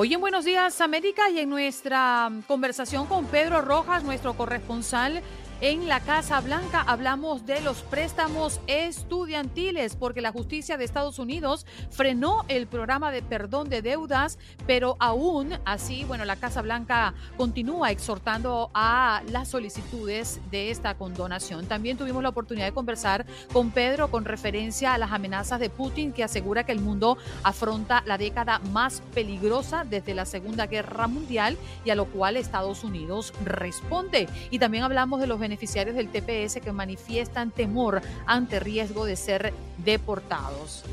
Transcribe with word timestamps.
Hoy 0.00 0.14
en 0.14 0.20
Buenos 0.20 0.44
Días 0.44 0.80
América 0.80 1.28
y 1.28 1.40
en 1.40 1.50
nuestra 1.50 2.30
conversación 2.46 3.06
con 3.06 3.26
Pedro 3.26 3.62
Rojas, 3.62 4.04
nuestro 4.04 4.34
corresponsal 4.34 5.22
en 5.60 5.88
la 5.88 5.98
Casa 6.00 6.40
Blanca 6.40 6.82
hablamos 6.82 7.44
de 7.44 7.60
los 7.60 7.82
préstamos 7.82 8.60
estudiantiles 8.68 9.96
porque 9.96 10.20
la 10.20 10.30
justicia 10.30 10.76
de 10.76 10.84
Estados 10.84 11.18
Unidos 11.18 11.66
frenó 11.90 12.44
el 12.46 12.68
programa 12.68 13.10
de 13.10 13.22
perdón 13.22 13.68
de 13.68 13.82
deudas, 13.82 14.38
pero 14.66 14.96
aún 15.00 15.54
así, 15.64 16.04
bueno, 16.04 16.24
la 16.24 16.36
Casa 16.36 16.62
Blanca 16.62 17.14
continúa 17.36 17.90
exhortando 17.90 18.70
a 18.72 19.22
las 19.30 19.48
solicitudes 19.48 20.40
de 20.50 20.70
esta 20.70 20.94
condonación. 20.94 21.66
También 21.66 21.96
tuvimos 21.96 22.22
la 22.22 22.28
oportunidad 22.28 22.66
de 22.66 22.72
conversar 22.72 23.26
con 23.52 23.72
Pedro 23.72 24.12
con 24.12 24.24
referencia 24.24 24.94
a 24.94 24.98
las 24.98 25.10
amenazas 25.10 25.58
de 25.58 25.70
Putin 25.70 26.12
que 26.12 26.22
asegura 26.22 26.64
que 26.64 26.72
el 26.72 26.80
mundo 26.80 27.18
afronta 27.42 28.04
la 28.06 28.16
década 28.16 28.60
más 28.70 29.02
peligrosa 29.12 29.84
desde 29.84 30.14
la 30.14 30.24
Segunda 30.24 30.66
Guerra 30.66 31.08
Mundial 31.08 31.56
y 31.84 31.90
a 31.90 31.96
lo 31.96 32.06
cual 32.06 32.36
Estados 32.36 32.84
Unidos 32.84 33.32
responde. 33.44 34.28
Y 34.50 34.60
también 34.60 34.84
hablamos 34.84 35.20
de 35.20 35.26
los 35.26 35.40
beneficiarios 35.48 35.96
del 35.96 36.08
TPS 36.08 36.60
que 36.60 36.72
manifiestan 36.72 37.50
temor 37.50 38.02
ante 38.26 38.60
riesgo 38.60 39.06
de 39.06 39.16
ser 39.16 39.54
deportados. 39.84 40.84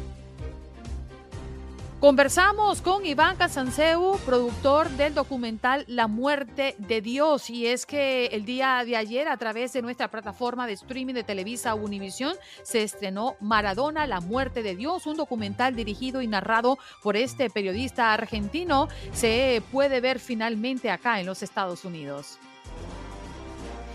Conversamos 2.05 2.81
con 2.81 3.05
Iván 3.05 3.35
Casanseu, 3.35 4.19
productor 4.25 4.89
del 4.91 5.15
documental 5.15 5.85
La 5.87 6.07
muerte 6.07 6.75
de 6.77 7.01
Dios. 7.01 7.49
Y 7.49 7.65
es 7.65 7.85
que 7.85 8.27
el 8.27 8.45
día 8.45 8.83
de 8.85 8.95
ayer, 8.95 9.27
a 9.27 9.37
través 9.37 9.73
de 9.73 9.81
nuestra 9.81 10.09
plataforma 10.09 10.67
de 10.67 10.73
streaming 10.73 11.15
de 11.15 11.23
Televisa 11.23 11.73
Univisión, 11.73 12.35
se 12.63 12.83
estrenó 12.83 13.37
Maradona, 13.39 14.05
La 14.07 14.19
muerte 14.19 14.61
de 14.61 14.75
Dios, 14.75 15.07
un 15.07 15.17
documental 15.17 15.75
dirigido 15.75 16.21
y 16.21 16.27
narrado 16.27 16.77
por 17.01 17.17
este 17.17 17.49
periodista 17.49 18.13
argentino. 18.13 18.87
Se 19.11 19.63
puede 19.71 19.99
ver 19.99 20.19
finalmente 20.19 20.91
acá 20.91 21.19
en 21.19 21.25
los 21.25 21.41
Estados 21.41 21.85
Unidos. 21.85 22.37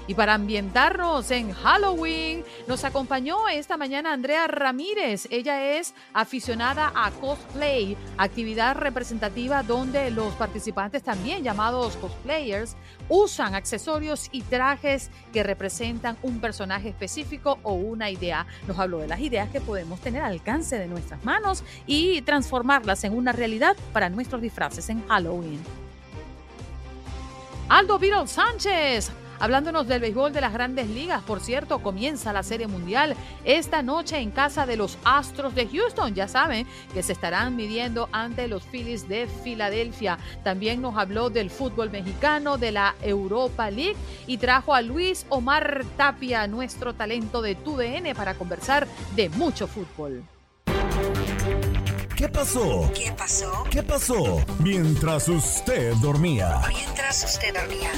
Y 0.07 0.15
para 0.15 0.35
ambientarnos 0.35 1.31
en 1.31 1.53
Halloween, 1.53 2.45
nos 2.67 2.85
acompañó 2.85 3.49
esta 3.49 3.77
mañana 3.77 4.13
Andrea 4.13 4.47
Ramírez. 4.49 5.29
Ella 5.31 5.77
es 5.77 5.95
aficionada 6.13 6.93
a 6.95 7.11
cosplay, 7.13 7.97
actividad 8.19 8.77
representativa 8.77 9.63
donde 9.63 10.11
los 10.11 10.35
participantes, 10.35 11.03
también 11.03 11.45
llamados 11.45 11.97
cosplayers, 11.97 12.77
usan 13.09 13.55
accesorios 13.55 14.29
y 14.33 14.43
trajes 14.43 15.11
que 15.33 15.43
representan 15.43 16.17
un 16.23 16.41
personaje 16.41 16.89
específico 16.89 17.59
o 17.63 17.75
una 17.75 18.11
idea. 18.11 18.47
Nos 18.67 18.79
habló 18.79 18.99
de 18.99 19.09
las 19.09 19.21
ideas 19.21 19.49
que 19.51 19.61
podemos 19.61 20.01
tener 20.01 20.23
al 20.23 20.33
alcance 20.33 20.79
de 20.79 20.87
nuestras 20.87 21.25
manos 21.25 21.63
y 21.87 22.23
transformarlas 22.23 23.05
en 23.05 23.17
una 23.17 23.33
realidad 23.33 23.77
para 23.93 24.09
nuestros 24.09 24.43
disfraces 24.43 24.89
en 24.89 25.07
Halloween. 25.07 25.61
Aldo 27.69 27.99
Viro 28.01 28.27
Sánchez 28.27 29.13
Hablándonos 29.41 29.89
del 29.89 30.03
béisbol 30.03 30.35
de 30.35 30.43
las 30.43 30.53
grandes 30.53 30.91
ligas, 30.91 31.23
por 31.23 31.41
cierto, 31.41 31.79
comienza 31.79 32.31
la 32.31 32.43
Serie 32.43 32.67
Mundial 32.67 33.17
esta 33.47 33.83
noche 33.83 34.19
en 34.19 34.31
casa 34.31 34.67
de 34.67 34.77
los 34.77 34.99
Astros 35.03 35.55
de 35.55 35.67
Houston. 35.67 36.15
Ya 36.15 36.29
saben 36.29 36.67
que 36.93 37.03
se 37.03 37.15
estarán 37.15 37.57
midiendo 37.57 38.11
ante 38.13 38.49
los 38.49 38.65
Phillies 38.65 39.09
de 39.09 39.27
Filadelfia. 39.43 40.19
También 40.45 40.83
nos 40.83 40.99
habló 40.99 41.31
del 41.31 41.49
fútbol 41.49 41.91
mexicano, 41.91 42.59
de 42.59 42.73
la 42.73 42.95
Europa 43.01 43.71
League 43.71 43.97
y 44.27 44.37
trajo 44.37 44.75
a 44.75 44.83
Luis 44.83 45.25
Omar 45.31 45.87
Tapia, 45.97 46.47
nuestro 46.47 46.93
talento 46.93 47.41
de 47.41 47.55
TUDN, 47.55 48.15
para 48.15 48.35
conversar 48.35 48.87
de 49.17 49.31
mucho 49.31 49.67
fútbol. 49.67 50.23
¿Qué 52.21 52.29
pasó? 52.29 52.93
¿Qué 52.95 53.13
pasó? 53.17 53.65
¿Qué 53.71 53.83
pasó? 53.83 54.45
Mientras 54.59 55.27
usted 55.27 55.95
dormía. 56.03 56.61
Mientras 56.69 57.25
usted 57.25 57.55
dormía. 57.55 57.91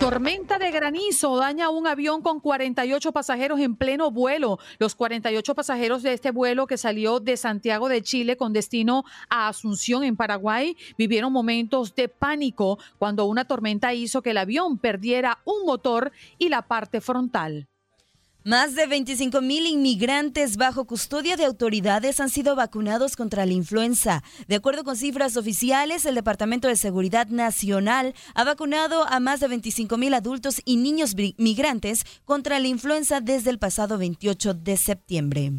Tormenta 0.00 0.58
de 0.58 0.72
granizo 0.72 1.36
daña 1.36 1.70
un 1.70 1.86
avión 1.86 2.22
con 2.22 2.40
48 2.40 3.12
pasajeros 3.12 3.60
en 3.60 3.76
pleno 3.76 4.10
vuelo. 4.10 4.58
Los 4.80 4.96
48 4.96 5.54
pasajeros 5.54 6.02
de 6.02 6.12
este 6.12 6.32
vuelo 6.32 6.66
que 6.66 6.76
salió 6.76 7.20
de 7.20 7.36
Santiago 7.36 7.88
de 7.88 8.02
Chile 8.02 8.36
con 8.36 8.52
destino 8.52 9.04
a 9.30 9.46
Asunción 9.46 10.02
en 10.02 10.16
Paraguay 10.16 10.76
vivieron 10.98 11.32
momentos 11.32 11.94
de 11.94 12.08
pánico 12.08 12.80
cuando 12.98 13.26
una 13.26 13.44
tormenta 13.44 13.94
hizo 13.94 14.22
que 14.22 14.30
el 14.30 14.38
avión 14.38 14.76
perdiera 14.78 15.38
un 15.44 15.66
motor 15.66 16.10
y 16.36 16.48
la 16.48 16.62
parte 16.62 17.00
frontal. 17.00 17.68
Más 18.46 18.74
de 18.74 18.86
25 18.86 19.40
mil 19.40 19.66
inmigrantes 19.66 20.58
bajo 20.58 20.84
custodia 20.84 21.38
de 21.38 21.46
autoridades 21.46 22.20
han 22.20 22.28
sido 22.28 22.54
vacunados 22.54 23.16
contra 23.16 23.46
la 23.46 23.54
influenza. 23.54 24.22
De 24.48 24.56
acuerdo 24.56 24.84
con 24.84 24.98
cifras 24.98 25.38
oficiales, 25.38 26.04
el 26.04 26.14
Departamento 26.14 26.68
de 26.68 26.76
Seguridad 26.76 27.28
Nacional 27.28 28.14
ha 28.34 28.44
vacunado 28.44 29.08
a 29.08 29.18
más 29.18 29.40
de 29.40 29.48
25 29.48 29.96
mil 29.96 30.12
adultos 30.12 30.60
y 30.66 30.76
niños 30.76 31.14
migrantes 31.38 32.04
contra 32.26 32.58
la 32.58 32.68
influenza 32.68 33.22
desde 33.22 33.48
el 33.48 33.58
pasado 33.58 33.96
28 33.96 34.52
de 34.52 34.76
septiembre 34.76 35.52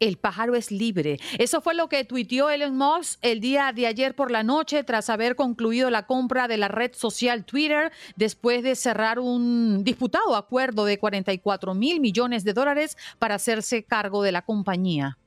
el 0.00 0.16
pájaro 0.16 0.56
es 0.56 0.70
libre. 0.70 1.20
Eso 1.38 1.60
fue 1.60 1.74
lo 1.74 1.88
que 1.88 2.04
tuiteó 2.04 2.50
Elon 2.50 2.76
Musk 2.76 3.18
el 3.22 3.40
día 3.40 3.72
de 3.72 3.86
ayer 3.86 4.16
por 4.16 4.30
la 4.30 4.42
noche 4.42 4.82
tras 4.82 5.10
haber 5.10 5.36
concluido 5.36 5.90
la 5.90 6.06
compra 6.06 6.48
de 6.48 6.56
la 6.56 6.68
red 6.68 6.92
social 6.94 7.44
Twitter 7.44 7.92
después 8.16 8.62
de 8.62 8.74
cerrar 8.74 9.18
un 9.18 9.84
disputado 9.84 10.34
acuerdo 10.34 10.84
de 10.86 10.98
44 10.98 11.74
mil 11.74 12.00
millones 12.00 12.44
de 12.44 12.54
dólares 12.54 12.96
para 13.18 13.36
hacerse 13.36 13.84
cargo 13.84 14.22
de 14.22 14.32
la 14.32 14.42
compañía. 14.42 15.18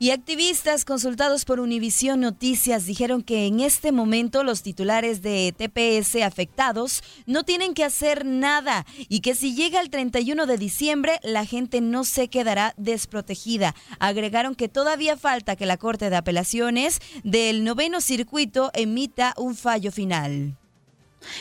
Y 0.00 0.12
activistas 0.12 0.84
consultados 0.84 1.44
por 1.44 1.58
Univision 1.58 2.20
Noticias 2.20 2.86
dijeron 2.86 3.20
que 3.20 3.46
en 3.46 3.58
este 3.58 3.90
momento 3.90 4.44
los 4.44 4.62
titulares 4.62 5.22
de 5.22 5.52
TPS 5.56 6.22
afectados 6.22 7.02
no 7.26 7.42
tienen 7.42 7.74
que 7.74 7.82
hacer 7.82 8.24
nada 8.24 8.86
y 9.08 9.22
que 9.22 9.34
si 9.34 9.56
llega 9.56 9.80
el 9.80 9.90
31 9.90 10.46
de 10.46 10.56
diciembre 10.56 11.18
la 11.24 11.44
gente 11.44 11.80
no 11.80 12.04
se 12.04 12.28
quedará 12.28 12.74
desprotegida. 12.76 13.74
Agregaron 13.98 14.54
que 14.54 14.68
todavía 14.68 15.16
falta 15.16 15.56
que 15.56 15.66
la 15.66 15.78
Corte 15.78 16.10
de 16.10 16.16
Apelaciones 16.16 17.00
del 17.24 17.64
noveno 17.64 18.00
circuito 18.00 18.70
emita 18.74 19.34
un 19.36 19.56
fallo 19.56 19.90
final. 19.90 20.56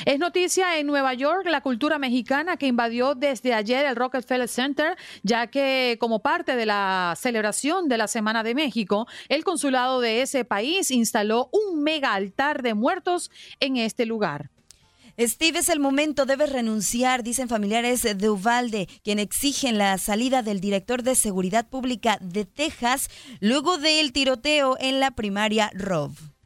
Es 0.06 0.20
noticia 0.20 0.78
en 0.80 0.88
Nueva 0.88 1.14
York 1.14 1.46
la 1.46 1.62
cultura 1.62 2.00
mexicana 2.00 2.58
que 2.58 2.68
invadió 2.68 3.16
desde 3.16 3.54
ayer 3.54 3.86
el 3.86 3.96
Rockefeller 3.96 4.48
Center, 4.48 4.98
ya 5.24 5.48
que 5.48 5.98
como 6.00 6.20
parte 6.20 6.56
de 6.56 6.66
la 6.66 7.14
celebración 7.18 7.88
de 7.88 7.98
la 7.98 8.08
Semana 8.08 8.44
de 8.44 8.56
México, 8.56 9.08
el 9.30 9.44
consulado 9.44 10.02
de 10.02 10.22
ese 10.22 10.46
país 10.46 10.92
instaló 10.92 11.50
un 11.52 11.84
mega 11.84 12.14
altar 12.14 12.62
de 12.62 12.74
muertos 12.74 13.32
en 13.60 13.78
este 13.78 14.06
lugar. 14.06 14.50
Steve, 15.20 15.60
es 15.60 15.70
el 15.70 15.80
momento, 15.80 16.28
debe 16.28 16.46
renunciar, 16.46 17.24
dicen 17.24 17.50
familiares 17.50 18.04
de 18.04 18.30
Uvalde, 18.30 18.88
quien 19.04 19.18
exigen 19.18 19.80
la 19.80 19.98
salida 19.98 20.44
del 20.44 20.60
director 20.60 21.02
de 21.02 21.16
Seguridad 21.16 21.68
Pública 21.68 22.20
de 22.22 22.46
Texas 22.46 23.10
luego 23.40 23.80
del 23.80 24.14
tiroteo 24.14 24.78
en 24.80 25.00
la 25.00 25.12
primaria 25.12 25.72
Rove. 25.74 26.37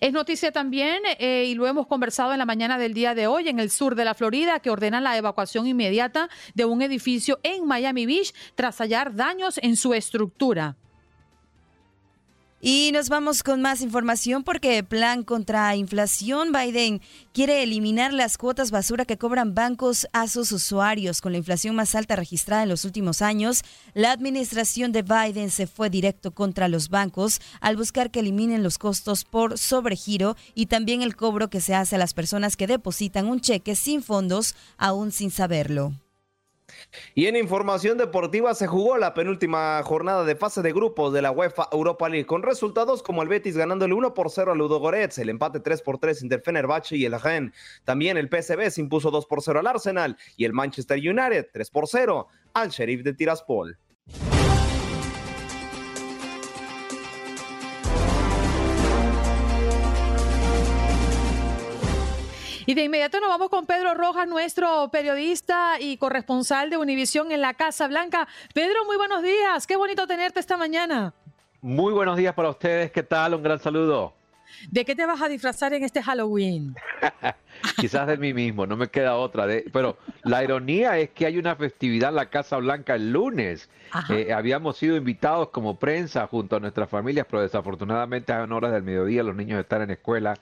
Es 0.00 0.12
noticia 0.12 0.52
también, 0.52 1.02
eh, 1.18 1.44
y 1.48 1.54
lo 1.54 1.66
hemos 1.66 1.86
conversado 1.86 2.32
en 2.32 2.38
la 2.38 2.46
mañana 2.46 2.78
del 2.78 2.94
día 2.94 3.14
de 3.14 3.26
hoy, 3.26 3.48
en 3.48 3.58
el 3.58 3.70
sur 3.70 3.94
de 3.94 4.04
la 4.04 4.14
Florida, 4.14 4.60
que 4.60 4.70
ordenan 4.70 5.04
la 5.04 5.16
evacuación 5.16 5.66
inmediata 5.66 6.28
de 6.54 6.64
un 6.64 6.82
edificio 6.82 7.40
en 7.42 7.66
Miami 7.66 8.06
Beach 8.06 8.32
tras 8.54 8.78
hallar 8.78 9.14
daños 9.14 9.58
en 9.62 9.76
su 9.76 9.94
estructura. 9.94 10.76
Y 12.64 12.92
nos 12.92 13.08
vamos 13.08 13.42
con 13.42 13.60
más 13.60 13.80
información 13.80 14.44
porque 14.44 14.84
plan 14.84 15.24
contra 15.24 15.74
inflación, 15.74 16.52
Biden 16.52 17.00
quiere 17.32 17.64
eliminar 17.64 18.12
las 18.12 18.38
cuotas 18.38 18.70
basura 18.70 19.04
que 19.04 19.18
cobran 19.18 19.52
bancos 19.52 20.06
a 20.12 20.28
sus 20.28 20.52
usuarios. 20.52 21.20
Con 21.20 21.32
la 21.32 21.38
inflación 21.38 21.74
más 21.74 21.96
alta 21.96 22.14
registrada 22.14 22.62
en 22.62 22.68
los 22.68 22.84
últimos 22.84 23.20
años, 23.20 23.64
la 23.94 24.12
administración 24.12 24.92
de 24.92 25.02
Biden 25.02 25.50
se 25.50 25.66
fue 25.66 25.90
directo 25.90 26.30
contra 26.30 26.68
los 26.68 26.88
bancos 26.88 27.40
al 27.60 27.76
buscar 27.76 28.12
que 28.12 28.20
eliminen 28.20 28.62
los 28.62 28.78
costos 28.78 29.24
por 29.24 29.58
sobregiro 29.58 30.36
y 30.54 30.66
también 30.66 31.02
el 31.02 31.16
cobro 31.16 31.50
que 31.50 31.60
se 31.60 31.74
hace 31.74 31.96
a 31.96 31.98
las 31.98 32.14
personas 32.14 32.56
que 32.56 32.68
depositan 32.68 33.26
un 33.26 33.40
cheque 33.40 33.74
sin 33.74 34.04
fondos 34.04 34.54
aún 34.78 35.10
sin 35.10 35.32
saberlo. 35.32 35.94
Y 37.14 37.26
en 37.26 37.36
información 37.36 37.98
deportiva 37.98 38.54
se 38.54 38.66
jugó 38.66 38.96
la 38.98 39.14
penúltima 39.14 39.82
jornada 39.82 40.24
de 40.24 40.36
fase 40.36 40.62
de 40.62 40.72
grupos 40.72 41.12
de 41.12 41.22
la 41.22 41.30
UEFA 41.30 41.68
Europa 41.72 42.08
League 42.08 42.26
con 42.26 42.42
resultados 42.42 43.02
como 43.02 43.22
el 43.22 43.28
Betis 43.28 43.56
ganándole 43.56 43.94
1 43.94 44.14
por 44.14 44.30
0 44.30 44.52
a 44.52 44.54
Ludo 44.54 44.78
Goretz, 44.78 45.18
el 45.18 45.28
empate 45.28 45.60
3 45.60 45.82
por 45.82 45.98
3 45.98 46.22
entre 46.22 46.36
el 46.36 46.42
Fenerbahce 46.42 46.96
y 46.96 47.04
el 47.04 47.20
Rennes. 47.20 47.52
También 47.84 48.16
el 48.16 48.28
PSV 48.28 48.70
se 48.70 48.80
impuso 48.80 49.10
2 49.10 49.26
por 49.26 49.42
0 49.42 49.60
al 49.60 49.66
Arsenal 49.66 50.16
y 50.36 50.44
el 50.44 50.52
Manchester 50.52 50.98
United 50.98 51.48
3 51.52 51.70
por 51.70 51.88
0 51.88 52.28
al 52.54 52.68
Sheriff 52.70 53.02
de 53.02 53.14
Tiraspol. 53.14 53.78
Y 62.64 62.74
de 62.74 62.84
inmediato 62.84 63.18
nos 63.20 63.28
vamos 63.28 63.48
con 63.48 63.66
Pedro 63.66 63.94
Rojas, 63.94 64.28
nuestro 64.28 64.88
periodista 64.92 65.80
y 65.80 65.96
corresponsal 65.96 66.70
de 66.70 66.76
Univisión 66.76 67.32
en 67.32 67.40
la 67.40 67.54
Casa 67.54 67.88
Blanca. 67.88 68.28
Pedro, 68.54 68.84
muy 68.84 68.96
buenos 68.96 69.22
días. 69.22 69.66
Qué 69.66 69.74
bonito 69.74 70.06
tenerte 70.06 70.38
esta 70.38 70.56
mañana. 70.56 71.12
Muy 71.60 71.92
buenos 71.92 72.16
días 72.16 72.34
para 72.34 72.50
ustedes. 72.50 72.92
¿Qué 72.92 73.02
tal? 73.02 73.34
Un 73.34 73.42
gran 73.42 73.58
saludo. 73.58 74.14
¿De 74.70 74.84
qué 74.84 74.94
te 74.94 75.06
vas 75.06 75.20
a 75.20 75.28
disfrazar 75.28 75.72
en 75.74 75.82
este 75.82 76.02
Halloween? 76.02 76.76
Quizás 77.78 78.06
de 78.06 78.16
mí 78.16 78.32
mismo, 78.32 78.64
no 78.66 78.76
me 78.76 78.88
queda 78.88 79.16
otra. 79.16 79.46
De, 79.46 79.64
pero 79.72 79.96
la 80.22 80.44
ironía 80.44 80.98
es 80.98 81.10
que 81.10 81.26
hay 81.26 81.38
una 81.38 81.56
festividad 81.56 82.10
en 82.10 82.16
la 82.16 82.30
Casa 82.30 82.58
Blanca 82.58 82.94
el 82.94 83.12
lunes. 83.12 83.70
Eh, 84.08 84.32
habíamos 84.32 84.76
sido 84.76 84.96
invitados 84.96 85.48
como 85.48 85.78
prensa 85.78 86.26
junto 86.28 86.56
a 86.56 86.60
nuestras 86.60 86.88
familias, 86.88 87.26
pero 87.28 87.42
desafortunadamente 87.42 88.32
a 88.32 88.44
horas 88.44 88.72
del 88.72 88.82
mediodía 88.84 89.22
los 89.24 89.34
niños 89.34 89.58
están 89.58 89.82
en 89.82 89.90
escuela 89.90 90.34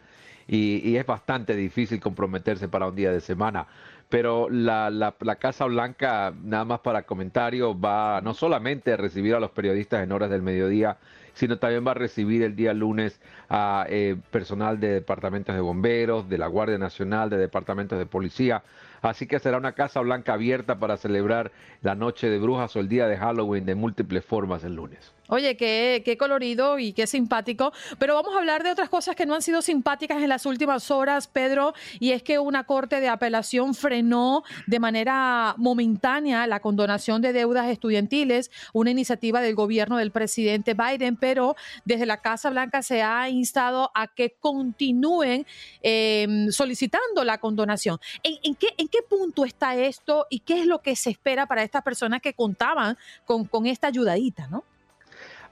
y, 0.52 0.96
es 0.96 1.06
bastante 1.06 1.54
difícil 1.54 2.00
comprometerse 2.00 2.68
para 2.68 2.88
un 2.88 2.96
día 2.96 3.12
de 3.12 3.20
semana. 3.20 3.66
Pero 4.08 4.48
la, 4.50 4.90
la, 4.90 5.36
Casa 5.36 5.66
Blanca, 5.66 6.34
nada 6.42 6.64
más 6.64 6.80
para 6.80 7.04
comentario, 7.04 7.78
va 7.78 8.20
no 8.20 8.34
solamente 8.34 8.92
a 8.92 8.96
recibir 8.96 9.36
a 9.36 9.40
los 9.40 9.52
periodistas 9.52 10.02
en 10.02 10.10
horas 10.10 10.28
del 10.28 10.42
mediodía, 10.42 10.96
sino 11.34 11.58
también 11.58 11.86
va 11.86 11.92
a 11.92 11.94
recibir 11.94 12.42
el 12.42 12.56
día 12.56 12.74
lunes 12.74 13.20
a 13.48 13.86
eh, 13.88 14.16
personal 14.32 14.80
de 14.80 14.88
departamentos 14.88 15.54
de 15.54 15.60
bomberos, 15.60 16.28
de 16.28 16.38
la 16.38 16.48
Guardia 16.48 16.78
Nacional, 16.78 17.30
de 17.30 17.36
departamentos 17.36 17.96
de 18.00 18.06
policía. 18.06 18.64
Así 19.02 19.28
que 19.28 19.38
será 19.38 19.56
una 19.56 19.72
Casa 19.72 20.00
Blanca 20.00 20.32
abierta 20.32 20.80
para 20.80 20.96
celebrar 20.96 21.52
la 21.82 21.94
noche 21.94 22.28
de 22.28 22.40
brujas 22.40 22.74
o 22.74 22.80
el 22.80 22.88
día 22.88 23.06
de 23.06 23.16
Halloween 23.16 23.64
de 23.64 23.76
múltiples 23.76 24.24
formas 24.24 24.64
el 24.64 24.74
lunes. 24.74 25.12
Oye, 25.30 25.56
qué, 25.56 26.02
qué, 26.04 26.16
colorido 26.16 26.80
y 26.80 26.92
qué 26.92 27.06
simpático. 27.06 27.72
Pero 28.00 28.14
vamos 28.14 28.34
a 28.34 28.38
hablar 28.38 28.64
de 28.64 28.72
otras 28.72 28.88
cosas 28.88 29.14
que 29.14 29.26
no 29.26 29.36
han 29.36 29.42
sido 29.42 29.62
simpáticas 29.62 30.20
en 30.20 30.28
las 30.28 30.44
últimas 30.44 30.90
horas, 30.90 31.28
Pedro, 31.28 31.72
y 32.00 32.10
es 32.10 32.24
que 32.24 32.40
una 32.40 32.64
corte 32.64 32.98
de 32.98 33.08
apelación 33.08 33.74
frenó 33.74 34.42
de 34.66 34.80
manera 34.80 35.54
momentánea 35.56 36.48
la 36.48 36.58
condonación 36.58 37.22
de 37.22 37.32
deudas 37.32 37.68
estudiantiles, 37.68 38.50
una 38.72 38.90
iniciativa 38.90 39.40
del 39.40 39.54
gobierno 39.54 39.98
del 39.98 40.10
presidente 40.10 40.74
Biden, 40.74 41.14
pero 41.14 41.54
desde 41.84 42.06
la 42.06 42.16
Casa 42.16 42.50
Blanca 42.50 42.82
se 42.82 43.02
ha 43.02 43.28
instado 43.28 43.92
a 43.94 44.08
que 44.08 44.34
continúen 44.40 45.46
em, 45.80 46.50
solicitando 46.50 47.22
la 47.22 47.38
condonación. 47.38 48.00
¿En, 48.24 48.56
qué, 48.56 48.74
¿En, 48.76 48.88
qué, 48.88 48.98
punto 49.08 49.44
está 49.44 49.76
esto 49.76 50.26
y 50.28 50.40
qué 50.40 50.60
es 50.60 50.66
lo 50.66 50.82
que 50.82 50.96
se 50.96 51.10
espera 51.10 51.46
para 51.46 51.62
estas 51.62 51.82
personas 51.82 52.20
que 52.20 52.34
contaban 52.34 52.98
con, 53.24 53.44
con 53.44 53.66
esta 53.66 53.86
ayudadita, 53.86 54.48
no? 54.48 54.64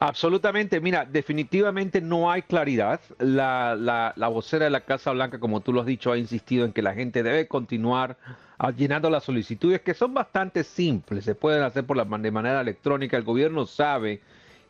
Absolutamente, 0.00 0.80
mira, 0.80 1.04
definitivamente 1.04 2.00
no 2.00 2.30
hay 2.30 2.42
claridad. 2.42 3.00
La, 3.18 3.74
la, 3.74 4.28
vocera 4.28 4.66
de 4.66 4.70
la 4.70 4.82
Casa 4.82 5.10
Blanca, 5.10 5.40
como 5.40 5.60
tú 5.60 5.72
lo 5.72 5.80
has 5.80 5.86
dicho, 5.86 6.12
ha 6.12 6.18
insistido 6.18 6.64
en 6.64 6.72
que 6.72 6.82
la 6.82 6.94
gente 6.94 7.24
debe 7.24 7.48
continuar 7.48 8.16
llenando 8.76 9.10
las 9.10 9.24
solicitudes, 9.24 9.80
que 9.80 9.94
son 9.94 10.14
bastante 10.14 10.62
simples, 10.62 11.24
se 11.24 11.34
pueden 11.34 11.62
hacer 11.62 11.84
por 11.84 11.96
la, 11.96 12.04
de 12.04 12.30
manera 12.30 12.60
electrónica. 12.60 13.16
El 13.16 13.24
gobierno 13.24 13.66
sabe 13.66 14.20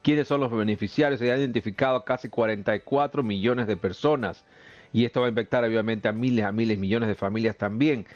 quiénes 0.02 0.28
son 0.28 0.40
los 0.40 0.50
beneficiarios, 0.50 1.20
se 1.20 1.30
ha 1.30 1.36
identificado 1.36 2.04
casi 2.04 2.30
44 2.30 3.22
millones 3.22 3.66
de 3.66 3.76
personas 3.76 4.44
y 4.92 5.04
esto 5.04 5.20
va 5.20 5.26
a 5.26 5.30
infectar 5.30 5.64
obviamente 5.64 6.08
a 6.08 6.12
miles, 6.12 6.44
a 6.44 6.52
miles, 6.52 6.78
millones 6.78 7.08
de 7.08 7.14
familias 7.14 7.56
también. 7.56 8.06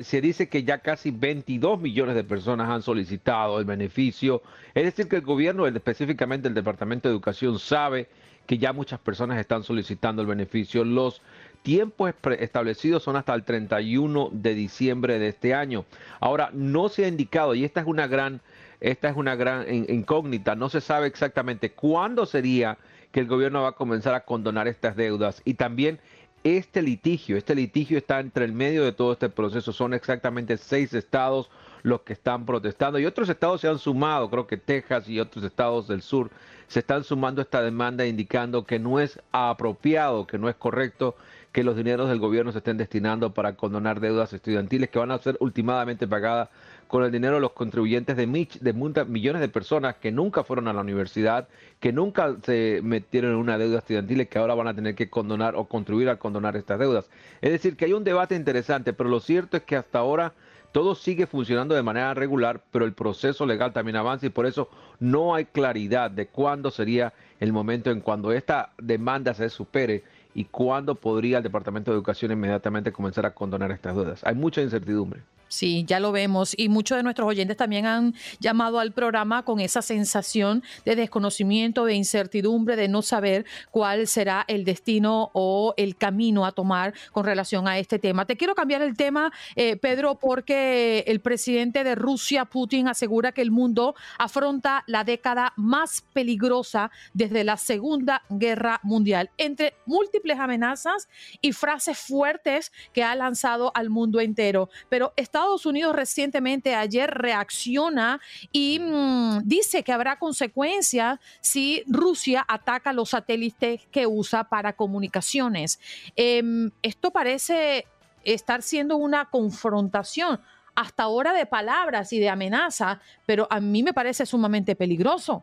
Se 0.00 0.20
dice 0.20 0.48
que 0.48 0.64
ya 0.64 0.78
casi 0.78 1.10
22 1.10 1.80
millones 1.80 2.14
de 2.14 2.24
personas 2.24 2.68
han 2.68 2.82
solicitado 2.82 3.58
el 3.58 3.64
beneficio. 3.64 4.42
Es 4.74 4.84
decir, 4.84 5.08
que 5.08 5.16
el 5.16 5.22
gobierno, 5.22 5.66
específicamente 5.66 6.48
el 6.48 6.54
Departamento 6.54 7.08
de 7.08 7.14
Educación, 7.14 7.58
sabe 7.58 8.08
que 8.46 8.58
ya 8.58 8.72
muchas 8.72 8.98
personas 8.98 9.38
están 9.38 9.62
solicitando 9.62 10.22
el 10.22 10.28
beneficio. 10.28 10.84
Los 10.84 11.22
tiempos 11.62 12.12
establecidos 12.38 13.02
son 13.02 13.16
hasta 13.16 13.34
el 13.34 13.44
31 13.44 14.30
de 14.32 14.54
diciembre 14.54 15.18
de 15.18 15.28
este 15.28 15.54
año. 15.54 15.84
Ahora, 16.18 16.50
no 16.52 16.88
se 16.88 17.04
ha 17.04 17.08
indicado, 17.08 17.54
y 17.54 17.64
esta 17.64 17.80
es 17.80 17.86
una 17.86 18.08
gran, 18.08 18.40
esta 18.80 19.08
es 19.08 19.16
una 19.16 19.36
gran 19.36 19.66
incógnita, 19.88 20.56
no 20.56 20.68
se 20.68 20.80
sabe 20.80 21.06
exactamente 21.06 21.70
cuándo 21.70 22.26
sería 22.26 22.78
que 23.12 23.20
el 23.20 23.26
gobierno 23.26 23.62
va 23.62 23.70
a 23.70 23.72
comenzar 23.72 24.14
a 24.14 24.24
condonar 24.24 24.68
estas 24.68 24.96
deudas. 24.96 25.42
Y 25.44 25.54
también 25.54 25.98
este 26.44 26.82
litigio, 26.82 27.36
este 27.36 27.54
litigio 27.54 27.98
está 27.98 28.20
entre 28.20 28.44
el 28.44 28.52
medio 28.52 28.84
de 28.84 28.92
todo 28.92 29.12
este 29.12 29.28
proceso, 29.28 29.72
son 29.72 29.92
exactamente 29.92 30.56
seis 30.56 30.94
estados 30.94 31.50
los 31.82 32.02
que 32.02 32.12
están 32.12 32.46
protestando 32.46 32.98
y 32.98 33.06
otros 33.06 33.28
estados 33.28 33.60
se 33.60 33.68
han 33.68 33.78
sumado, 33.78 34.30
creo 34.30 34.46
que 34.46 34.56
Texas 34.56 35.08
y 35.08 35.20
otros 35.20 35.44
estados 35.44 35.88
del 35.88 36.02
sur 36.02 36.30
se 36.66 36.80
están 36.80 37.04
sumando 37.04 37.40
a 37.40 37.44
esta 37.44 37.62
demanda 37.62 38.06
indicando 38.06 38.64
que 38.64 38.78
no 38.78 39.00
es 39.00 39.20
apropiado, 39.32 40.26
que 40.26 40.38
no 40.38 40.48
es 40.48 40.56
correcto 40.56 41.16
que 41.52 41.64
los 41.64 41.76
dineros 41.76 42.08
del 42.08 42.20
gobierno 42.20 42.52
se 42.52 42.58
estén 42.58 42.76
destinando 42.76 43.34
para 43.34 43.56
condonar 43.56 44.00
deudas 44.00 44.32
estudiantiles 44.32 44.88
que 44.90 44.98
van 44.98 45.10
a 45.10 45.18
ser 45.18 45.36
últimamente 45.40 46.06
pagadas 46.06 46.48
con 46.90 47.04
el 47.04 47.12
dinero 47.12 47.36
de 47.36 47.40
los 47.40 47.52
contribuyentes 47.52 48.16
de, 48.16 48.26
millones 48.26 49.40
de 49.40 49.48
personas 49.48 49.94
que 49.94 50.10
nunca 50.10 50.42
fueron 50.42 50.66
a 50.66 50.72
la 50.72 50.80
universidad, 50.80 51.46
que 51.78 51.92
nunca 51.92 52.34
se 52.42 52.80
metieron 52.82 53.30
en 53.30 53.36
una 53.36 53.58
deuda 53.58 53.78
estudiantil 53.78 54.22
y 54.22 54.26
que 54.26 54.40
ahora 54.40 54.56
van 54.56 54.66
a 54.66 54.74
tener 54.74 54.96
que 54.96 55.08
condonar 55.08 55.54
o 55.54 55.66
contribuir 55.66 56.08
a 56.08 56.16
condonar 56.16 56.56
estas 56.56 56.80
deudas. 56.80 57.08
Es 57.42 57.52
decir, 57.52 57.76
que 57.76 57.84
hay 57.84 57.92
un 57.92 58.02
debate 58.02 58.34
interesante, 58.34 58.92
pero 58.92 59.08
lo 59.08 59.20
cierto 59.20 59.56
es 59.56 59.62
que 59.62 59.76
hasta 59.76 60.00
ahora 60.00 60.32
todo 60.72 60.96
sigue 60.96 61.28
funcionando 61.28 61.76
de 61.76 61.84
manera 61.84 62.12
regular, 62.12 62.60
pero 62.72 62.84
el 62.84 62.92
proceso 62.92 63.46
legal 63.46 63.72
también 63.72 63.94
avanza 63.94 64.26
y 64.26 64.30
por 64.30 64.46
eso 64.46 64.68
no 64.98 65.36
hay 65.36 65.44
claridad 65.44 66.10
de 66.10 66.26
cuándo 66.26 66.72
sería 66.72 67.12
el 67.38 67.52
momento 67.52 67.92
en 67.92 68.00
cuando 68.00 68.32
esta 68.32 68.72
demanda 68.78 69.32
se 69.32 69.48
supere 69.48 70.02
y 70.34 70.46
cuándo 70.46 70.96
podría 70.96 71.36
el 71.36 71.44
Departamento 71.44 71.92
de 71.92 71.98
Educación 71.98 72.32
inmediatamente 72.32 72.90
comenzar 72.90 73.26
a 73.26 73.32
condonar 73.32 73.70
estas 73.70 73.94
deudas. 73.94 74.24
Hay 74.24 74.34
mucha 74.34 74.60
incertidumbre. 74.60 75.20
Sí, 75.50 75.84
ya 75.84 75.98
lo 75.98 76.12
vemos. 76.12 76.54
Y 76.56 76.68
muchos 76.68 76.96
de 76.96 77.02
nuestros 77.02 77.28
oyentes 77.28 77.56
también 77.56 77.84
han 77.84 78.14
llamado 78.38 78.78
al 78.78 78.92
programa 78.92 79.44
con 79.44 79.58
esa 79.58 79.82
sensación 79.82 80.62
de 80.84 80.94
desconocimiento, 80.94 81.84
de 81.84 81.94
incertidumbre, 81.94 82.76
de 82.76 82.86
no 82.86 83.02
saber 83.02 83.44
cuál 83.72 84.06
será 84.06 84.44
el 84.46 84.64
destino 84.64 85.30
o 85.32 85.74
el 85.76 85.96
camino 85.96 86.46
a 86.46 86.52
tomar 86.52 86.94
con 87.10 87.24
relación 87.24 87.66
a 87.66 87.80
este 87.80 87.98
tema. 87.98 88.26
Te 88.26 88.36
quiero 88.36 88.54
cambiar 88.54 88.80
el 88.82 88.96
tema, 88.96 89.32
eh, 89.56 89.74
Pedro, 89.74 90.20
porque 90.20 91.02
el 91.08 91.18
presidente 91.18 91.82
de 91.82 91.96
Rusia, 91.96 92.44
Putin, 92.44 92.86
asegura 92.86 93.32
que 93.32 93.42
el 93.42 93.50
mundo 93.50 93.96
afronta 94.18 94.84
la 94.86 95.02
década 95.02 95.52
más 95.56 96.04
peligrosa 96.12 96.92
desde 97.12 97.42
la 97.42 97.56
Segunda 97.56 98.22
Guerra 98.30 98.78
Mundial, 98.84 99.30
entre 99.36 99.74
múltiples 99.84 100.38
amenazas 100.38 101.08
y 101.40 101.50
frases 101.50 101.98
fuertes 101.98 102.70
que 102.92 103.02
ha 103.02 103.16
lanzado 103.16 103.72
al 103.74 103.90
mundo 103.90 104.20
entero. 104.20 104.70
Pero 104.88 105.12
está 105.16 105.39
Estados 105.40 105.64
Unidos 105.64 105.96
recientemente 105.96 106.74
ayer 106.74 107.10
reacciona 107.10 108.20
y 108.52 108.78
mm, 108.78 109.40
dice 109.44 109.82
que 109.82 109.90
habrá 109.90 110.18
consecuencias 110.18 111.18
si 111.40 111.82
Rusia 111.88 112.44
ataca 112.46 112.92
los 112.92 113.10
satélites 113.10 113.80
que 113.90 114.06
usa 114.06 114.44
para 114.44 114.74
comunicaciones. 114.74 115.80
Em, 116.14 116.70
esto 116.82 117.10
parece 117.10 117.86
estar 118.22 118.60
siendo 118.60 118.98
una 118.98 119.30
confrontación 119.30 120.38
hasta 120.74 121.04
ahora 121.04 121.32
de 121.32 121.46
palabras 121.46 122.12
y 122.12 122.20
de 122.20 122.28
amenaza, 122.28 123.00
pero 123.24 123.46
a 123.48 123.60
mí 123.60 123.82
me 123.82 123.94
parece 123.94 124.26
sumamente 124.26 124.76
peligroso. 124.76 125.42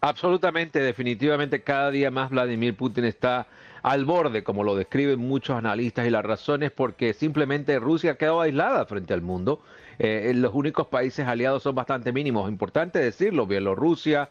Absolutamente, 0.00 0.80
definitivamente 0.80 1.62
cada 1.62 1.92
día 1.92 2.10
más 2.10 2.30
Vladimir 2.30 2.76
Putin 2.76 3.04
está 3.04 3.46
al 3.88 4.04
borde, 4.04 4.44
como 4.44 4.64
lo 4.64 4.76
describen 4.76 5.18
muchos 5.18 5.56
analistas, 5.56 6.06
y 6.06 6.10
la 6.10 6.20
razón 6.20 6.62
es 6.62 6.70
porque 6.70 7.14
simplemente 7.14 7.78
Rusia 7.78 8.12
ha 8.12 8.14
quedado 8.16 8.42
aislada 8.42 8.84
frente 8.84 9.14
al 9.14 9.22
mundo. 9.22 9.62
Eh, 9.98 10.32
los 10.34 10.54
únicos 10.54 10.88
países 10.88 11.26
aliados 11.26 11.62
son 11.62 11.74
bastante 11.74 12.12
mínimos. 12.12 12.50
Importante 12.50 12.98
decirlo, 12.98 13.46
Bielorrusia, 13.46 14.28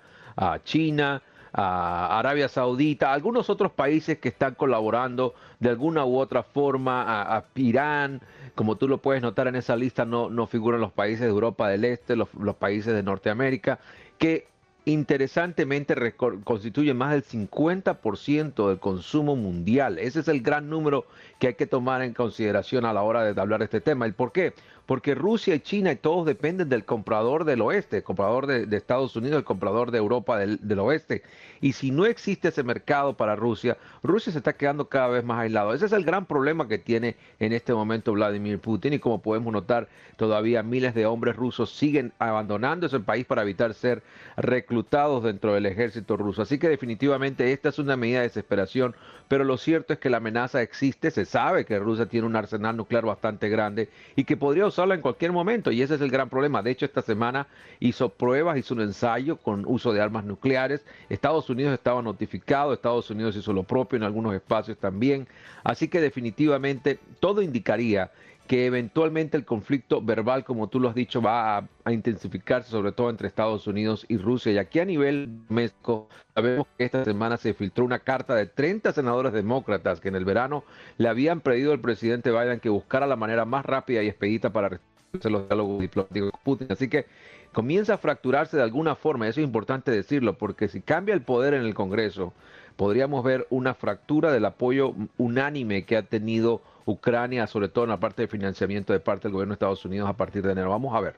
China, 0.64 1.24
Arabia 1.54 2.48
Saudita, 2.50 3.12
algunos 3.12 3.50
otros 3.50 3.72
países 3.72 4.20
que 4.20 4.30
están 4.30 4.54
colaborando 4.54 5.34
de 5.60 5.70
alguna 5.70 6.06
u 6.06 6.20
otra 6.20 6.44
forma, 6.44 7.04
a, 7.08 7.46
Irán, 7.56 8.22
como 8.54 8.76
tú 8.76 8.88
lo 8.88 9.00
puedes 9.00 9.24
notar 9.24 9.48
en 9.48 9.56
esa 9.56 9.76
lista, 9.76 10.06
no, 10.06 10.30
no 10.30 10.46
figuran 10.46 10.80
los 10.80 10.92
países 10.92 11.22
de 11.22 11.30
Europa 11.30 11.68
del 11.68 11.86
Este, 11.86 12.16
los, 12.16 12.32
los 12.36 12.56
países 12.56 12.94
de 12.94 13.02
Norteamérica, 13.02 13.80
que 14.20 14.48
interesantemente 14.88 15.96
constituye 16.16 16.94
más 16.94 17.12
del 17.12 17.26
50% 17.26 18.70
del 18.70 18.80
consumo 18.80 19.36
mundial. 19.36 20.00
Ese 20.00 20.22
es 20.22 20.30
el 20.30 20.42
gran 20.42 20.70
número 20.70 21.06
que 21.40 21.48
hay 21.48 21.54
que 21.54 21.68
tomar 21.68 22.02
en 22.02 22.14
consideración 22.14 22.86
a 22.86 22.94
la 22.94 23.04
hora 23.04 23.24
de 23.24 23.40
hablar 23.40 23.60
de 23.60 23.66
este 23.66 23.82
tema. 23.82 24.08
¿Y 24.08 24.12
por 24.12 24.32
qué? 24.32 24.54
Porque 24.86 25.16
Rusia 25.16 25.54
y 25.54 25.60
China 25.60 25.92
y 25.92 25.98
todos 25.98 26.26
dependen 26.26 26.70
del 26.70 26.86
comprador 26.86 27.44
del 27.44 27.62
oeste, 27.62 27.98
el 27.98 28.04
comprador 28.04 28.48
de, 28.48 28.78
Estados 28.78 29.16
Unidos, 29.18 29.40
el 29.40 29.44
comprador 29.44 29.92
de 29.92 29.98
Europa 29.98 30.40
del, 30.40 30.60
del, 30.66 30.80
oeste. 30.80 31.24
Y 31.60 31.74
si 31.74 31.92
no 31.92 32.06
existe 32.06 32.48
ese 32.48 32.64
mercado 32.64 33.18
para 33.18 33.36
Rusia, 33.36 33.78
Rusia 34.02 34.32
se 34.32 34.38
está 34.38 34.54
quedando 34.54 34.88
cada 34.88 35.10
vez 35.10 35.26
más 35.26 35.40
aislado. 35.40 35.74
Ese 35.74 35.88
es 35.88 35.92
el 35.92 36.06
gran 36.06 36.26
problema 36.26 36.70
que 36.70 36.78
tiene 36.78 37.18
en 37.40 37.52
este 37.52 37.74
momento 37.74 38.14
Vladimir 38.14 38.60
Putin. 38.60 38.94
Y 38.94 39.00
como 39.00 39.22
podemos 39.22 39.52
notar, 39.52 39.90
todavía 40.16 40.64
miles 40.64 40.96
de 40.96 41.06
hombres 41.06 41.36
rusos 41.36 41.70
siguen 41.70 42.14
abandonando 42.18 42.88
ese 42.88 43.02
país 43.02 43.26
para 43.26 43.42
evitar 43.42 43.74
ser 43.74 44.04
reclutados 44.38 45.24
dentro 45.24 45.54
del 45.54 45.66
ejército 45.66 46.16
ruso. 46.16 46.42
Así 46.42 46.60
que 46.60 46.70
definitivamente 46.70 47.52
esta 47.52 47.70
es 47.70 47.80
una 47.80 47.98
medida 47.98 48.20
de 48.20 48.28
desesperación, 48.28 48.96
pero 49.28 49.44
lo 49.44 49.58
cierto 49.58 49.92
es 49.92 50.00
que 50.00 50.10
la 50.10 50.18
amenaza 50.18 50.62
existe, 50.62 51.12
se 51.12 51.26
sabe 51.28 51.66
que 51.66 51.78
Rusia 51.78 52.08
tiene 52.08 52.26
un 52.26 52.36
arsenal 52.36 52.76
nuclear 52.76 53.06
bastante 53.06 53.50
grande 53.50 53.90
y 54.16 54.24
que 54.24 54.36
podría 54.38 54.66
usarla 54.66 54.96
en 54.96 55.02
cualquier 55.02 55.32
momento 55.32 55.72
y 55.72 55.82
ese 55.82 55.96
es 55.96 56.02
el 56.02 56.10
gran 56.10 56.30
problema. 56.30 56.64
De 56.64 56.72
hecho, 56.72 56.86
esta 56.86 57.02
semana 57.02 57.48
hizo 57.80 58.10
pruebas, 58.10 58.58
hizo 58.58 58.74
un 58.74 58.82
ensayo 58.82 59.38
con 59.38 59.64
uso 59.68 59.94
de 59.94 60.02
armas 60.02 60.26
nucleares. 60.26 60.86
Estados 61.10 61.50
Unidos 61.50 61.74
estaba 61.74 62.02
notificado, 62.02 62.74
Estados 62.74 63.10
Unidos 63.12 63.36
hizo 63.36 63.54
lo 63.54 63.64
propio 63.64 63.98
en 63.98 64.04
algunos 64.04 64.34
espacios 64.34 64.78
también. 64.78 65.28
Así 65.64 65.88
que 65.88 66.02
definitivamente 66.02 67.00
todo 67.20 67.42
indicaría 67.42 68.12
que 68.48 68.66
eventualmente 68.66 69.36
el 69.38 69.46
conflicto 69.46 70.02
verbal, 70.02 70.44
como 70.46 70.68
tú 70.68 70.80
lo 70.80 70.90
has 70.90 70.96
dicho, 70.96 71.22
va 71.22 71.58
a, 71.58 71.92
intensificarse, 71.92 72.72
sobre 72.72 72.94
todo 72.94 73.10
entre 73.10 73.28
Estados 73.28 73.68
Unidos 73.68 74.06
y 74.08 74.18
Rusia. 74.18 74.54
Y 74.54 74.58
aquí 74.58 74.80
a 74.80 74.86
nivel 74.86 75.30
México, 75.50 76.08
sabemos 76.34 76.66
que 76.78 76.86
esta 76.86 77.04
semana 77.04 77.38
se 77.38 77.54
filtró 77.54 77.84
una 77.84 78.00
carta 78.00 78.36
de 78.36 78.46
30 78.46 78.94
senadores 78.94 79.34
demócratas 79.34 80.00
que 80.00 80.08
en 80.08 80.16
el 80.16 80.26
verano 80.26 80.64
le 80.98 81.10
habían 81.10 81.42
pedido 81.42 81.74
al 81.74 81.80
presidente 81.80 82.32
Biden 82.32 82.60
que 82.60 82.70
buscara 82.70 83.06
la 83.06 83.18
manera 83.18 83.46
más 83.46 83.66
rápida 83.66 84.02
y 84.02 84.08
expedita 84.08 84.52
para 84.52 84.70
restablecer 84.70 85.32
los 85.32 85.48
diálogos 85.48 85.80
diplomáticos 85.80 86.32
con 86.32 86.42
Putin. 86.44 86.68
Así 86.72 86.90
que 86.90 87.06
comienza 87.52 87.96
a 87.96 87.98
fracturarse 87.98 88.56
de 88.56 88.64
alguna 88.64 88.96
forma, 88.96 89.28
eso 89.28 89.42
es 89.42 89.46
importante 89.46 89.92
decirlo, 89.92 90.38
porque 90.38 90.70
si 90.70 90.82
cambia 90.82 91.14
el 91.14 91.22
poder 91.22 91.54
en 91.54 91.64
el 91.64 91.74
Congreso, 91.74 92.34
podríamos 92.78 93.24
ver 93.24 93.46
una 93.50 93.74
fractura 93.74 94.32
del 94.32 94.46
apoyo 94.46 94.94
unánime 95.18 95.84
que 95.84 95.98
ha 95.98 96.04
tenido 96.04 96.62
Ucrania, 96.88 97.48
sobre 97.48 97.68
todo 97.70 97.84
en 97.84 97.92
la 97.92 98.00
parte 98.00 98.24
de 98.24 98.28
financiamiento 98.30 98.94
de 98.94 99.00
parte 99.02 99.28
del 99.28 99.34
gobierno 99.34 99.52
de 99.52 99.56
Estados 99.56 99.86
Unidos 99.86 100.10
a 100.10 100.14
partir 100.14 100.42
de 100.42 100.54
enero. 100.54 100.70
Vamos 100.72 100.96
a 100.96 101.02
ver. 101.02 101.16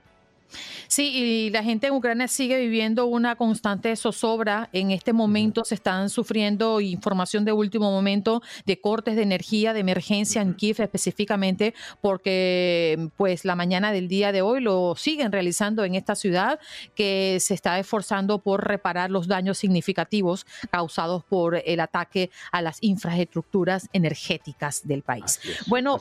Sí, 0.88 1.12
y 1.14 1.50
la 1.50 1.64
gente 1.64 1.88
en 1.88 1.94
Ucrania 1.94 2.28
sigue 2.28 2.60
viviendo 2.60 3.06
una 3.06 3.36
constante 3.36 3.96
zozobra. 3.96 4.70
En 4.74 4.92
este 4.92 5.14
momento 5.14 5.64
se 5.64 5.76
están 5.76 6.10
sufriendo 6.10 6.82
información 6.82 7.46
de 7.46 7.52
último 7.52 7.92
momento 7.92 8.42
de 8.66 8.80
cortes 8.80 9.16
de 9.16 9.24
energía 9.24 9.74
de 9.74 9.80
emergencia 9.80 10.42
en 10.42 10.54
Kiev 10.54 10.82
específicamente 10.82 11.74
porque 12.02 13.10
pues 13.18 13.46
la 13.46 13.56
mañana 13.56 13.92
del 13.92 14.08
día 14.08 14.32
de 14.32 14.42
hoy 14.42 14.62
lo 14.62 14.96
siguen 14.96 15.32
realizando 15.32 15.84
en 15.84 15.96
esta 15.96 16.16
ciudad 16.16 16.60
que 16.96 17.38
se 17.40 17.54
está 17.54 17.80
esforzando 17.80 18.40
por 18.40 18.68
reparar 18.68 19.12
los 19.12 19.28
daños 19.28 19.58
significativos 19.58 20.46
causados 20.72 21.24
por 21.24 21.62
el 21.66 21.80
ataque 21.80 22.30
a 22.52 22.62
las 22.62 22.78
infraestructuras 22.82 23.90
energéticas 23.94 24.88
del 24.88 25.04
país. 25.04 25.40
bueno, 25.68 26.00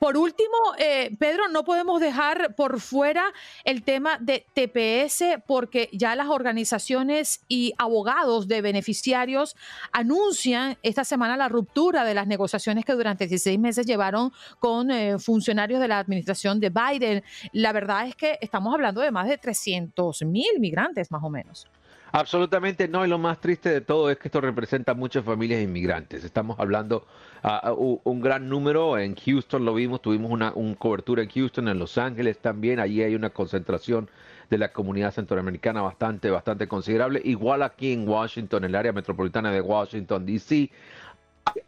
por 0.00 0.16
último, 0.16 0.56
eh, 0.78 1.14
Pedro, 1.18 1.48
no 1.48 1.62
podemos 1.62 2.00
dejar 2.00 2.54
por 2.54 2.80
fuera 2.80 3.34
el 3.64 3.82
tema 3.82 4.16
de 4.18 4.46
TPS 4.54 5.42
porque 5.46 5.90
ya 5.92 6.16
las 6.16 6.28
organizaciones 6.28 7.44
y 7.48 7.74
abogados 7.76 8.48
de 8.48 8.62
beneficiarios 8.62 9.56
anuncian 9.92 10.78
esta 10.82 11.04
semana 11.04 11.36
la 11.36 11.50
ruptura 11.50 12.02
de 12.04 12.14
las 12.14 12.26
negociaciones 12.26 12.86
que 12.86 12.94
durante 12.94 13.26
16 13.26 13.58
meses 13.58 13.84
llevaron 13.84 14.32
con 14.58 14.90
eh, 14.90 15.18
funcionarios 15.18 15.80
de 15.80 15.88
la 15.88 15.98
administración 15.98 16.60
de 16.60 16.70
Biden. 16.70 17.22
La 17.52 17.74
verdad 17.74 18.06
es 18.06 18.16
que 18.16 18.38
estamos 18.40 18.72
hablando 18.72 19.02
de 19.02 19.10
más 19.10 19.28
de 19.28 19.36
300 19.36 20.22
mil 20.22 20.60
migrantes 20.60 21.10
más 21.10 21.22
o 21.22 21.28
menos. 21.28 21.68
Absolutamente 22.12 22.88
no, 22.88 23.04
y 23.04 23.08
lo 23.08 23.18
más 23.18 23.40
triste 23.40 23.68
de 23.68 23.80
todo 23.80 24.10
es 24.10 24.18
que 24.18 24.28
esto 24.28 24.40
representa 24.40 24.94
muchas 24.94 25.24
familias 25.24 25.62
inmigrantes. 25.62 26.24
Estamos 26.24 26.58
hablando 26.58 27.06
uh, 27.44 28.00
un 28.02 28.20
gran 28.20 28.48
número, 28.48 28.98
en 28.98 29.14
Houston 29.14 29.64
lo 29.64 29.74
vimos, 29.74 30.02
tuvimos 30.02 30.30
una 30.32 30.52
cobertura 30.78 31.22
en 31.22 31.28
Houston, 31.28 31.68
en 31.68 31.78
Los 31.78 31.98
Ángeles 31.98 32.38
también, 32.38 32.80
allí 32.80 33.02
hay 33.02 33.14
una 33.14 33.30
concentración 33.30 34.10
de 34.50 34.58
la 34.58 34.72
comunidad 34.72 35.12
centroamericana 35.12 35.82
bastante, 35.82 36.30
bastante 36.30 36.66
considerable. 36.66 37.22
Igual 37.24 37.62
aquí 37.62 37.92
en 37.92 38.08
Washington, 38.08 38.64
el 38.64 38.74
área 38.74 38.92
metropolitana 38.92 39.52
de 39.52 39.60
Washington, 39.60 40.26
D.C., 40.26 40.70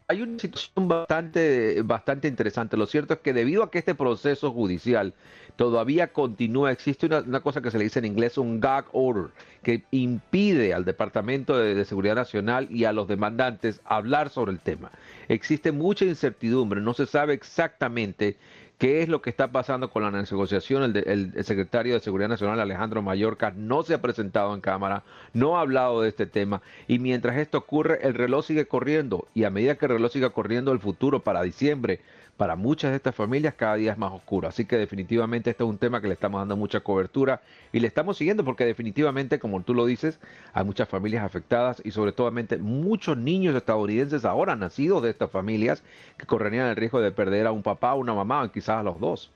hay 0.08 0.22
una 0.22 0.38
situación 0.38 0.88
bastante, 0.88 1.82
bastante 1.82 2.28
interesante. 2.28 2.76
Lo 2.76 2.86
cierto 2.86 3.14
es 3.14 3.20
que 3.20 3.32
debido 3.32 3.62
a 3.62 3.70
que 3.70 3.78
este 3.78 3.94
proceso 3.94 4.50
judicial 4.52 5.14
todavía 5.56 6.12
continúa, 6.12 6.72
existe 6.72 7.06
una, 7.06 7.40
cosa 7.40 7.60
que 7.60 7.70
se 7.70 7.78
le 7.78 7.84
dice 7.84 7.98
en 7.98 8.06
inglés 8.06 8.38
un 8.38 8.60
gag 8.60 8.86
order, 8.92 9.30
que 9.62 9.84
impide 9.90 10.74
al 10.74 10.84
Departamento 10.84 11.56
de, 11.56 11.84
Seguridad 11.84 12.14
Nacional 12.14 12.68
y 12.70 12.84
a 12.84 12.92
los 12.92 13.08
demandantes 13.08 13.80
hablar 13.84 14.30
sobre 14.30 14.52
el 14.52 14.60
tema. 14.60 14.90
Existe 15.28 15.72
mucha 15.72 16.04
incertidumbre, 16.04 16.80
no 16.80 16.94
se 16.94 17.06
sabe 17.06 17.34
exactamente 17.34 18.36
qué 18.78 19.02
es 19.02 19.08
lo 19.08 19.22
que 19.22 19.30
está 19.30 19.52
pasando 19.52 19.90
con 19.90 20.02
la 20.02 20.10
negociación. 20.10 20.82
El, 20.82 21.32
el, 21.36 21.44
secretario 21.44 21.94
de 21.94 22.00
Seguridad 22.00 22.28
Nacional, 22.28 22.60
Alejandro 22.60 23.02
Mayorkas, 23.02 23.54
no 23.54 23.82
se 23.82 23.94
ha 23.94 24.02
presentado 24.02 24.54
en 24.54 24.60
Cámara, 24.60 25.04
no 25.32 25.56
ha 25.56 25.60
hablado 25.60 26.02
de 26.02 26.08
este 26.08 26.26
tema. 26.26 26.62
Y 26.88 26.98
mientras 26.98 27.36
esto 27.36 27.58
ocurre, 27.58 28.00
el 28.02 28.14
reloj 28.14 28.44
sigue 28.46 28.66
corriendo. 28.66 29.28
Y 29.34 29.44
a 29.44 29.50
medida 29.50 29.76
que 29.76 29.86
el 29.86 29.92
reloj 29.92 30.12
siga 30.12 30.30
corriendo, 30.30 30.72
el 30.72 30.80
futuro 30.80 31.20
para 31.20 31.42
diciembre 31.42 32.00
para 32.36 32.56
muchas 32.56 32.90
de 32.90 32.96
estas 32.96 33.14
familias 33.14 33.54
cada 33.54 33.76
día 33.76 33.92
es 33.92 33.98
más 33.98 34.12
oscuro. 34.12 34.48
Así 34.48 34.64
que 34.64 34.76
definitivamente 34.76 35.50
este 35.50 35.64
es 35.64 35.68
un 35.68 35.78
tema 35.78 36.00
que 36.00 36.08
le 36.08 36.14
estamos 36.14 36.40
dando 36.40 36.56
mucha 36.56 36.80
cobertura 36.80 37.40
y 37.72 37.80
le 37.80 37.86
estamos 37.86 38.16
siguiendo 38.16 38.44
porque 38.44 38.64
definitivamente, 38.64 39.38
como 39.38 39.62
tú 39.62 39.74
lo 39.74 39.86
dices, 39.86 40.18
hay 40.52 40.64
muchas 40.64 40.88
familias 40.88 41.24
afectadas 41.24 41.80
y 41.84 41.90
sobre 41.90 42.12
todo 42.12 42.32
muchos 42.60 43.16
niños 43.16 43.54
estadounidenses 43.54 44.24
ahora 44.24 44.56
nacidos 44.56 45.02
de 45.02 45.10
estas 45.10 45.30
familias 45.30 45.82
que 46.16 46.26
correrían 46.26 46.68
el 46.68 46.76
riesgo 46.76 47.00
de 47.00 47.12
perder 47.12 47.46
a 47.46 47.52
un 47.52 47.62
papá, 47.62 47.94
una 47.94 48.14
mamá 48.14 48.42
o 48.42 48.50
quizás 48.50 48.78
a 48.78 48.82
los 48.82 48.98
dos 48.98 49.30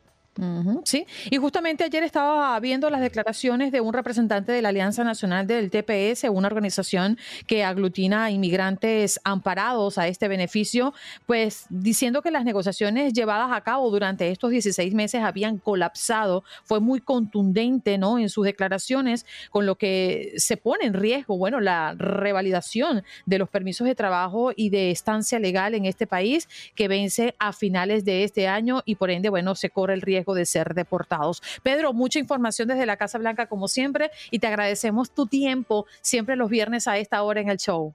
sí, 0.85 1.07
y 1.31 1.37
justamente 1.37 1.85
ayer 1.85 2.03
estaba 2.03 2.59
viendo 2.61 2.91
las 2.91 3.01
declaraciones 3.01 3.73
de 3.73 3.81
un 3.81 3.93
representante 3.93 4.53
de 4.53 4.63
la 4.63 4.69
Alianza 4.69 5.05
Nacional 5.05 5.47
del 5.47 5.71
TPS, 5.71 6.25
una 6.31 6.49
organización 6.49 7.19
que 7.47 7.65
aglutina 7.65 8.25
a 8.25 8.31
inmigrantes 8.31 9.21
amparados 9.25 9.99
a 9.99 10.09
este 10.09 10.29
beneficio, 10.29 10.95
pues 11.27 11.67
diciendo 11.71 12.23
que 12.23 12.31
las 12.31 12.45
negociaciones 12.45 13.13
llevadas 13.13 13.51
a 13.53 13.61
cabo 13.63 13.91
durante 13.91 14.31
estos 14.31 14.51
16 14.51 14.95
meses 14.95 15.23
habían 15.23 15.59
colapsado. 15.59 16.45
Fue 16.65 16.81
muy 16.81 17.01
contundente 17.01 17.99
¿no? 17.99 18.19
en 18.19 18.29
sus 18.29 18.45
declaraciones, 18.45 19.27
con 19.51 19.67
lo 19.67 19.77
que 19.77 20.35
se 20.37 20.57
pone 20.57 20.85
en 20.85 20.95
riesgo, 20.95 21.39
bueno, 21.39 21.61
la 21.61 21.95
revalidación 21.97 23.05
de 23.25 23.39
los 23.39 23.49
permisos 23.49 23.87
de 23.87 23.95
trabajo 23.95 24.53
y 24.55 24.71
de 24.71 24.91
estancia 24.91 25.39
legal 25.39 25.75
en 25.75 25.87
este 25.87 26.07
país 26.07 26.49
que 26.75 26.89
vence 26.89 27.35
a 27.39 27.53
finales 27.53 28.05
de 28.05 28.25
este 28.25 28.49
año 28.49 28.83
y 28.85 28.97
por 28.97 29.11
ende, 29.11 29.29
bueno, 29.29 29.55
se 29.55 29.71
corre 29.71 29.95
el 29.95 30.03
riesgo 30.03 30.26
de 30.35 30.47
ser 30.47 30.75
deportados. 30.75 31.43
Pedro, 31.63 31.93
mucha 31.93 32.19
información 32.19 32.69
desde 32.69 32.87
la 32.87 32.97
Casa 32.97 33.19
Blanca 33.19 33.47
como 33.47 33.69
siempre 33.69 34.11
y 34.31 34.39
te 34.39 34.47
agradecemos 34.47 35.11
tu 35.11 35.27
tiempo 35.27 35.87
siempre 36.01 36.37
los 36.37 36.51
viernes 36.51 36.89
a 36.89 36.99
esta 36.99 37.23
hora 37.23 37.41
en 37.41 37.51
el 37.51 37.59
show. 37.59 37.95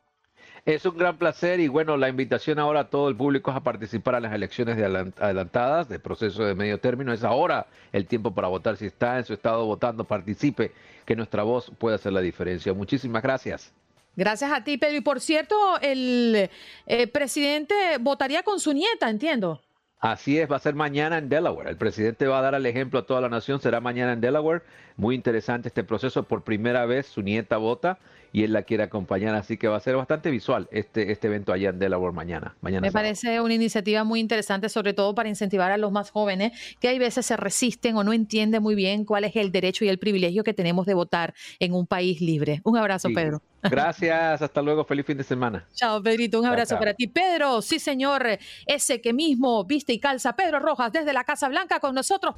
Es 0.64 0.86
un 0.86 0.96
gran 0.96 1.18
placer 1.18 1.60
y 1.60 1.68
bueno, 1.68 1.98
la 1.98 2.08
invitación 2.08 2.60
ahora 2.60 2.82
a 2.82 2.90
todo 2.90 3.10
el 3.10 3.16
público 3.16 3.50
es 3.50 3.58
a 3.58 3.62
participar 3.62 4.16
en 4.16 4.24
las 4.24 4.34
elecciones 4.34 4.78
de 4.78 4.86
adelantadas 4.86 5.90
de 5.90 5.98
proceso 5.98 6.44
de 6.44 6.54
medio 6.54 6.80
término. 6.80 7.12
Es 7.12 7.24
ahora 7.24 7.66
el 7.92 8.06
tiempo 8.06 8.32
para 8.32 8.48
votar. 8.48 8.78
Si 8.78 8.86
está 8.86 9.18
en 9.18 9.26
su 9.26 9.34
estado 9.34 9.66
votando, 9.66 10.04
participe, 10.04 10.72
que 11.06 11.16
nuestra 11.16 11.42
voz 11.42 11.72
pueda 11.80 11.96
hacer 11.96 12.14
la 12.14 12.22
diferencia. 12.22 12.74
Muchísimas 12.74 13.24
gracias. 13.24 13.74
Gracias 14.16 14.52
a 14.52 14.64
ti, 14.64 14.78
Pedro. 14.78 14.98
Y 14.98 15.02
por 15.02 15.20
cierto, 15.20 15.56
el 15.82 16.50
eh, 16.86 17.08
presidente 17.08 17.98
votaría 18.00 18.44
con 18.44 18.60
su 18.60 18.72
nieta, 18.74 19.10
entiendo. 19.10 19.62
Así 20.02 20.40
es, 20.40 20.50
va 20.52 20.56
a 20.56 20.60
ser 20.60 20.74
mañana 20.74 21.20
en 21.20 21.30
Delaware. 21.30 21.70
El 21.70 21.78
presidente 21.78 22.26
va 22.28 22.40
a 22.40 22.42
dar 22.42 22.56
el 22.56 22.66
ejemplo 22.66 23.00
a 23.00 23.06
toda 23.06 23.22
la 23.22 23.30
nación, 23.30 23.60
será 23.62 23.80
mañana 23.82 24.14
en 24.14 24.22
Delaware. 24.22 24.64
Muy 24.98 25.16
interesante 25.16 25.68
este 25.68 25.84
proceso. 25.84 26.24
Por 26.24 26.44
primera 26.44 26.86
vez 26.86 27.08
su 27.08 27.22
nieta 27.22 27.58
vota 27.58 28.00
y 28.34 28.44
él 28.44 28.54
la 28.54 28.64
quiere 28.64 28.84
acompañar, 28.84 29.36
así 29.36 29.58
que 29.58 29.68
va 29.68 29.78
a 29.78 29.80
ser 29.80 29.96
bastante 29.96 30.32
visual 30.32 30.68
este, 30.72 31.12
este 31.12 31.28
evento 31.28 31.52
allá 31.52 31.70
en 31.70 31.80
Delaware 31.80 32.14
mañana. 32.14 32.56
mañana 32.62 32.82
Me 32.82 32.92
parece 32.92 33.42
una 33.42 33.54
iniciativa 33.54 34.04
muy 34.04 34.20
interesante, 34.20 34.70
sobre 34.70 34.94
todo 34.94 35.14
para 35.14 35.30
incentivar 35.30 35.72
a 35.72 35.78
los 35.78 35.92
más 35.92 36.12
jóvenes 36.12 36.54
que 36.80 36.88
hay 36.88 37.00
veces 37.00 37.26
se 37.26 37.36
resisten 37.38 37.98
o 37.98 38.04
no 38.04 38.14
entienden 38.14 38.64
muy 38.64 38.76
bien 38.76 39.06
cuál 39.06 39.26
es 39.26 39.36
el 39.36 39.52
derecho 39.52 39.84
y 39.86 39.90
el 39.90 40.00
privilegio 40.00 40.44
que 40.44 40.54
tenemos 40.54 40.86
de 40.86 40.94
votar 40.94 41.34
en 41.60 41.74
un 41.74 41.86
país 41.86 42.22
libre. 42.22 42.62
Un 42.64 42.78
abrazo, 42.78 43.10
Pedro. 43.14 43.42
Gracias, 43.64 44.42
hasta 44.42 44.62
luego, 44.62 44.86
feliz 44.86 45.06
fin 45.06 45.18
de 45.18 45.24
semana. 45.24 45.68
Chao, 45.74 46.02
Pedrito, 46.02 46.40
un 46.40 46.46
abrazo 46.46 46.78
para 46.80 46.94
ti. 46.94 47.08
Pedro, 47.08 47.62
sí 47.62 47.80
señor, 47.80 48.40
ese 48.66 49.02
que 49.02 49.14
mismo 49.14 49.64
viste 49.66 49.94
y 49.94 50.00
calza, 50.00 50.36
Pedro 50.36 50.60
Rojas, 50.60 50.92
desde 50.92 51.14
la 51.14 51.24
Casa 51.24 51.48
Blanca 51.50 51.80
con 51.80 51.94
nosotros. 51.94 52.36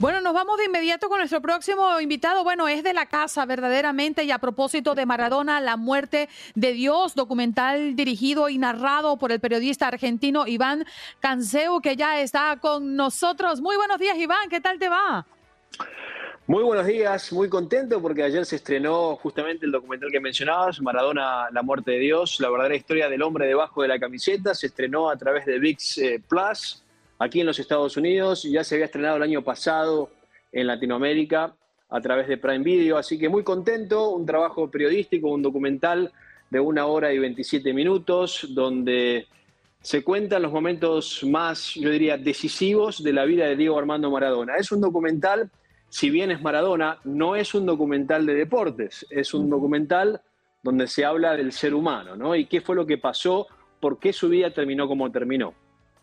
Bueno, 0.00 0.22
nos 0.22 0.32
vamos 0.32 0.56
de 0.56 0.64
inmediato 0.64 1.10
con 1.10 1.18
nuestro 1.18 1.42
próximo 1.42 2.00
invitado. 2.00 2.42
Bueno, 2.42 2.68
es 2.68 2.82
de 2.82 2.94
la 2.94 3.04
casa 3.04 3.44
verdaderamente 3.44 4.24
y 4.24 4.30
a 4.30 4.38
propósito 4.38 4.94
de 4.94 5.04
Maradona, 5.04 5.60
la 5.60 5.76
muerte 5.76 6.30
de 6.54 6.72
Dios, 6.72 7.14
documental 7.14 7.94
dirigido 7.96 8.48
y 8.48 8.56
narrado 8.56 9.18
por 9.18 9.30
el 9.30 9.40
periodista 9.40 9.88
argentino 9.88 10.46
Iván 10.46 10.86
Canseu, 11.20 11.82
que 11.82 11.96
ya 11.96 12.18
está 12.18 12.56
con 12.62 12.96
nosotros. 12.96 13.60
Muy 13.60 13.76
buenos 13.76 13.98
días, 13.98 14.16
Iván, 14.16 14.48
¿qué 14.48 14.62
tal 14.62 14.78
te 14.78 14.88
va? 14.88 15.26
Muy 16.46 16.62
buenos 16.62 16.86
días, 16.86 17.30
muy 17.34 17.50
contento 17.50 18.00
porque 18.00 18.22
ayer 18.22 18.46
se 18.46 18.56
estrenó 18.56 19.16
justamente 19.16 19.66
el 19.66 19.72
documental 19.72 20.10
que 20.10 20.18
mencionabas, 20.18 20.80
Maradona, 20.80 21.50
la 21.52 21.60
muerte 21.60 21.90
de 21.90 21.98
Dios, 21.98 22.40
la 22.40 22.48
verdadera 22.48 22.74
historia 22.74 23.10
del 23.10 23.20
hombre 23.20 23.46
debajo 23.46 23.82
de 23.82 23.88
la 23.88 23.98
camiseta, 23.98 24.54
se 24.54 24.68
estrenó 24.68 25.10
a 25.10 25.16
través 25.16 25.44
de 25.44 25.58
VIX 25.58 25.98
eh, 25.98 26.22
Plus 26.26 26.82
aquí 27.20 27.40
en 27.40 27.46
los 27.46 27.58
Estados 27.58 27.96
Unidos, 27.96 28.42
ya 28.44 28.64
se 28.64 28.74
había 28.74 28.86
estrenado 28.86 29.18
el 29.18 29.22
año 29.22 29.42
pasado 29.44 30.10
en 30.50 30.66
Latinoamérica 30.66 31.54
a 31.90 32.00
través 32.00 32.26
de 32.26 32.38
Prime 32.38 32.64
Video, 32.64 32.96
así 32.96 33.18
que 33.18 33.28
muy 33.28 33.44
contento, 33.44 34.10
un 34.10 34.24
trabajo 34.24 34.70
periodístico, 34.70 35.28
un 35.28 35.42
documental 35.42 36.10
de 36.48 36.60
una 36.60 36.86
hora 36.86 37.12
y 37.12 37.18
27 37.18 37.74
minutos, 37.74 38.46
donde 38.50 39.26
se 39.82 40.02
cuentan 40.02 40.42
los 40.42 40.52
momentos 40.52 41.22
más, 41.24 41.74
yo 41.74 41.90
diría, 41.90 42.16
decisivos 42.16 43.02
de 43.02 43.12
la 43.12 43.26
vida 43.26 43.46
de 43.46 43.56
Diego 43.56 43.78
Armando 43.78 44.10
Maradona. 44.10 44.56
Es 44.56 44.72
un 44.72 44.80
documental, 44.80 45.50
si 45.90 46.08
bien 46.08 46.30
es 46.30 46.40
Maradona, 46.40 47.00
no 47.04 47.36
es 47.36 47.54
un 47.54 47.66
documental 47.66 48.24
de 48.24 48.34
deportes, 48.34 49.06
es 49.10 49.34
un 49.34 49.50
documental 49.50 50.22
donde 50.62 50.86
se 50.86 51.04
habla 51.04 51.36
del 51.36 51.52
ser 51.52 51.74
humano, 51.74 52.16
¿no? 52.16 52.34
Y 52.34 52.46
qué 52.46 52.62
fue 52.62 52.76
lo 52.76 52.86
que 52.86 52.96
pasó, 52.96 53.46
por 53.78 53.98
qué 53.98 54.12
su 54.12 54.30
vida 54.30 54.52
terminó 54.52 54.88
como 54.88 55.10
terminó. 55.12 55.54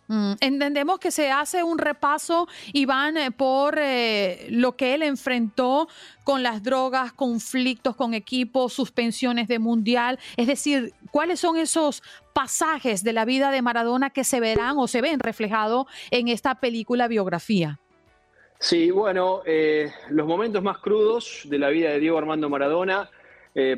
Mm, 0.08 0.34
entendemos 0.40 1.00
que 1.00 1.12
se 1.12 1.32
hace 1.32 1.64
un 1.64 1.78
repaso, 1.78 2.48
Iván, 2.72 3.18
eh, 3.18 3.32
por 3.32 3.78
eh, 3.78 4.48
lo 4.50 4.76
que 4.76 4.94
él 4.94 5.04
enfrentó 5.04 5.90
con 6.24 6.44
las 6.44 6.64
drogas, 6.64 7.12
conflictos 7.12 7.96
con 7.96 8.14
equipos, 8.14 8.74
suspensiones 8.74 9.48
de 9.48 9.60
mundial. 9.60 10.18
Es 10.38 10.48
decir, 10.48 10.94
¿cuáles 11.12 11.42
son 11.42 11.58
esos 11.58 12.02
pasajes 12.34 13.04
de 13.04 13.14
la 13.14 13.26
vida 13.26 13.52
de 13.52 13.62
Maradona 13.62 14.10
que 14.10 14.24
se 14.24 14.40
verán 14.40 14.78
o 14.78 14.88
se 14.88 15.02
ven 15.02 15.20
reflejados 15.20 15.88
en 16.10 16.30
esta 16.30 16.56
película 16.56 17.08
biografía? 17.08 17.80
Sí, 18.60 18.90
bueno, 18.90 19.42
eh, 19.46 19.92
los 20.10 20.26
momentos 20.26 20.64
más 20.64 20.80
crudos 20.80 21.42
de 21.46 21.60
la 21.60 21.70
vida 21.70 21.90
de 21.90 22.00
Diego 22.00 22.18
Armando 22.18 22.50
Maradona, 22.50 23.10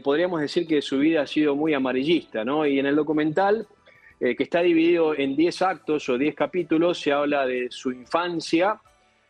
podríamos 0.04 0.42
decir 0.42 0.68
que 0.68 0.82
su 0.82 1.00
vida 1.00 1.22
ha 1.22 1.26
sido 1.26 1.56
muy 1.56 1.74
amarillista, 1.74 2.44
¿no? 2.44 2.66
Y 2.66 2.80
en 2.80 2.86
el 2.86 2.98
documental 2.98 3.66
eh, 4.22 4.36
que 4.36 4.44
está 4.44 4.62
dividido 4.62 5.18
en 5.18 5.34
10 5.38 5.62
actos 5.62 6.10
o 6.10 6.18
10 6.18 6.36
capítulos. 6.36 7.00
Se 7.00 7.14
habla 7.14 7.46
de 7.46 7.68
su 7.72 7.92
infancia, 7.92 8.82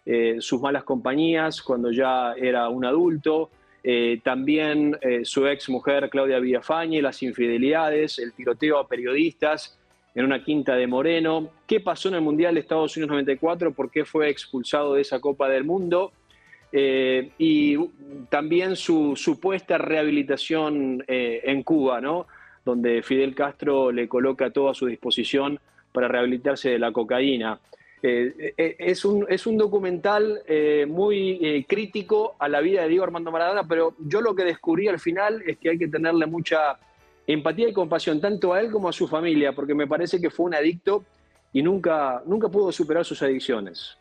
eh, 0.03 0.37
sus 0.39 0.59
malas 0.59 0.83
compañías 0.83 1.61
cuando 1.61 1.91
ya 1.91 2.33
era 2.33 2.69
un 2.69 2.85
adulto, 2.85 3.51
eh, 3.83 4.19
también 4.23 4.97
su 5.23 5.47
ex 5.47 5.69
mujer 5.69 6.09
Claudia 6.09 6.39
Villafañe, 6.39 7.01
las 7.01 7.21
infidelidades, 7.21 8.17
el 8.19 8.33
tiroteo 8.33 8.79
a 8.79 8.87
periodistas 8.87 9.79
en 10.15 10.25
una 10.25 10.43
quinta 10.43 10.75
de 10.75 10.87
Moreno, 10.87 11.51
qué 11.67 11.79
pasó 11.79 12.09
en 12.09 12.15
el 12.15 12.21
Mundial 12.21 12.55
de 12.55 12.61
Estados 12.61 12.97
Unidos 12.97 13.11
94, 13.11 13.71
por 13.71 13.91
qué 13.91 14.03
fue 14.03 14.29
expulsado 14.29 14.95
de 14.95 15.01
esa 15.01 15.19
Copa 15.19 15.47
del 15.47 15.63
Mundo. 15.65 16.11
y 16.71 17.77
también 18.29 18.75
su 18.75 19.15
supuesta 19.15 19.79
rehabilitación 19.79 21.03
en 21.07 21.63
Cuba, 21.63 21.99
¿no? 21.99 22.27
Donde 22.69 23.03
Fidel 23.03 23.35
Castro 23.35 23.91
le 23.91 24.07
coloca 24.07 24.49
todo 24.51 24.69
a 24.69 24.73
su 24.73 24.85
disposición 24.85 25.59
para 25.91 26.07
rehabilitarse 26.07 26.69
de 26.69 26.79
la 26.79 26.91
cocaína. 26.91 27.59
Eh, 28.01 28.53
eh, 28.57 28.75
es, 28.79 29.03
un, 29.03 29.25
es, 29.27 29.45
un, 29.45 29.57
documental 29.57 30.41
eh, 30.47 30.85
muy 30.87 31.65
crítico 31.67 32.35
a 32.39 32.47
la 32.47 32.61
vida 32.61 32.83
de 32.83 32.89
Diego 32.89 33.03
Armando 33.03 33.31
Maradona, 33.31 33.67
pero 33.67 33.93
yo 33.99 34.21
lo 34.21 34.33
que 34.33 34.45
descubrí 34.45 34.87
al 34.87 34.99
final 34.99 35.43
es 35.45 35.57
que 35.57 35.71
hay 35.71 35.77
que 35.77 35.89
tenerle 35.89 36.25
mucha 36.25 36.79
empatía 37.27 37.67
y 37.67 37.73
compasión, 37.73 38.21
tanto 38.21 38.53
a 38.53 38.61
él 38.61 38.71
como 38.71 38.89
a 38.89 38.93
su 38.93 39.07
familia, 39.07 39.51
porque 39.51 39.75
me 39.75 39.85
parece 39.85 40.21
que 40.21 40.29
fue 40.29 40.45
un 40.45 40.55
adicto 40.55 41.03
y 41.51 41.61
nunca, 41.61 42.23
nunca 42.25 42.47
pudo 42.47 42.71
superar 42.71 43.03
sus 43.03 43.21
adicciones. 43.21 43.98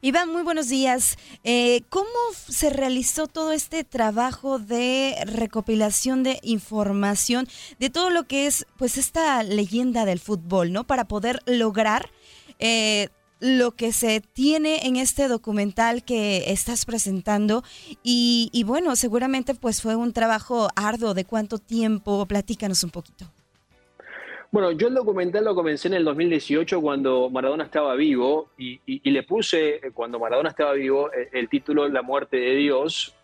Iván, 0.00 0.30
muy 0.30 0.42
buenos 0.42 0.68
días. 0.68 1.16
Eh, 1.42 1.82
¿Cómo 1.88 2.08
se 2.48 2.70
realizó 2.70 3.26
todo 3.26 3.50
este 3.50 3.82
trabajo 3.82 4.60
de 4.60 5.16
recopilación 5.26 6.22
de 6.22 6.38
información 6.42 7.48
de 7.80 7.90
todo 7.90 8.10
lo 8.10 8.24
que 8.28 8.46
es, 8.46 8.64
pues, 8.76 8.96
esta 8.96 9.42
leyenda 9.42 10.04
del 10.04 10.20
fútbol, 10.20 10.72
¿no? 10.72 10.84
Para 10.84 11.08
poder 11.08 11.40
lograr 11.46 12.10
eh, 12.60 13.08
lo 13.40 13.74
que 13.74 13.92
se 13.92 14.20
tiene 14.20 14.86
en 14.86 14.94
este 14.94 15.26
documental 15.26 16.04
que 16.04 16.52
estás 16.52 16.84
presentando 16.84 17.64
y, 18.04 18.50
y 18.52 18.62
bueno, 18.62 18.94
seguramente 18.94 19.54
pues 19.54 19.82
fue 19.82 19.96
un 19.96 20.12
trabajo 20.12 20.68
arduo. 20.76 21.12
¿De 21.12 21.24
cuánto 21.24 21.58
tiempo? 21.58 22.24
Platícanos 22.26 22.84
un 22.84 22.90
poquito. 22.90 23.32
Bueno, 24.50 24.72
yo 24.72 24.88
el 24.88 24.94
documental 24.94 25.44
lo 25.44 25.54
comencé 25.54 25.88
en 25.88 25.94
el 25.94 26.04
2018 26.04 26.80
cuando 26.80 27.28
Maradona 27.28 27.64
estaba 27.64 27.94
vivo 27.94 28.48
y, 28.56 29.10
le 29.10 29.22
puse, 29.22 29.76
eh, 29.76 29.90
cuando 29.92 30.18
Maradona 30.18 30.48
estaba 30.48 30.72
vivo, 30.72 31.12
eh, 31.12 31.28
el, 31.32 31.50
título 31.50 31.86
La 31.88 32.00
muerte 32.00 32.38
de 32.38 32.54
Dios, 32.54 33.14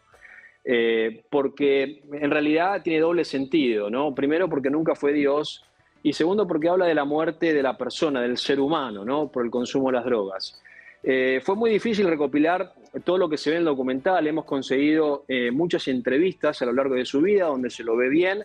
eh, 0.67 1.23
porque 1.31 2.03
en 2.13 2.31
realidad 2.31 2.83
tiene 2.83 3.01
doble 3.01 3.25
sentido, 3.25 3.89
¿no? 3.89 4.15
Primero 4.15 4.51
porque 4.51 4.69
nunca 4.69 4.95
fue 4.95 5.15
Dios 5.15 5.65
y 6.03 6.13
segundo 6.13 6.47
porque 6.47 6.69
habla 6.69 6.85
de 6.85 6.95
la 6.95 7.07
muerte 7.07 7.55
de 7.55 7.63
la 7.63 7.79
persona, 7.79 8.21
del 8.21 8.37
ser 8.37 8.61
humano, 8.61 9.03
¿no? 9.03 9.29
Por 9.29 9.47
el 9.47 9.51
consumo 9.51 9.87
de 9.87 9.93
las 9.95 10.05
drogas. 10.05 10.61
fue 11.03 11.57
muy 11.57 11.71
difícil 11.71 12.07
recopilar 12.07 12.75
todo 13.03 13.17
lo 13.17 13.31
que 13.31 13.39
se 13.39 13.49
ve 13.49 13.57
en 13.57 13.61
el 13.61 13.67
documental. 13.67 14.27
Hemos 14.27 14.45
conseguido 14.45 15.25
muchas 15.53 15.89
entrevistas 15.89 16.61
a 16.61 16.67
lo 16.67 16.73
largo 16.75 16.95
de 16.97 17.07
su 17.07 17.23
vida 17.23 17.47
donde 17.47 17.71
se 17.71 17.83
lo 17.83 17.97
ve 17.97 18.11
bien 18.11 18.45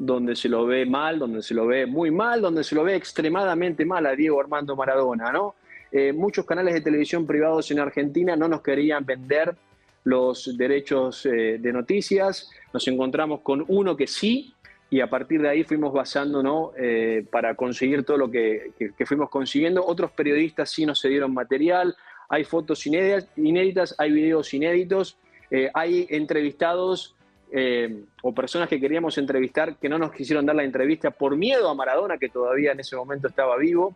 donde 0.00 0.34
se 0.34 0.48
lo 0.48 0.64
ve 0.64 0.86
mal, 0.86 1.18
donde 1.18 1.42
se 1.42 1.52
lo 1.52 1.66
ve 1.66 1.84
muy 1.84 2.10
mal, 2.10 2.40
donde 2.40 2.64
se 2.64 2.74
lo 2.74 2.82
ve 2.82 2.96
extremadamente 2.96 3.84
mal 3.84 4.06
a 4.06 4.16
Diego 4.16 4.40
Armando 4.40 4.74
Maradona, 4.74 5.30
¿no? 5.30 5.56
Eh, 5.92 6.14
muchos 6.14 6.46
canales 6.46 6.72
de 6.72 6.80
televisión 6.80 7.26
privados 7.26 7.70
en 7.70 7.80
Argentina 7.80 8.34
no 8.34 8.48
nos 8.48 8.62
querían 8.62 9.04
vender 9.04 9.54
los 10.04 10.56
derechos 10.56 11.26
eh, 11.26 11.58
de 11.60 11.72
noticias, 11.72 12.48
nos 12.72 12.88
encontramos 12.88 13.40
con 13.42 13.62
uno 13.68 13.94
que 13.94 14.06
sí, 14.06 14.54
y 14.88 15.00
a 15.00 15.10
partir 15.10 15.42
de 15.42 15.50
ahí 15.50 15.64
fuimos 15.64 15.92
basándonos 15.92 16.70
eh, 16.78 17.26
para 17.30 17.54
conseguir 17.54 18.02
todo 18.02 18.16
lo 18.16 18.30
que, 18.30 18.72
que, 18.78 19.04
fuimos 19.04 19.28
consiguiendo. 19.28 19.84
Otros 19.84 20.12
periodistas 20.12 20.70
sí 20.70 20.86
nos 20.86 21.02
cedieron 21.02 21.34
material, 21.34 21.94
hay 22.30 22.44
fotos 22.44 22.86
inéditas, 22.86 23.28
inéditas 23.36 23.94
hay 23.98 24.12
videos 24.12 24.54
inéditos, 24.54 25.18
hay 25.74 26.06
entrevistados 26.08 27.16
eh, 27.52 28.04
o 28.22 28.32
personas 28.32 28.68
que 28.68 28.80
queríamos 28.80 29.18
entrevistar 29.18 29.76
que 29.76 29.88
no 29.88 29.98
nos 29.98 30.12
quisieron 30.12 30.46
dar 30.46 30.56
la 30.56 30.64
entrevista 30.64 31.10
por 31.10 31.36
miedo 31.36 31.68
a 31.68 31.74
Maradona, 31.74 32.18
que 32.18 32.28
todavía 32.28 32.72
en 32.72 32.80
ese 32.80 32.96
momento 32.96 33.28
estaba 33.28 33.56
vivo. 33.56 33.94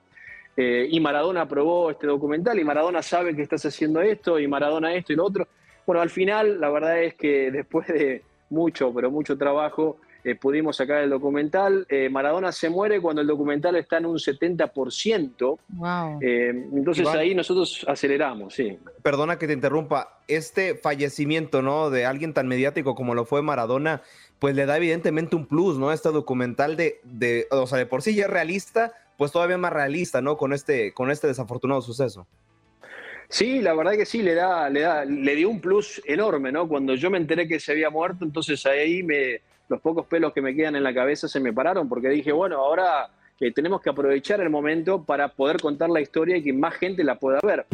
Eh, 0.56 0.86
y 0.90 1.00
Maradona 1.00 1.42
aprobó 1.42 1.90
este 1.90 2.06
documental 2.06 2.58
y 2.58 2.64
Maradona 2.64 3.02
sabe 3.02 3.34
que 3.34 3.42
estás 3.42 3.64
haciendo 3.66 4.00
esto 4.00 4.38
y 4.38 4.46
Maradona 4.46 4.94
esto 4.94 5.12
y 5.12 5.16
lo 5.16 5.24
otro. 5.24 5.48
Bueno, 5.86 6.00
al 6.00 6.10
final 6.10 6.60
la 6.60 6.70
verdad 6.70 7.02
es 7.02 7.14
que 7.14 7.50
después 7.50 7.86
de 7.88 8.22
mucho, 8.50 8.92
pero 8.94 9.10
mucho 9.10 9.36
trabajo, 9.36 9.98
eh, 10.24 10.34
pudimos 10.34 10.76
sacar 10.76 11.02
el 11.02 11.10
documental. 11.10 11.86
Eh, 11.90 12.08
Maradona 12.08 12.50
se 12.50 12.70
muere 12.70 13.00
cuando 13.00 13.20
el 13.20 13.26
documental 13.26 13.76
está 13.76 13.98
en 13.98 14.06
un 14.06 14.16
70%. 14.16 15.58
Wow. 15.68 16.18
Eh, 16.22 16.48
entonces 16.72 17.06
ahí 17.08 17.34
nosotros 17.34 17.84
aceleramos, 17.86 18.54
sí. 18.54 18.78
Perdona 19.02 19.38
que 19.38 19.46
te 19.46 19.52
interrumpa. 19.52 20.20
Este 20.26 20.76
fallecimiento, 20.76 21.60
¿no? 21.60 21.90
De 21.90 22.06
alguien 22.06 22.32
tan 22.32 22.48
mediático 22.48 22.94
como 22.94 23.14
lo 23.14 23.26
fue 23.26 23.42
Maradona, 23.42 24.00
pues 24.38 24.56
le 24.56 24.64
da 24.64 24.78
evidentemente 24.78 25.36
un 25.36 25.44
plus, 25.44 25.78
¿no? 25.78 25.92
Este 25.92 26.08
documental 26.08 26.76
de, 26.76 27.00
de 27.04 27.46
o 27.50 27.66
sea, 27.66 27.76
de 27.76 27.84
por 27.84 28.00
sí 28.00 28.14
ya 28.14 28.24
es 28.24 28.30
realista, 28.30 28.94
pues 29.18 29.30
todavía 29.30 29.58
más 29.58 29.74
realista, 29.74 30.22
¿no? 30.22 30.38
Con 30.38 30.54
este, 30.54 30.94
con 30.94 31.10
este 31.10 31.26
desafortunado 31.26 31.82
suceso. 31.82 32.26
Sí, 33.28 33.60
la 33.60 33.74
verdad 33.74 33.92
que 33.92 34.06
sí, 34.06 34.22
le 34.22 34.34
da, 34.34 34.70
le 34.70 34.80
da, 34.80 35.04
le 35.04 35.34
dio 35.34 35.50
un 35.50 35.60
plus 35.60 36.00
enorme, 36.06 36.52
¿no? 36.52 36.68
Cuando 36.68 36.94
yo 36.94 37.10
me 37.10 37.18
enteré 37.18 37.48
que 37.48 37.60
se 37.60 37.72
había 37.72 37.90
muerto, 37.90 38.24
entonces 38.24 38.64
ahí 38.66 39.02
me, 39.02 39.40
los 39.68 39.80
pocos 39.80 40.06
pelos 40.06 40.32
que 40.32 40.42
me 40.42 40.54
quedan 40.54 40.76
en 40.76 40.82
la 40.82 40.94
cabeza 40.94 41.28
se 41.28 41.40
me 41.40 41.52
pararon 41.52 41.88
porque 41.88 42.08
dije, 42.08 42.32
bueno, 42.32 42.58
ahora 42.58 43.08
que 43.38 43.50
tenemos 43.50 43.80
que 43.80 43.90
aprovechar 43.90 44.40
el 44.40 44.50
momento 44.50 45.02
para 45.02 45.28
poder 45.28 45.60
contar 45.60 45.90
la 45.90 46.00
historia 46.00 46.36
y 46.36 46.42
que 46.42 46.52
más 46.52 46.74
gente 46.74 47.02
la 47.02 47.18
pueda 47.18 47.40
ver. 47.42 47.66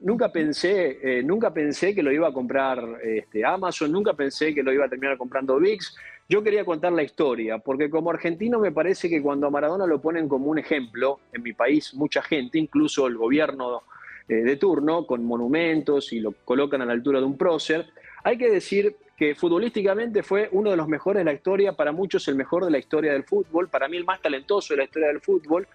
nunca, 0.00 0.32
pensé, 0.32 0.98
eh, 1.02 1.22
nunca 1.22 1.52
pensé 1.52 1.94
que 1.94 2.02
lo 2.02 2.12
iba 2.12 2.28
a 2.28 2.32
comprar 2.32 2.82
este, 3.02 3.44
Amazon, 3.44 3.92
nunca 3.92 4.14
pensé 4.14 4.54
que 4.54 4.62
lo 4.62 4.72
iba 4.72 4.86
a 4.86 4.88
terminar 4.88 5.18
comprando 5.18 5.58
VIX. 5.58 5.96
Yo 6.28 6.42
quería 6.42 6.64
contar 6.64 6.92
la 6.92 7.02
historia, 7.02 7.58
porque 7.58 7.90
como 7.90 8.10
argentino 8.10 8.58
me 8.58 8.70
parece 8.70 9.08
que 9.08 9.20
cuando 9.20 9.46
a 9.46 9.50
Maradona 9.50 9.86
lo 9.86 10.00
ponen 10.00 10.28
como 10.28 10.50
un 10.50 10.58
ejemplo, 10.58 11.20
en 11.32 11.42
mi 11.42 11.52
país 11.54 11.94
mucha 11.94 12.22
gente, 12.22 12.58
incluso 12.58 13.06
el 13.06 13.16
gobierno 13.16 13.82
de 14.26 14.56
turno, 14.56 15.06
con 15.06 15.24
monumentos 15.24 16.12
y 16.12 16.20
lo 16.20 16.32
colocan 16.44 16.82
a 16.82 16.84
la 16.84 16.92
altura 16.92 17.18
de 17.18 17.24
un 17.24 17.38
prócer. 17.38 17.86
Hay 18.24 18.36
que 18.36 18.50
decir 18.50 18.94
que 19.18 19.34
futbolísticamente 19.34 20.22
fue 20.22 20.48
uno 20.52 20.70
de 20.70 20.76
los 20.76 20.86
mejores 20.86 21.20
de 21.20 21.24
la 21.24 21.32
historia, 21.32 21.72
para 21.72 21.90
muchos 21.90 22.28
el 22.28 22.36
mejor 22.36 22.64
de 22.64 22.70
la 22.70 22.78
historia 22.78 23.12
del 23.12 23.24
fútbol, 23.24 23.68
para 23.68 23.88
mí 23.88 23.96
el 23.96 24.04
más 24.04 24.22
talentoso 24.22 24.74
de 24.74 24.78
la 24.78 24.84
historia 24.84 25.08
del 25.08 25.20
fútbol, 25.20 25.66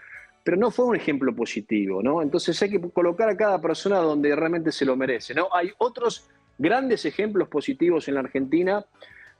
pero 0.43 0.56
no 0.56 0.71
fue 0.71 0.86
un 0.86 0.95
ejemplo 0.95 1.36
positivo, 1.36 2.01
¿no? 2.01 2.21
Entonces 2.21 2.62
hay 2.62 2.69
que 2.69 2.79
colocar 2.79 3.29
a 3.29 3.36
cada 3.36 3.60
persona 3.60 3.97
donde 3.97 4.34
realmente 4.34 4.71
se 4.71 4.86
lo 4.86 4.95
merece, 4.95 5.34
¿no? 5.34 5.49
Hay 5.51 5.71
otros 5.77 6.29
grandes 6.58 7.03
ejemplos 7.03 7.49
positivos 7.49 8.08
en 8.08 8.13
la 8.13 8.21
Argentina 8.21 8.86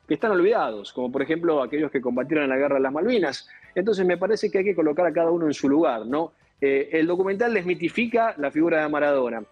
que 0.06 0.16
están 0.16 0.32
olvidados, 0.32 0.92
como 0.92 1.10
por 1.10 1.22
ejemplo 1.22 1.64
aquellos 1.64 1.90
que 1.90 2.02
combatieron 2.02 2.44
en 2.44 2.50
la 2.50 2.58
guerra 2.58 2.76
de 2.76 2.82
las 2.82 2.92
Malvinas. 2.92 3.48
Entonces 3.74 4.06
me 4.06 4.18
parece 4.18 4.52
que 4.52 4.58
hay 4.58 4.66
que 4.66 4.76
colocar 4.76 5.06
a 5.06 5.14
cada 5.14 5.32
uno 5.32 5.46
en 5.46 5.54
su 5.54 5.70
lugar, 5.70 6.06
¿no? 6.06 6.34
Eh, 6.60 6.90
el 6.92 7.08
documental 7.08 7.54
desmitifica 7.54 8.36
la 8.38 8.52
figura 8.52 8.82
de 8.82 8.90
Maradona. 8.90 9.44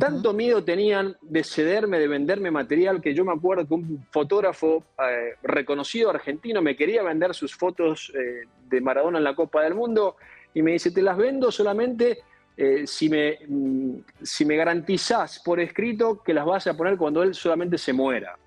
Tanto 0.00 0.32
miedo 0.32 0.64
tenían 0.64 1.16
de 1.20 1.44
cederme, 1.44 1.98
de 1.98 2.08
venderme 2.08 2.50
material, 2.50 3.00
que 3.00 3.14
yo 3.14 3.24
me 3.24 3.32
acuerdo 3.32 3.66
que 3.66 3.74
un 3.74 4.06
fotógrafo 4.10 4.82
eh, 4.98 5.34
reconocido 5.42 6.10
argentino 6.10 6.62
me 6.62 6.74
quería 6.74 7.02
vender 7.02 7.34
sus 7.34 7.54
fotos 7.54 8.12
eh, 8.14 8.44
de 8.68 8.80
Maradona 8.80 9.18
en 9.18 9.24
la 9.24 9.34
Copa 9.34 9.62
del 9.62 9.74
Mundo 9.74 10.16
y 10.54 10.62
me 10.62 10.72
dice, 10.72 10.90
te 10.90 11.02
las 11.02 11.16
vendo 11.16 11.52
solamente 11.52 12.18
si, 12.84 13.08
me, 13.08 13.38
mm, 13.48 13.96
si 14.22 14.44
me 14.44 14.56
garantizás 14.56 15.42
por 15.44 15.58
escrito 15.58 16.22
que 16.22 16.32
las 16.32 16.46
vas 16.46 16.66
a 16.68 16.76
poner 16.76 16.96
cuando 16.96 17.22
él 17.22 17.34
solamente 17.34 17.76
se 17.76 17.92
muera. 17.92 18.38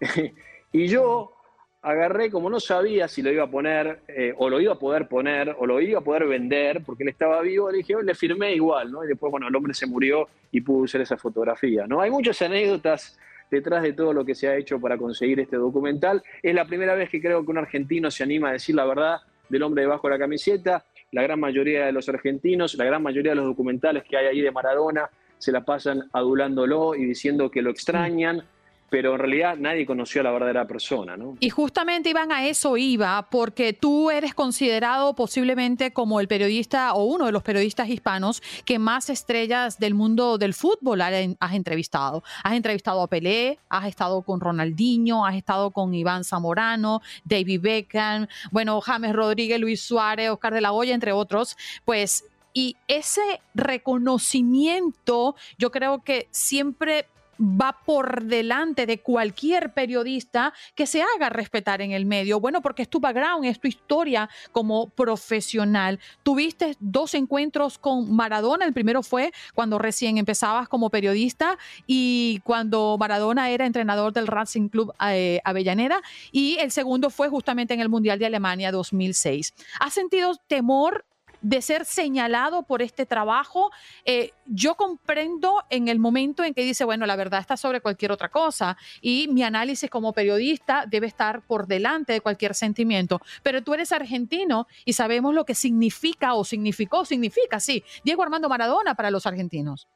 y 0.72 0.88
yo 0.88 1.37
agarré, 1.82 2.30
como 2.30 2.50
no 2.50 2.60
sabía 2.60 3.08
si 3.08 3.22
lo 3.22 3.30
iba 3.30 3.44
a 3.44 3.50
poner, 3.50 4.00
eh, 4.08 4.34
o 4.36 4.50
lo 4.50 4.60
iba 4.60 4.72
a 4.72 4.78
poder 4.78 5.08
poner, 5.08 5.54
o 5.58 5.66
lo 5.66 5.80
iba 5.80 6.00
a 6.00 6.02
poder 6.02 6.26
vender, 6.26 6.82
porque 6.84 7.04
él 7.04 7.10
estaba 7.10 7.40
vivo, 7.40 7.70
le 7.70 7.78
dije, 7.78 7.94
le 8.02 8.14
firmé 8.14 8.54
igual, 8.54 8.90
¿no? 8.90 9.04
Y 9.04 9.08
después, 9.08 9.30
bueno, 9.30 9.48
el 9.48 9.54
hombre 9.54 9.74
se 9.74 9.86
murió 9.86 10.28
y 10.50 10.60
pudo 10.60 10.84
usar 10.84 11.00
esa 11.00 11.16
fotografía, 11.16 11.86
¿no? 11.86 12.00
Hay 12.00 12.10
muchas 12.10 12.40
anécdotas 12.42 13.18
detrás 13.50 13.82
de 13.82 13.92
todo 13.92 14.12
lo 14.12 14.24
que 14.24 14.34
se 14.34 14.48
ha 14.48 14.56
hecho 14.56 14.80
para 14.80 14.98
conseguir 14.98 15.40
este 15.40 15.56
documental. 15.56 16.22
Es 16.42 16.54
la 16.54 16.66
primera 16.66 16.94
vez 16.94 17.08
que 17.08 17.20
creo 17.20 17.44
que 17.44 17.50
un 17.50 17.58
argentino 17.58 18.10
se 18.10 18.22
anima 18.22 18.50
a 18.50 18.52
decir 18.52 18.74
la 18.74 18.84
verdad 18.84 19.20
del 19.48 19.62
hombre 19.62 19.82
debajo 19.82 20.08
de 20.08 20.14
la 20.14 20.18
camiseta. 20.18 20.84
La 21.12 21.22
gran 21.22 21.40
mayoría 21.40 21.86
de 21.86 21.92
los 21.92 22.08
argentinos, 22.08 22.74
la 22.74 22.84
gran 22.84 23.02
mayoría 23.02 23.32
de 23.32 23.36
los 23.36 23.46
documentales 23.46 24.04
que 24.04 24.16
hay 24.16 24.26
ahí 24.26 24.40
de 24.42 24.50
Maradona, 24.50 25.08
se 25.38 25.52
la 25.52 25.64
pasan 25.64 26.02
adulándolo 26.12 26.94
y 26.94 27.04
diciendo 27.04 27.50
que 27.50 27.62
lo 27.62 27.70
extrañan 27.70 28.42
pero 28.90 29.12
en 29.12 29.18
realidad 29.18 29.56
nadie 29.58 29.84
conoció 29.84 30.22
a 30.22 30.24
la 30.24 30.30
verdadera 30.30 30.66
persona, 30.66 31.16
¿no? 31.16 31.36
Y 31.40 31.50
justamente, 31.50 32.10
Iván, 32.10 32.32
a 32.32 32.46
eso 32.46 32.76
iba, 32.76 33.28
porque 33.30 33.72
tú 33.72 34.10
eres 34.10 34.34
considerado 34.34 35.14
posiblemente 35.14 35.92
como 35.92 36.20
el 36.20 36.28
periodista 36.28 36.94
o 36.94 37.04
uno 37.04 37.26
de 37.26 37.32
los 37.32 37.42
periodistas 37.42 37.88
hispanos 37.88 38.42
que 38.64 38.78
más 38.78 39.10
estrellas 39.10 39.78
del 39.78 39.94
mundo 39.94 40.38
del 40.38 40.54
fútbol 40.54 41.02
has 41.02 41.52
entrevistado. 41.52 42.22
Has 42.42 42.54
entrevistado 42.54 43.02
a 43.02 43.08
Pelé, 43.08 43.58
has 43.68 43.86
estado 43.86 44.22
con 44.22 44.40
Ronaldinho, 44.40 45.26
has 45.26 45.36
estado 45.36 45.70
con 45.70 45.94
Iván 45.94 46.24
Zamorano, 46.24 47.02
David 47.24 47.60
Beckham, 47.60 48.26
bueno, 48.50 48.80
James 48.80 49.12
Rodríguez, 49.12 49.60
Luis 49.60 49.82
Suárez, 49.82 50.30
Oscar 50.30 50.54
de 50.54 50.60
la 50.60 50.72
Hoya, 50.72 50.94
entre 50.94 51.12
otros, 51.12 51.56
pues... 51.84 52.24
Y 52.54 52.76
ese 52.88 53.20
reconocimiento, 53.54 55.36
yo 55.58 55.70
creo 55.70 56.02
que 56.02 56.26
siempre 56.32 57.06
va 57.38 57.78
por 57.84 58.24
delante 58.24 58.86
de 58.86 59.00
cualquier 59.00 59.72
periodista 59.72 60.52
que 60.74 60.86
se 60.86 61.02
haga 61.02 61.28
respetar 61.28 61.80
en 61.82 61.92
el 61.92 62.06
medio. 62.06 62.40
Bueno, 62.40 62.62
porque 62.62 62.82
es 62.82 62.88
tu 62.88 63.00
background, 63.00 63.44
es 63.44 63.60
tu 63.60 63.68
historia 63.68 64.28
como 64.52 64.88
profesional. 64.90 65.98
Tuviste 66.22 66.76
dos 66.80 67.14
encuentros 67.14 67.78
con 67.78 68.14
Maradona. 68.14 68.64
El 68.64 68.72
primero 68.72 69.02
fue 69.02 69.32
cuando 69.54 69.78
recién 69.78 70.18
empezabas 70.18 70.68
como 70.68 70.90
periodista 70.90 71.58
y 71.86 72.40
cuando 72.44 72.96
Maradona 72.98 73.50
era 73.50 73.66
entrenador 73.66 74.12
del 74.12 74.26
Racing 74.26 74.68
Club 74.68 74.92
eh, 75.08 75.40
Avellaneda. 75.44 76.02
Y 76.32 76.58
el 76.58 76.70
segundo 76.70 77.10
fue 77.10 77.28
justamente 77.28 77.74
en 77.74 77.80
el 77.80 77.88
Mundial 77.88 78.18
de 78.18 78.26
Alemania 78.26 78.72
2006. 78.72 79.54
¿Has 79.80 79.94
sentido 79.94 80.34
temor 80.46 81.04
de 81.40 81.62
ser 81.62 81.84
señalado 81.84 82.62
por 82.62 82.82
este 82.82 83.06
trabajo, 83.06 83.70
eh, 84.04 84.32
yo 84.46 84.74
comprendo 84.74 85.62
en 85.70 85.88
el 85.88 85.98
momento 85.98 86.44
en 86.44 86.54
que 86.54 86.62
dice, 86.62 86.84
bueno, 86.84 87.06
la 87.06 87.16
verdad 87.16 87.40
está 87.40 87.56
sobre 87.56 87.80
cualquier 87.80 88.12
otra 88.12 88.28
cosa 88.28 88.76
y 89.00 89.28
mi 89.28 89.42
análisis 89.42 89.90
como 89.90 90.12
periodista 90.12 90.84
debe 90.88 91.06
estar 91.06 91.42
por 91.42 91.66
delante 91.66 92.12
de 92.12 92.20
cualquier 92.20 92.54
sentimiento. 92.54 93.20
Pero 93.42 93.62
tú 93.62 93.74
eres 93.74 93.92
argentino 93.92 94.66
y 94.84 94.94
sabemos 94.94 95.34
lo 95.34 95.44
que 95.44 95.54
significa 95.54 96.34
o 96.34 96.44
significó, 96.44 97.04
significa, 97.04 97.60
sí, 97.60 97.84
Diego 98.04 98.22
Armando 98.22 98.48
Maradona 98.48 98.94
para 98.94 99.10
los 99.10 99.26
argentinos. 99.26 99.86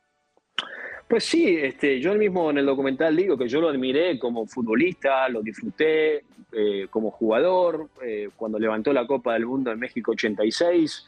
Pues 1.09 1.25
sí, 1.25 1.59
este, 1.59 2.01
yo 2.01 2.15
mismo 2.15 2.51
en 2.51 2.59
el 2.59 2.65
documental 2.65 3.15
digo 3.15 3.37
que 3.37 3.47
yo 3.47 3.61
lo 3.61 3.69
admiré 3.69 4.19
como 4.19 4.47
futbolista, 4.47 5.29
lo 5.29 5.43
disfruté 5.43 6.25
eh, 6.53 6.87
como 6.89 7.11
jugador, 7.11 7.89
eh, 8.03 8.31
cuando 8.35 8.59
levantó 8.59 8.93
la 8.93 9.07
Copa 9.07 9.35
del 9.35 9.45
Mundo 9.45 9.71
en 9.71 9.79
México 9.79 10.13
86. 10.13 11.07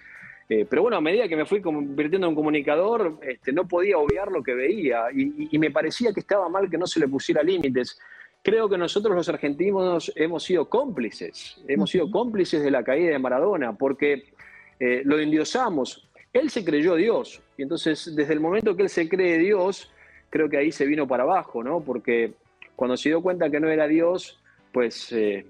Eh, 0.49 0.67
pero 0.69 0.83
bueno, 0.83 0.97
a 0.99 1.01
medida 1.01 1.27
que 1.27 1.37
me 1.37 1.47
fui 1.47 1.61
convirtiendo 1.61 2.29
en 2.29 2.35
comunicador, 2.35 3.19
este, 3.23 3.53
no 3.53 3.67
podía 3.67 3.97
obviar 3.99 4.31
lo 4.31 4.43
que 4.43 4.55
veía 4.55 5.07
y, 5.13 5.59
me 5.59 5.71
parecía 5.71 6.13
que 6.13 6.21
estaba 6.21 6.49
mal 6.49 6.69
que 6.69 6.77
no 6.77 6.87
se 6.87 7.01
le 7.01 7.09
pusiera 7.09 7.43
límites. 7.43 7.99
Creo 8.43 8.69
que 8.69 8.77
nosotros 8.77 9.17
los 9.17 9.29
argentinos 9.31 10.13
hemos 10.17 10.43
sido 10.45 10.69
cómplices, 10.69 11.57
hemos 11.67 11.91
sido 11.91 12.11
cómplices 12.11 12.63
de 12.63 12.71
la 12.71 12.85
caída 12.85 13.13
de 13.13 13.19
Maradona, 13.19 13.73
porque 13.73 14.25
eh, 14.79 15.01
lo 15.05 15.19
endiosamos. 15.19 16.11
Él 16.31 16.51
se 16.51 16.63
creyó 16.63 16.95
Dios, 16.97 17.41
y 17.57 17.63
entonces 17.63 18.15
desde 18.15 18.35
el 18.35 18.41
momento 18.41 18.77
que 18.77 18.83
él 18.83 18.91
se 18.91 19.09
cree 19.09 19.39
Dios, 19.39 19.91
creo 20.29 20.51
que 20.51 20.59
ahí 20.59 20.73
se 20.73 20.85
vino 20.85 21.09
para 21.09 21.23
abajo, 21.23 21.65
¿no? 21.65 21.81
Porque 21.81 22.35
cuando 22.77 22.99
se 22.99 23.09
dio 23.09 23.23
cuenta 23.23 23.49
que 23.49 23.61
no 23.61 23.71
era 23.71 23.87
Dios, 23.87 24.43
pues 24.73 25.11
eh, 25.13 25.47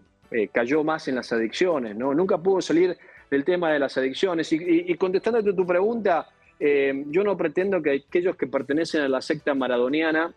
cayó 0.53 0.85
más 0.85 1.09
en 1.09 1.17
las 1.17 1.33
adicciones, 1.33 1.97
¿no? 1.97 2.15
Nunca 2.15 2.39
pudo 2.39 2.61
salir 2.61 2.97
del 3.35 3.44
tema 3.44 3.73
de 3.73 3.81
las 3.81 3.99
adicciones. 3.99 4.53
Y, 4.53 4.59
y, 4.62 4.94
contestándote 4.94 5.53
tu 5.53 5.66
pregunta, 5.66 6.29
eh, 6.61 7.05
yo 7.09 7.25
no 7.25 7.37
pretendo 7.37 7.83
que 7.83 8.05
aquellos 8.07 8.37
que 8.37 8.47
pertenecen 8.47 9.03
a 9.03 9.09
la 9.09 9.20
secta 9.20 9.55
maradoniana, 9.55 10.33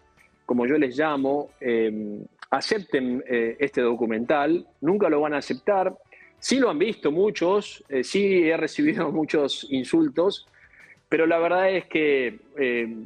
como 0.48 0.66
yo 0.66 0.78
les 0.80 0.98
llamo, 0.98 1.52
eh, 1.62 2.20
acepten 2.50 3.24
eh, 3.28 3.56
este 3.60 3.82
documental. 3.82 4.66
Nunca 4.82 5.10
lo 5.10 5.22
van 5.22 5.36
a 5.36 5.38
aceptar. 5.38 5.96
Sí 6.40 6.58
lo 6.60 6.70
han 6.72 6.80
visto 6.80 7.12
muchos, 7.12 7.84
sí 8.04 8.48
he 8.48 8.58
recibido 8.58 9.12
muchos 9.22 9.68
insultos, 9.70 10.48
pero 11.10 11.26
la 11.26 11.40
verdad 11.40 11.72
es 11.72 11.86
que 11.86 12.40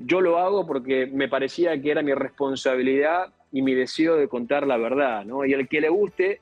yo 0.05 0.19
lo 0.19 0.37
hago 0.37 0.67
porque 0.67 1.05
me 1.05 1.29
parecía 1.29 1.79
que 1.81 1.91
era 1.91 2.01
mi 2.01 2.13
responsabilidad 2.13 3.31
y 3.51 3.61
mi 3.61 3.73
deseo 3.73 4.15
de 4.17 4.27
contar 4.27 4.67
la 4.67 4.77
verdad. 4.77 5.23
¿no? 5.23 5.45
Y 5.45 5.53
el 5.53 5.67
que 5.69 5.79
le 5.79 5.89
guste, 5.89 6.41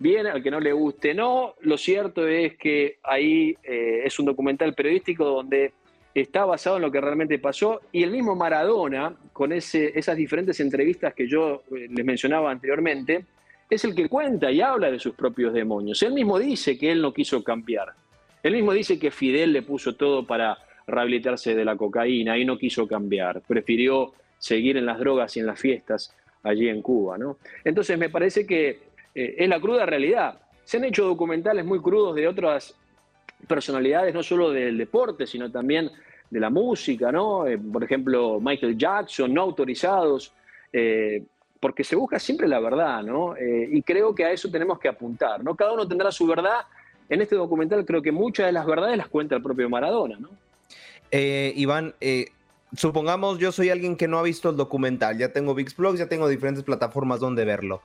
bien, 0.00 0.26
al 0.26 0.42
que 0.42 0.50
no 0.50 0.58
le 0.58 0.72
guste 0.72 1.14
no. 1.14 1.54
Lo 1.60 1.78
cierto 1.78 2.26
es 2.26 2.56
que 2.56 2.98
ahí 3.04 3.54
eh, 3.62 4.02
es 4.04 4.18
un 4.18 4.26
documental 4.26 4.74
periodístico 4.74 5.24
donde 5.24 5.72
está 6.12 6.44
basado 6.44 6.76
en 6.76 6.82
lo 6.82 6.90
que 6.90 7.00
realmente 7.00 7.38
pasó 7.38 7.82
y 7.92 8.02
el 8.02 8.10
mismo 8.10 8.34
Maradona, 8.34 9.14
con 9.32 9.52
ese, 9.52 9.96
esas 9.96 10.16
diferentes 10.16 10.58
entrevistas 10.58 11.14
que 11.14 11.28
yo 11.28 11.62
eh, 11.70 11.86
les 11.88 12.04
mencionaba 12.04 12.50
anteriormente, 12.50 13.26
es 13.68 13.84
el 13.84 13.94
que 13.94 14.08
cuenta 14.08 14.50
y 14.50 14.60
habla 14.60 14.90
de 14.90 14.98
sus 14.98 15.14
propios 15.14 15.52
demonios. 15.52 16.02
Él 16.02 16.12
mismo 16.12 16.38
dice 16.38 16.76
que 16.76 16.90
él 16.90 17.00
no 17.00 17.12
quiso 17.12 17.44
cambiar. 17.44 17.92
Él 18.42 18.54
mismo 18.54 18.72
dice 18.72 18.98
que 18.98 19.10
Fidel 19.12 19.52
le 19.52 19.62
puso 19.62 19.94
todo 19.94 20.26
para 20.26 20.58
rehabilitarse 20.86 21.54
de 21.54 21.64
la 21.64 21.76
cocaína 21.76 22.36
y 22.36 22.44
no 22.44 22.58
quiso 22.58 22.88
cambiar. 22.88 23.42
Prefirió 23.42 24.12
seguir 24.38 24.76
en 24.76 24.86
las 24.86 24.98
drogas 24.98 25.36
y 25.36 25.40
en 25.40 25.46
las 25.46 25.60
fiestas 25.60 26.16
allí 26.42 26.68
en 26.68 26.82
Cuba. 26.82 27.18
¿no? 27.18 27.36
Entonces 27.64 27.98
me 27.98 28.08
parece 28.08 28.46
que 28.46 28.89
eh, 29.20 29.34
es 29.36 29.48
la 29.48 29.60
cruda 29.60 29.84
realidad. 29.84 30.40
Se 30.64 30.78
han 30.78 30.84
hecho 30.84 31.04
documentales 31.04 31.64
muy 31.66 31.80
crudos 31.80 32.14
de 32.14 32.26
otras 32.26 32.74
personalidades, 33.46 34.14
no 34.14 34.22
solo 34.22 34.50
del 34.50 34.78
deporte, 34.78 35.26
sino 35.26 35.50
también 35.50 35.90
de 36.30 36.40
la 36.40 36.48
música, 36.48 37.12
¿no? 37.12 37.46
Eh, 37.46 37.58
por 37.58 37.84
ejemplo, 37.84 38.40
Michael 38.40 38.78
Jackson, 38.78 39.34
no 39.34 39.42
autorizados, 39.42 40.32
eh, 40.72 41.22
porque 41.58 41.84
se 41.84 41.96
busca 41.96 42.18
siempre 42.18 42.48
la 42.48 42.60
verdad, 42.60 43.02
¿no? 43.02 43.34
y 43.38 43.82
creo 43.82 44.14
que 44.14 44.24
a 44.24 44.32
eso 44.32 44.50
tenemos 44.50 44.78
que 44.78 44.88
apuntar, 44.88 45.44
¿no? 45.44 45.54
Cada 45.54 45.72
uno 45.72 45.86
tendrá 45.86 46.10
su 46.10 46.26
verdad. 46.26 46.60
En 47.06 47.20
este 47.20 47.36
documental 47.36 47.84
creo 47.84 48.00
que 48.00 48.12
muchas 48.12 48.46
de 48.46 48.52
las 48.52 48.64
verdades 48.64 48.96
las 48.96 49.08
cuenta 49.08 49.36
el 49.36 49.42
propio 49.42 49.68
Maradona, 49.68 50.18
¿no? 50.18 50.30
Iván, 51.12 51.92
supongamos 52.74 53.38
yo 53.38 53.52
soy 53.52 53.68
alguien 53.68 53.94
que 53.96 54.08
no 54.08 54.18
ha 54.18 54.22
visto 54.22 54.48
el 54.48 54.56
documental, 54.56 55.18
ya 55.18 55.34
tengo 55.34 55.54
VixBlogs, 55.54 55.98
ya 55.98 56.08
tengo 56.08 56.28
diferentes 56.28 56.64
plataformas 56.64 57.20
donde 57.20 57.44
verlo. 57.44 57.82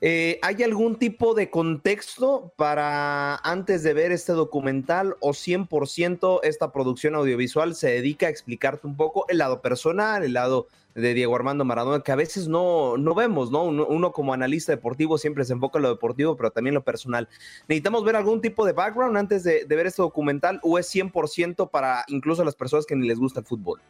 Eh, 0.00 0.38
¿Hay 0.42 0.62
algún 0.62 0.96
tipo 0.96 1.34
de 1.34 1.50
contexto 1.50 2.52
para 2.56 3.36
antes 3.36 3.82
de 3.82 3.94
ver 3.94 4.12
este 4.12 4.32
documental 4.32 5.16
o 5.20 5.30
100% 5.30 6.40
esta 6.44 6.72
producción 6.72 7.16
audiovisual 7.16 7.74
se 7.74 7.88
dedica 7.90 8.28
a 8.28 8.30
explicarte 8.30 8.86
un 8.86 8.96
poco 8.96 9.24
el 9.28 9.38
lado 9.38 9.60
personal, 9.60 10.22
el 10.22 10.34
lado 10.34 10.68
de 10.94 11.14
Diego 11.14 11.34
Armando 11.34 11.64
Maradona, 11.64 12.02
que 12.02 12.12
a 12.12 12.16
veces 12.16 12.46
no, 12.46 12.96
no 12.96 13.14
vemos, 13.14 13.50
¿no? 13.50 13.64
Uno, 13.64 14.12
como 14.12 14.34
analista 14.34 14.72
deportivo 14.72 15.18
siempre 15.18 15.44
se 15.44 15.52
enfoca 15.52 15.78
en 15.78 15.84
lo 15.84 15.88
deportivo, 15.90 16.36
pero 16.36 16.50
también 16.50 16.74
lo 16.74 16.82
personal. 16.82 17.28
¿Necesitamos 17.68 18.04
ver 18.04 18.16
algún 18.16 18.40
tipo 18.40 18.64
de 18.64 18.72
background 18.72 19.16
antes 19.16 19.42
de, 19.42 19.64
ver 19.64 19.86
este 19.86 20.02
documental 20.02 20.60
o 20.62 20.78
es 20.78 20.92
100% 20.94 21.70
para 21.70 22.04
incluso 22.08 22.44
las 22.44 22.54
personas 22.54 22.86
que 22.86 22.96
ni 22.96 23.06
les 23.06 23.18
gusta 23.18 23.40
el 23.40 23.46
fútbol? 23.46 23.80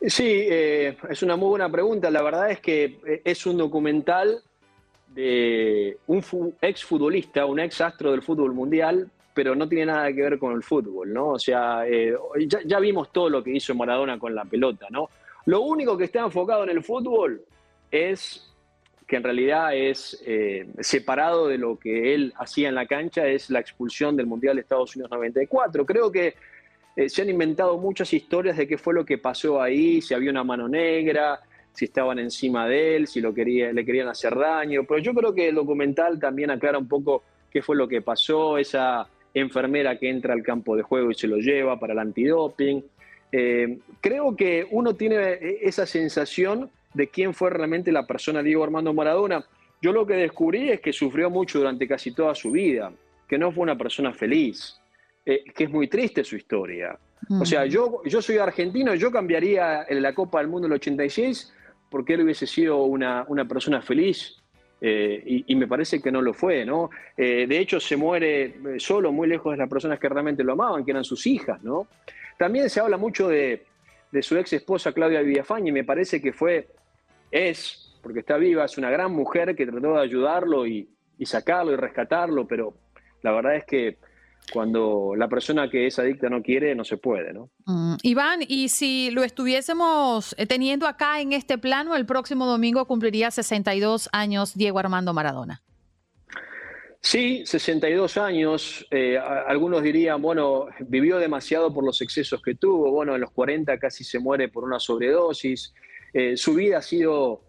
Sí, 0.00 0.24
eh, 0.26 0.96
es 1.08 1.22
una 1.22 1.36
muy 1.36 1.48
buena 1.48 1.70
pregunta. 1.70 2.10
La 2.10 2.22
verdad 2.22 2.50
es 2.50 2.60
que 2.60 3.00
eh, 3.06 3.22
es 3.24 3.46
un 3.46 3.56
documental 3.56 4.42
de 5.14 5.98
un 6.06 6.54
ex 6.60 6.84
futbolista, 6.84 7.46
un 7.46 7.60
ex 7.60 7.80
astro 7.80 8.12
del 8.12 8.22
fútbol 8.22 8.52
mundial, 8.52 9.10
pero 9.34 9.54
no 9.54 9.68
tiene 9.68 9.86
nada 9.86 10.12
que 10.12 10.22
ver 10.22 10.38
con 10.38 10.54
el 10.54 10.62
fútbol, 10.62 11.12
¿no? 11.12 11.30
O 11.30 11.38
sea, 11.38 11.86
eh, 11.86 12.14
ya, 12.66 12.78
vimos 12.78 13.12
todo 13.12 13.30
lo 13.30 13.42
que 13.42 13.50
hizo 13.50 13.74
Maradona 13.74 14.18
con 14.18 14.34
la 14.34 14.44
pelota, 14.44 14.86
¿no? 14.90 15.08
Lo 15.46 15.62
único 15.62 15.96
que 15.96 16.04
está 16.04 16.20
enfocado 16.20 16.64
en 16.64 16.70
el 16.70 16.82
fútbol 16.82 17.42
es 17.90 18.48
que 19.06 19.16
en 19.16 19.24
realidad 19.24 19.74
es 19.74 20.22
separado 20.80 21.48
de 21.48 21.58
lo 21.58 21.78
que 21.78 22.14
él 22.14 22.32
hacía 22.38 22.68
en 22.68 22.74
la 22.74 22.86
cancha, 22.86 23.26
es 23.26 23.50
la 23.50 23.60
expulsión 23.60 24.16
del 24.16 24.26
Mundial 24.26 24.56
de 24.56 24.62
Estados 24.62 24.94
Unidos 24.96 25.10
94. 25.10 25.84
Creo 25.84 26.10
que 26.10 26.34
eh, 26.94 27.08
se 27.08 27.22
han 27.22 27.30
inventado 27.30 27.78
muchas 27.78 28.12
historias 28.12 28.56
de 28.56 28.68
qué 28.68 28.76
fue 28.76 28.92
lo 28.92 29.04
que 29.04 29.16
pasó 29.16 29.62
ahí, 29.62 30.02
si 30.02 30.12
había 30.12 30.30
una 30.30 30.44
mano 30.44 30.68
negra, 30.68 31.40
si 31.72 31.86
estaban 31.86 32.18
encima 32.18 32.68
de 32.68 32.96
él, 32.96 33.06
si 33.06 33.20
lo 33.20 33.32
quería, 33.32 33.72
le 33.72 33.84
querían 33.84 34.08
hacer 34.08 34.36
daño. 34.36 34.84
Pero 34.84 35.00
yo 35.00 35.14
creo 35.14 35.34
que 35.34 35.48
el 35.48 35.54
documental 35.54 36.18
también 36.18 36.50
aclara 36.50 36.78
un 36.78 36.88
poco 36.88 37.22
qué 37.50 37.62
fue 37.62 37.76
lo 37.76 37.88
que 37.88 38.02
pasó, 38.02 38.58
esa 38.58 39.06
enfermera 39.34 39.98
que 39.98 40.10
entra 40.10 40.34
al 40.34 40.42
campo 40.42 40.76
de 40.76 40.82
juego 40.82 41.10
y 41.10 41.14
se 41.14 41.26
lo 41.26 41.36
lleva 41.38 41.78
para 41.78 41.94
el 41.94 41.98
antidoping. 41.98 42.84
Eh, 43.30 43.78
creo 44.00 44.36
que 44.36 44.66
uno 44.70 44.94
tiene 44.94 45.38
esa 45.62 45.86
sensación 45.86 46.70
de 46.92 47.08
quién 47.08 47.32
fue 47.32 47.50
realmente 47.50 47.90
la 47.90 48.06
persona 48.06 48.42
Diego 48.42 48.64
Armando 48.64 48.92
Maradona. 48.92 49.44
Yo 49.80 49.92
lo 49.92 50.06
que 50.06 50.14
descubrí 50.14 50.70
es 50.70 50.80
que 50.80 50.92
sufrió 50.92 51.30
mucho 51.30 51.58
durante 51.58 51.88
casi 51.88 52.12
toda 52.12 52.34
su 52.34 52.50
vida, 52.50 52.92
que 53.26 53.38
no 53.38 53.50
fue 53.50 53.62
una 53.62 53.76
persona 53.76 54.12
feliz. 54.12 54.78
Eh, 55.24 55.44
que 55.54 55.64
es 55.64 55.70
muy 55.70 55.86
triste 55.86 56.24
su 56.24 56.34
historia. 56.34 56.98
O 57.40 57.44
sea, 57.44 57.64
yo, 57.64 58.02
yo 58.04 58.20
soy 58.20 58.38
argentino, 58.38 58.96
yo 58.96 59.12
cambiaría 59.12 59.86
la 59.88 60.12
Copa 60.12 60.40
del 60.40 60.48
Mundo 60.48 60.66
del 60.66 60.74
86 60.74 61.52
porque 61.92 62.14
él 62.14 62.22
hubiese 62.22 62.46
sido 62.46 62.84
una, 62.84 63.24
una 63.28 63.44
persona 63.46 63.82
feliz. 63.82 64.38
Eh, 64.80 65.44
y, 65.46 65.54
me 65.54 65.68
parece 65.68 66.02
que 66.02 66.10
no 66.10 66.20
lo 66.20 66.34
fue, 66.34 66.64
¿no? 66.64 66.90
Eh, 67.16 67.46
de 67.48 67.58
hecho, 67.60 67.78
se 67.78 67.96
muere 67.96 68.78
solo, 68.78 69.12
muy 69.12 69.28
lejos 69.28 69.52
de 69.52 69.58
las 69.58 69.68
personas 69.68 70.00
que 70.00 70.08
realmente 70.08 70.42
lo 70.42 70.54
amaban, 70.54 70.84
que 70.84 70.90
eran 70.90 71.04
sus 71.04 71.24
hijas, 71.28 71.62
¿no? 71.62 71.86
También 72.36 72.68
se 72.68 72.80
habla 72.80 72.96
mucho 72.96 73.28
de, 73.28 73.62
de 74.10 74.22
su 74.22 74.36
ex 74.36 74.54
esposa 74.54 74.90
Claudia 74.90 75.22
Villafañe, 75.22 75.68
y 75.68 75.72
me 75.72 75.84
parece 75.84 76.20
que 76.20 76.32
fue, 76.32 76.66
es, 77.30 77.94
porque 78.02 78.20
está 78.20 78.36
viva, 78.38 78.64
es 78.64 78.76
una 78.76 78.90
gran 78.90 79.12
mujer 79.12 79.54
que 79.54 79.66
trató 79.66 79.94
de 79.94 80.00
ayudarlo 80.00 80.66
y, 80.66 80.88
y 81.16 81.26
sacarlo 81.26 81.70
y 81.70 81.76
rescatarlo, 81.76 82.48
pero 82.48 82.74
la 83.22 83.30
verdad 83.30 83.54
es 83.54 83.64
que 83.64 83.98
cuando 84.50 85.14
la 85.16 85.28
persona 85.28 85.70
que 85.70 85.86
es 85.86 85.98
adicta 85.98 86.28
no 86.28 86.42
quiere, 86.42 86.74
no 86.74 86.84
se 86.84 86.96
puede, 86.96 87.32
¿no? 87.32 87.50
Mm, 87.66 87.94
Iván, 88.02 88.40
y 88.46 88.68
si 88.68 89.10
lo 89.10 89.22
estuviésemos 89.22 90.34
eh, 90.38 90.46
teniendo 90.46 90.86
acá 90.86 91.20
en 91.20 91.32
este 91.32 91.58
plano, 91.58 91.94
el 91.94 92.06
próximo 92.06 92.46
domingo 92.46 92.86
cumpliría 92.86 93.30
62 93.30 94.08
años 94.12 94.54
Diego 94.54 94.78
Armando 94.78 95.12
Maradona. 95.12 95.62
Sí, 97.00 97.42
62 97.44 98.16
años. 98.16 98.86
Eh, 98.90 99.18
algunos 99.18 99.82
dirían, 99.82 100.22
bueno, 100.22 100.66
vivió 100.86 101.18
demasiado 101.18 101.72
por 101.74 101.84
los 101.84 102.00
excesos 102.00 102.40
que 102.40 102.54
tuvo. 102.54 102.92
Bueno, 102.92 103.16
en 103.16 103.20
los 103.22 103.32
40 103.32 103.76
casi 103.78 104.04
se 104.04 104.20
muere 104.20 104.48
por 104.48 104.62
una 104.62 104.78
sobredosis. 104.78 105.74
Eh, 106.12 106.36
su 106.36 106.54
vida 106.54 106.78
ha 106.78 106.82
sido 106.82 107.42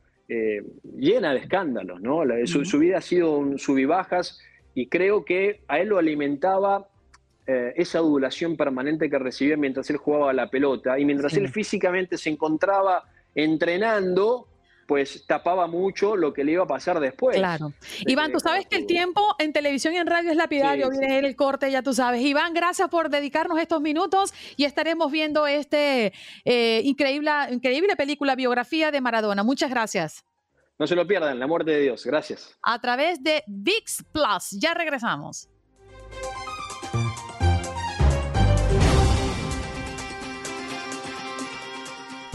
llena 0.97 1.33
de 1.33 1.39
escándalos, 1.41 2.01
¿no? 2.01 2.23
su, 2.47 2.65
su, 2.65 2.79
vida 2.79 2.97
ha 2.97 3.01
sido 3.01 3.37
un 3.37 3.59
sub 3.59 3.77
y 4.75 4.87
creo 4.87 5.23
que 5.25 5.61
a 5.67 5.79
él 5.79 5.89
lo 5.89 5.97
alimentaba 5.97 6.87
eh, 7.45 7.73
esa 7.75 7.97
adulación 7.97 8.55
permanente 8.55 9.09
que 9.09 9.19
recibía 9.19 9.57
mientras 9.57 9.89
él 9.89 9.97
jugaba 9.97 10.31
la 10.31 10.49
pelota 10.49 10.97
y 10.97 11.05
mientras 11.05 11.33
él 11.33 11.49
físicamente 11.49 12.17
se 12.17 12.29
encontraba 12.29 13.03
entrenando, 13.35 14.47
pues 14.87 15.25
tapaba 15.27 15.67
mucho 15.67 16.15
lo 16.15 16.33
que 16.33 16.43
le 16.43 16.53
iba 16.53 16.63
a 16.63 16.67
pasar 16.67 16.99
después. 16.99 17.35
Claro. 17.35 17.73
Iván, 18.05 18.31
tú 18.31 18.39
sabes 18.39 18.65
que 18.65 18.77
el 18.77 18.85
tiempo 18.85 19.35
en 19.39 19.51
televisión 19.51 19.93
y 19.93 19.97
en 19.97 20.07
radio 20.07 20.31
es 20.31 20.37
lapidario, 20.37 20.89
viene 20.89 21.19
el 21.19 21.35
corte, 21.35 21.69
ya 21.69 21.81
tú 21.81 21.93
sabes. 21.93 22.21
Iván, 22.21 22.53
gracias 22.53 22.89
por 22.89 23.09
dedicarnos 23.09 23.59
estos 23.59 23.81
minutos 23.81 24.33
y 24.55 24.65
estaremos 24.65 25.11
viendo 25.11 25.45
este 25.45 26.13
eh, 26.45 26.81
increíble, 26.85 27.31
increíble 27.51 27.95
película 27.95 28.35
biografía 28.35 28.91
de 28.91 29.01
Maradona. 29.01 29.43
Muchas 29.43 29.69
gracias. 29.69 30.23
No 30.83 30.87
se 30.87 30.97
lo 30.97 31.07
pierdan, 31.07 31.39
la 31.39 31.47
muerte 31.47 31.71
de 31.71 31.79
Dios. 31.79 32.05
Gracias. 32.05 32.57
A 32.61 32.77
través 32.77 33.23
de 33.23 33.41
VIX 33.47 34.03
Plus. 34.11 34.59
Ya 34.59 34.73
regresamos. 34.73 35.47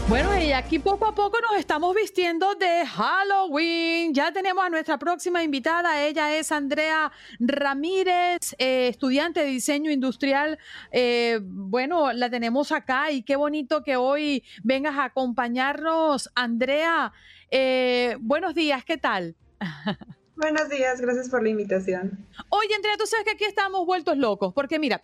Bueno, 0.09 0.35
y 0.41 0.53
aquí 0.53 0.79
poco 0.79 1.05
a 1.05 1.13
poco 1.13 1.37
nos 1.39 1.59
estamos 1.59 1.93
vistiendo 1.93 2.55
de 2.55 2.83
Halloween. 2.83 4.11
Ya 4.11 4.33
tenemos 4.33 4.65
a 4.65 4.69
nuestra 4.69 4.97
próxima 4.97 5.43
invitada. 5.43 6.03
Ella 6.03 6.35
es 6.35 6.51
Andrea 6.51 7.11
Ramírez, 7.39 8.55
eh, 8.57 8.87
estudiante 8.87 9.41
de 9.41 9.45
diseño 9.45 9.91
industrial. 9.91 10.57
Eh, 10.91 11.39
bueno, 11.43 12.11
la 12.11 12.27
tenemos 12.31 12.71
acá 12.71 13.11
y 13.11 13.21
qué 13.21 13.35
bonito 13.35 13.83
que 13.83 13.97
hoy 13.97 14.43
vengas 14.63 14.97
a 14.97 15.03
acompañarnos, 15.03 16.31
Andrea. 16.33 17.13
Eh, 17.51 18.17
buenos 18.19 18.55
días, 18.55 18.83
¿qué 18.83 18.97
tal? 18.97 19.35
Buenos 20.35 20.69
días, 20.69 21.01
gracias 21.01 21.29
por 21.29 21.43
la 21.43 21.49
invitación. 21.49 22.25
Oye, 22.47 22.73
Andrea, 22.73 22.95
tú 22.97 23.05
sabes 23.05 23.25
que 23.25 23.31
aquí 23.31 23.43
estamos 23.43 23.85
vueltos 23.85 24.17
locos, 24.17 24.53
porque 24.53 24.79
mira, 24.79 25.01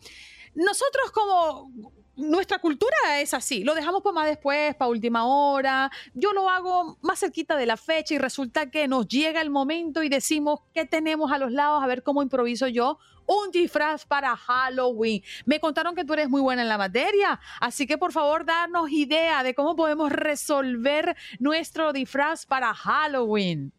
nosotros 0.56 1.12
como 1.12 1.70
nuestra 2.16 2.60
cultura 2.60 2.96
es 3.20 3.34
así, 3.34 3.64
lo 3.64 3.76
dejamos 3.76 4.02
para 4.02 4.14
más 4.14 4.28
después, 4.28 4.76
para 4.76 4.90
última 4.90 5.26
hora. 5.26 5.92
Yo 6.14 6.34
lo 6.34 6.50
hago 6.50 6.98
más 7.02 7.20
cerquita 7.20 7.58
de 7.58 7.66
la 7.66 7.78
fecha 7.78 8.14
y 8.14 8.18
resulta 8.18 8.70
que 8.70 8.88
nos 8.88 9.08
llega 9.08 9.42
el 9.42 9.50
momento 9.50 10.04
y 10.04 10.10
decimos 10.10 10.62
qué 10.74 10.86
tenemos 10.86 11.32
a 11.32 11.38
los 11.38 11.52
lados, 11.52 11.84
a 11.84 11.88
ver 11.88 12.04
cómo 12.04 12.22
improviso 12.22 12.68
yo 12.68 13.00
un 13.28 13.52
disfraz 13.52 14.06
para 14.06 14.36
Halloween. 14.36 15.24
Me 15.46 15.60
contaron 15.60 15.96
que 15.96 16.06
tú 16.06 16.14
eres 16.14 16.30
muy 16.30 16.42
buena 16.42 16.62
en 16.62 16.70
la 16.70 16.78
materia, 16.78 17.40
así 17.60 17.88
que 17.88 17.98
por 17.98 18.12
favor, 18.12 18.46
darnos 18.46 18.92
idea 18.92 19.44
de 19.44 19.56
cómo 19.56 19.76
podemos 19.76 20.12
resolver 20.12 21.16
nuestro 21.40 21.92
disfraz 21.92 22.46
para 22.46 22.74
Halloween. 22.74 23.74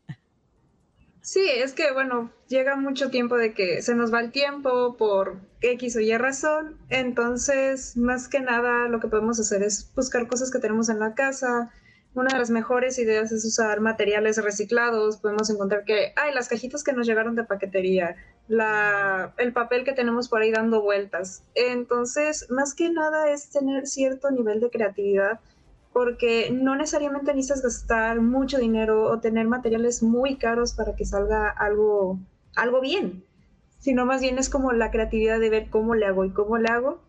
Sí, 1.21 1.49
es 1.49 1.73
que 1.73 1.93
bueno, 1.93 2.31
llega 2.49 2.77
mucho 2.77 3.11
tiempo 3.11 3.37
de 3.37 3.55
que 3.55 3.83
se 3.83 3.95
nos 3.95 4.13
va 4.13 4.21
el 4.21 4.33
tiempo 4.33 4.97
por 4.97 5.39
X 5.61 5.97
o 5.97 6.01
Y 6.01 6.17
razón, 6.17 6.77
entonces 6.89 7.97
más 7.97 8.29
que 8.29 8.41
nada 8.41 8.89
lo 8.89 9.01
que 9.01 9.09
podemos 9.09 9.41
hacer 9.41 9.63
es 9.63 9.93
buscar 9.95 10.27
cosas 10.29 10.51
que 10.51 10.59
tenemos 10.59 10.89
en 10.89 10.99
la 10.99 11.15
casa. 11.15 11.71
Una 12.15 12.33
de 12.33 12.39
las 12.39 12.49
mejores 12.49 12.99
ideas 12.99 13.31
es 13.31 13.45
usar 13.45 13.81
materiales 13.81 14.43
reciclados. 14.43 15.19
Podemos 15.19 15.51
encontrar 15.51 15.85
que 15.85 16.15
hay 16.17 16.33
las 16.33 16.49
cajitas 16.49 16.83
que 16.83 16.95
nos 16.95 17.07
llegaron 17.07 17.35
de 17.35 17.45
paquetería, 17.45 18.17
la, 18.49 19.35
el 19.37 19.53
papel 19.53 19.85
que 19.85 19.93
tenemos 19.93 20.31
por 20.31 20.41
ahí 20.41 20.51
dando 20.51 20.81
vueltas. 20.81 21.43
Entonces, 21.55 22.47
más 22.49 22.75
que 22.75 22.89
nada 22.89 23.31
es 23.31 23.51
tener 23.51 23.87
cierto 23.87 24.31
nivel 24.31 24.61
de 24.61 24.71
creatividad 24.71 25.41
porque 25.97 26.51
no 26.51 26.77
necesariamente 26.77 27.33
necesitas 27.33 27.63
gastar 27.63 28.21
mucho 28.21 28.59
dinero 28.59 29.05
o 29.05 29.19
tener 29.19 29.47
materiales 29.47 30.03
muy 30.03 30.37
caros 30.37 30.75
para 30.75 30.95
que 30.95 31.07
salga 31.07 31.49
algo, 31.49 32.19
algo 32.57 32.81
bien, 32.81 33.25
sino 33.79 34.05
más 34.07 34.21
bien 34.21 34.39
es 34.39 34.49
como 34.49 34.73
la 34.73 34.91
creatividad 34.91 35.39
de 35.39 35.51
ver 35.51 35.71
cómo 35.71 35.95
le 35.95 36.07
hago 36.07 36.25
y 36.25 36.31
cómo 36.31 36.59
le 36.59 36.69
hago 36.69 37.03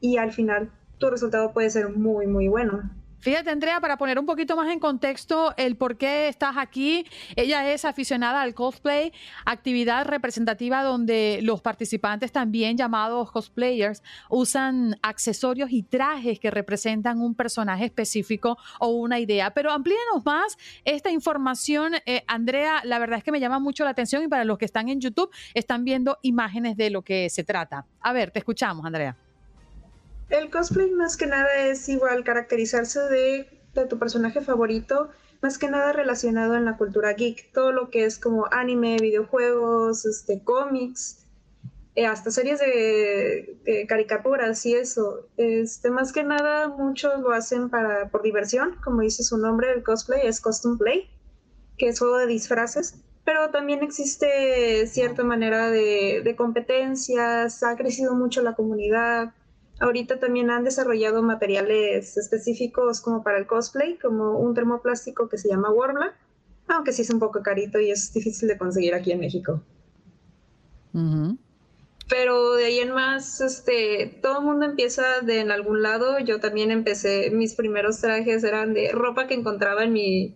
y 0.00 0.18
al 0.18 0.32
final 0.32 0.70
tu 0.98 1.10
resultado 1.10 1.52
puede 1.52 1.70
ser 1.70 1.88
muy, 1.88 2.26
muy 2.26 2.48
bueno. 2.48 2.90
Fíjate, 3.20 3.50
Andrea, 3.50 3.80
para 3.80 3.98
poner 3.98 4.18
un 4.18 4.24
poquito 4.24 4.56
más 4.56 4.72
en 4.72 4.80
contexto 4.80 5.52
el 5.58 5.76
por 5.76 5.98
qué 5.98 6.28
estás 6.28 6.56
aquí, 6.56 7.04
ella 7.36 7.70
es 7.70 7.84
aficionada 7.84 8.40
al 8.40 8.54
cosplay, 8.54 9.12
actividad 9.44 10.06
representativa 10.06 10.82
donde 10.82 11.40
los 11.42 11.60
participantes 11.60 12.32
también 12.32 12.78
llamados 12.78 13.30
cosplayers 13.30 14.02
usan 14.30 14.96
accesorios 15.02 15.70
y 15.70 15.82
trajes 15.82 16.40
que 16.40 16.50
representan 16.50 17.20
un 17.20 17.34
personaje 17.34 17.84
específico 17.84 18.56
o 18.78 18.88
una 18.88 19.18
idea. 19.18 19.50
Pero 19.50 19.70
amplíenos 19.70 20.24
más 20.24 20.56
esta 20.86 21.10
información, 21.10 21.96
eh, 22.06 22.24
Andrea, 22.26 22.80
la 22.84 22.98
verdad 22.98 23.18
es 23.18 23.24
que 23.24 23.32
me 23.32 23.40
llama 23.40 23.58
mucho 23.58 23.84
la 23.84 23.90
atención 23.90 24.22
y 24.22 24.28
para 24.28 24.44
los 24.44 24.56
que 24.56 24.64
están 24.64 24.88
en 24.88 24.98
YouTube 24.98 25.30
están 25.52 25.84
viendo 25.84 26.16
imágenes 26.22 26.74
de 26.78 26.88
lo 26.88 27.02
que 27.02 27.28
se 27.28 27.44
trata. 27.44 27.84
A 28.00 28.14
ver, 28.14 28.30
te 28.30 28.38
escuchamos, 28.38 28.86
Andrea. 28.86 29.14
El 30.30 30.48
cosplay 30.48 30.92
más 30.92 31.16
que 31.16 31.26
nada 31.26 31.48
es 31.56 31.88
igual 31.88 32.22
caracterizarse 32.22 33.00
de, 33.00 33.60
tu 33.88 33.98
personaje 33.98 34.40
favorito, 34.40 35.08
más 35.42 35.58
que 35.58 35.68
nada 35.68 35.92
relacionado 35.92 36.54
en 36.54 36.64
la 36.64 36.76
cultura 36.76 37.14
geek, 37.14 37.52
todo 37.52 37.72
lo 37.72 37.90
que 37.90 38.04
es 38.04 38.18
como 38.18 38.46
anime, 38.52 38.96
videojuegos, 39.00 40.06
este, 40.06 40.44
cómics, 40.44 41.26
eh, 41.96 42.06
hasta 42.06 42.30
series 42.30 42.60
de, 42.60 43.86
caricaturas 43.88 44.64
y 44.66 44.74
eso. 44.74 45.26
Este, 45.36 45.90
más 45.90 46.12
que 46.12 46.22
nada 46.22 46.68
muchos 46.68 47.20
lo 47.20 47.32
hacen 47.32 47.68
para, 47.68 48.08
por 48.10 48.22
diversión, 48.22 48.76
como 48.84 49.00
dice 49.00 49.24
su 49.24 49.36
nombre, 49.36 49.72
el 49.72 49.82
cosplay 49.82 50.26
es 50.28 50.40
costume 50.40 50.78
play, 50.78 51.10
que 51.76 51.88
es 51.88 51.98
juego 51.98 52.18
de 52.18 52.26
disfraces 52.26 52.94
pero 53.22 53.50
también 53.50 53.84
existe 53.84 54.88
cierta 54.88 55.22
manera 55.22 55.70
de, 55.70 56.20
de, 56.24 56.34
competencias, 56.34 57.62
ha 57.62 57.76
crecido 57.76 58.14
mucho 58.14 58.42
la 58.42 58.54
comunidad, 58.54 59.34
Ahorita 59.80 60.20
también 60.20 60.50
han 60.50 60.62
desarrollado 60.62 61.22
materiales 61.22 62.18
específicos 62.18 63.00
como 63.00 63.22
para 63.22 63.38
el 63.38 63.46
cosplay, 63.46 63.96
como 63.96 64.38
un 64.38 64.54
termoplástico 64.54 65.28
que 65.28 65.38
se 65.38 65.48
llama 65.48 65.72
Warbler, 65.72 66.12
aunque 66.68 66.92
sí 66.92 67.00
es 67.00 67.10
un 67.10 67.18
poco 67.18 67.42
carito 67.42 67.80
y 67.80 67.90
es 67.90 68.12
difícil 68.12 68.46
de 68.46 68.58
conseguir 68.58 68.94
aquí 68.94 69.10
en 69.10 69.20
México. 69.20 69.62
Pero 72.10 72.54
de 72.54 72.66
ahí 72.66 72.78
en 72.80 72.92
más, 72.92 73.40
este, 73.40 74.18
todo 74.20 74.40
el 74.40 74.44
mundo 74.44 74.66
empieza 74.66 75.22
de 75.22 75.40
en 75.40 75.50
algún 75.50 75.80
lado. 75.80 76.18
Yo 76.18 76.40
también 76.40 76.70
empecé, 76.70 77.30
mis 77.30 77.54
primeros 77.54 78.00
trajes 78.00 78.44
eran 78.44 78.74
de 78.74 78.92
ropa 78.92 79.26
que 79.28 79.34
encontraba 79.34 79.84
en 79.84 79.94
mi, 79.94 80.34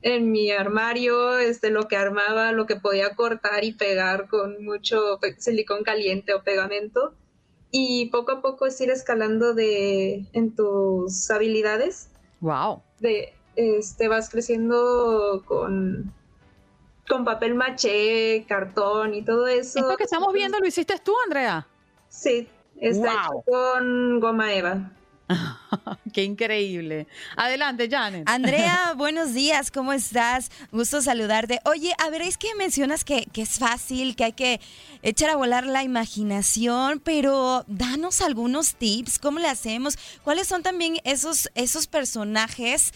en 0.00 0.30
mi 0.30 0.52
armario, 0.52 1.36
este, 1.36 1.68
lo 1.68 1.86
que 1.86 1.96
armaba, 1.96 2.52
lo 2.52 2.64
que 2.64 2.76
podía 2.76 3.14
cortar 3.14 3.62
y 3.64 3.72
pegar 3.72 4.28
con 4.28 4.64
mucho 4.64 5.18
silicón 5.36 5.82
caliente 5.84 6.32
o 6.32 6.42
pegamento. 6.42 7.12
Y 7.78 8.06
poco 8.06 8.32
a 8.32 8.40
poco 8.40 8.64
es 8.64 8.80
ir 8.80 8.88
escalando 8.88 9.52
de, 9.52 10.24
en 10.32 10.56
tus 10.56 11.30
habilidades. 11.30 12.08
Wow. 12.40 12.80
De, 13.00 13.34
este, 13.54 14.08
vas 14.08 14.30
creciendo 14.30 15.42
con, 15.44 16.10
con 17.06 17.26
papel 17.26 17.54
maché, 17.54 18.46
cartón 18.48 19.12
y 19.12 19.22
todo 19.22 19.46
eso. 19.46 19.80
Esto 19.80 19.94
que 19.98 20.04
estamos 20.04 20.32
viendo 20.32 20.58
lo 20.58 20.66
hiciste 20.66 20.94
tú, 21.04 21.12
Andrea. 21.24 21.66
Sí, 22.08 22.48
está 22.80 23.12
hecho 23.12 23.42
con 23.44 24.20
goma 24.20 24.54
eva. 24.54 24.92
Qué 26.12 26.24
increíble. 26.24 27.06
Adelante, 27.36 27.88
Janet. 27.90 28.28
Andrea, 28.28 28.94
buenos 28.96 29.34
días, 29.34 29.70
¿cómo 29.70 29.92
estás? 29.92 30.50
Gusto 30.70 31.02
saludarte. 31.02 31.60
Oye, 31.64 31.92
a 31.98 32.10
ver, 32.10 32.22
es 32.22 32.38
que 32.38 32.54
mencionas 32.54 33.04
que, 33.04 33.26
que, 33.32 33.42
es 33.42 33.58
fácil, 33.58 34.14
que 34.16 34.24
hay 34.24 34.32
que 34.32 34.60
echar 35.02 35.30
a 35.30 35.36
volar 35.36 35.66
la 35.66 35.82
imaginación, 35.82 37.00
pero 37.00 37.64
danos 37.66 38.20
algunos 38.20 38.76
tips, 38.76 39.18
¿cómo 39.18 39.38
le 39.38 39.48
hacemos? 39.48 39.98
¿Cuáles 40.22 40.46
son 40.46 40.62
también 40.62 40.98
esos, 41.04 41.50
esos 41.54 41.86
personajes? 41.86 42.92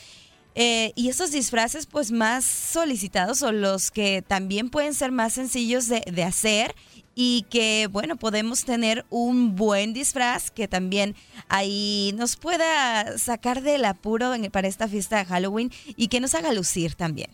Eh, 0.56 0.92
y 0.96 1.08
esos 1.08 1.30
disfraces 1.30 1.86
pues 1.86 2.10
más 2.10 2.44
solicitados 2.44 3.40
o 3.42 3.52
los 3.52 3.92
que 3.92 4.20
también 4.20 4.68
pueden 4.68 4.94
ser 4.94 5.12
más 5.12 5.34
sencillos 5.34 5.86
de, 5.86 6.02
de, 6.10 6.24
hacer 6.24 6.74
y 7.14 7.46
que 7.50 7.88
bueno 7.90 8.16
podemos 8.16 8.64
tener 8.64 9.04
un 9.10 9.56
buen 9.56 9.92
disfraz 9.92 10.50
que 10.50 10.68
también 10.68 11.14
ahí 11.48 12.14
nos 12.16 12.36
pueda 12.36 13.18
sacar 13.18 13.62
del 13.62 13.84
apuro 13.84 14.34
en, 14.34 14.50
para 14.50 14.68
esta 14.68 14.88
fiesta 14.88 15.18
de 15.18 15.24
Halloween 15.24 15.70
y 15.96 16.08
que 16.08 16.20
nos 16.20 16.34
haga 16.34 16.52
lucir 16.52 16.94
también. 16.94 17.30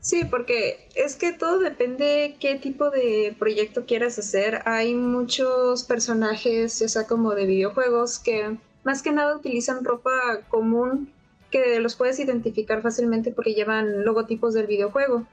Sí, 0.00 0.24
porque 0.24 0.88
es 0.96 1.14
que 1.14 1.32
todo 1.32 1.60
depende 1.60 2.36
qué 2.40 2.56
tipo 2.56 2.90
de 2.90 3.36
proyecto 3.38 3.86
quieras 3.86 4.18
hacer. 4.18 4.60
Hay 4.64 4.94
muchos 4.94 5.84
personajes, 5.84 6.80
ya 6.80 6.88
sea 6.88 7.06
como 7.06 7.36
de 7.36 7.46
videojuegos, 7.46 8.18
que 8.18 8.56
más 8.82 9.00
que 9.00 9.12
nada 9.12 9.36
utilizan 9.36 9.84
ropa 9.84 10.10
común 10.48 11.12
que 11.52 11.78
los 11.78 11.94
puedes 11.94 12.18
identificar 12.18 12.82
fácilmente 12.82 13.30
porque 13.30 13.54
llevan 13.54 14.04
logotipos 14.04 14.54
del 14.54 14.66
videojuego. 14.66 15.24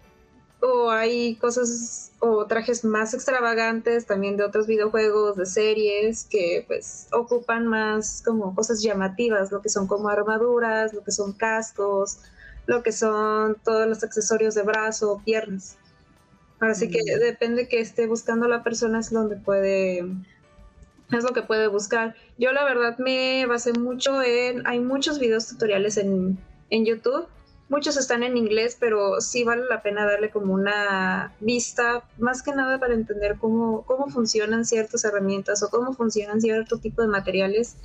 O 0.61 0.89
hay 0.89 1.35
cosas 1.35 2.11
o 2.19 2.45
trajes 2.45 2.83
más 2.83 3.13
extravagantes 3.13 4.05
también 4.05 4.35
de 4.35 4.43
otros 4.43 4.67
videojuegos, 4.67 5.37
de 5.37 5.45
series, 5.45 6.25
que 6.25 6.65
pues 6.67 7.07
ocupan 7.13 7.65
más 7.65 8.21
como 8.25 8.53
cosas 8.53 8.81
llamativas, 8.81 9.51
lo 9.51 9.61
que 9.61 9.69
son 9.69 9.87
como 9.87 10.09
armaduras, 10.09 10.93
lo 10.93 11.03
que 11.03 11.11
son 11.11 11.31
cascos, 11.31 12.19
lo 12.65 12.83
que 12.83 12.91
son 12.91 13.55
todos 13.63 13.87
los 13.87 14.03
accesorios 14.03 14.53
de 14.55 14.63
brazo 14.63 15.13
o 15.13 15.23
piernas. 15.23 15.77
Así 16.59 16.89
que 16.89 16.99
mm. 16.99 17.19
depende 17.19 17.67
que 17.69 17.79
esté 17.79 18.05
buscando 18.05 18.47
la 18.47 18.63
persona 18.63 18.99
es 18.99 19.11
donde 19.11 19.37
puede 19.37 20.05
es 21.11 21.23
lo 21.23 21.33
que 21.33 21.41
puede 21.41 21.67
buscar. 21.67 22.15
Yo 22.37 22.51
la 22.51 22.63
verdad 22.63 22.97
me 22.99 23.45
basé 23.45 23.73
mucho 23.73 24.21
en, 24.21 24.65
hay 24.67 24.79
muchos 24.79 25.19
videos 25.19 25.47
tutoriales 25.47 25.97
en, 25.97 26.37
en 26.69 26.85
YouTube, 26.85 27.25
muchos 27.69 27.95
están 27.97 28.23
en 28.23 28.35
inglés, 28.35 28.75
pero 28.79 29.21
sí 29.21 29.43
vale 29.43 29.63
la 29.69 29.81
pena 29.81 30.05
darle 30.05 30.31
como 30.31 30.53
una 30.53 31.33
vista, 31.39 32.03
más 32.17 32.43
que 32.43 32.53
nada 32.53 32.79
para 32.79 32.95
entender 32.95 33.37
cómo, 33.39 33.83
cómo 33.85 34.07
funcionan 34.09 34.65
ciertas 34.65 35.05
herramientas 35.05 35.63
o 35.63 35.69
cómo 35.69 35.93
funcionan 35.93 36.41
cierto 36.41 36.79
tipo 36.79 37.01
de 37.01 37.07
materiales. 37.07 37.77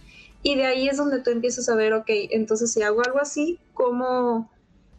Y 0.42 0.56
de 0.56 0.66
ahí 0.66 0.88
es 0.88 0.96
donde 0.96 1.20
tú 1.20 1.30
empiezas 1.30 1.68
a 1.68 1.74
ver, 1.74 1.92
ok, 1.94 2.08
entonces 2.30 2.72
si 2.72 2.82
hago 2.82 3.02
algo 3.04 3.20
así, 3.20 3.58
¿cómo, 3.72 4.50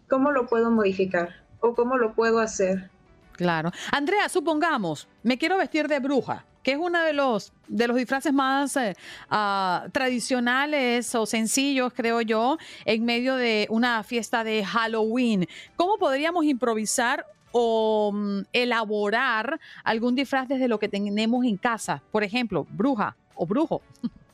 cómo 0.09 0.31
lo 0.31 0.47
puedo 0.47 0.71
modificar? 0.71 1.43
¿O 1.59 1.75
cómo 1.75 1.97
lo 1.97 2.13
puedo 2.13 2.39
hacer? 2.39 2.89
Claro. 3.33 3.71
Andrea, 3.91 4.29
supongamos, 4.29 5.07
me 5.23 5.37
quiero 5.37 5.57
vestir 5.57 5.87
de 5.87 5.99
bruja 5.99 6.45
que 6.65 6.71
es 6.71 6.79
uno 6.79 6.99
de 7.03 7.13
los, 7.13 7.53
de 7.67 7.87
los 7.87 7.95
disfraces 7.95 8.33
más 8.33 8.75
eh, 8.75 8.95
uh, 9.29 9.87
tradicionales 9.91 11.13
o 11.13 11.27
sencillos, 11.27 11.93
creo 11.93 12.21
yo, 12.21 12.57
en 12.85 13.05
medio 13.05 13.35
de 13.35 13.67
una 13.69 14.01
fiesta 14.01 14.43
de 14.43 14.65
Halloween. 14.65 15.47
¿Cómo 15.75 15.99
podríamos 15.99 16.43
improvisar 16.43 17.23
o 17.51 18.09
um, 18.11 18.43
elaborar 18.51 19.59
algún 19.83 20.15
disfraz 20.15 20.47
desde 20.47 20.67
lo 20.67 20.79
que 20.79 20.89
tenemos 20.89 21.45
en 21.45 21.55
casa? 21.55 22.01
Por 22.11 22.23
ejemplo, 22.23 22.65
bruja 22.71 23.15
o 23.35 23.45
brujo. 23.45 23.83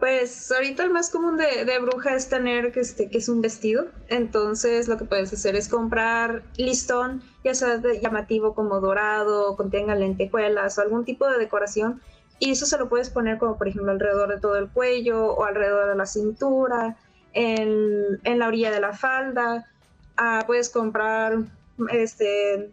Pues 0.00 0.50
ahorita 0.50 0.82
el 0.82 0.90
más 0.90 1.10
común 1.10 1.36
de, 1.36 1.78
bruja 1.78 2.14
es 2.14 2.30
tener 2.30 2.72
que, 2.72 2.80
este, 2.80 3.10
que 3.10 3.18
es 3.18 3.28
un 3.28 3.42
vestido. 3.42 3.84
Entonces 4.08 4.88
lo 4.88 4.96
que 4.96 5.04
puedes 5.04 5.30
hacer 5.30 5.56
es 5.56 5.68
comprar 5.68 6.42
listón, 6.56 7.22
ya 7.44 7.54
sea 7.54 7.76
de 7.76 8.00
llamativo 8.00 8.54
como 8.54 8.80
dorado, 8.80 9.56
contenga 9.56 9.94
lentejuelas 9.94 10.78
o 10.78 10.80
algún 10.80 11.04
tipo 11.04 11.28
de 11.28 11.36
decoración. 11.36 12.00
Y 12.38 12.52
eso 12.52 12.64
se 12.64 12.78
lo 12.78 12.88
puedes 12.88 13.10
poner 13.10 13.36
como 13.36 13.58
por 13.58 13.68
ejemplo 13.68 13.92
alrededor 13.92 14.30
de 14.30 14.40
todo 14.40 14.56
el 14.56 14.70
cuello 14.70 15.34
o 15.34 15.44
alrededor 15.44 15.90
de 15.90 15.96
la 15.96 16.06
cintura, 16.06 16.96
en, 17.34 18.20
en 18.24 18.38
la 18.38 18.48
orilla 18.48 18.70
de 18.70 18.80
la 18.80 18.94
falda. 18.94 19.66
Ah, 20.16 20.44
puedes 20.46 20.70
comprar 20.70 21.40
este, 21.92 22.70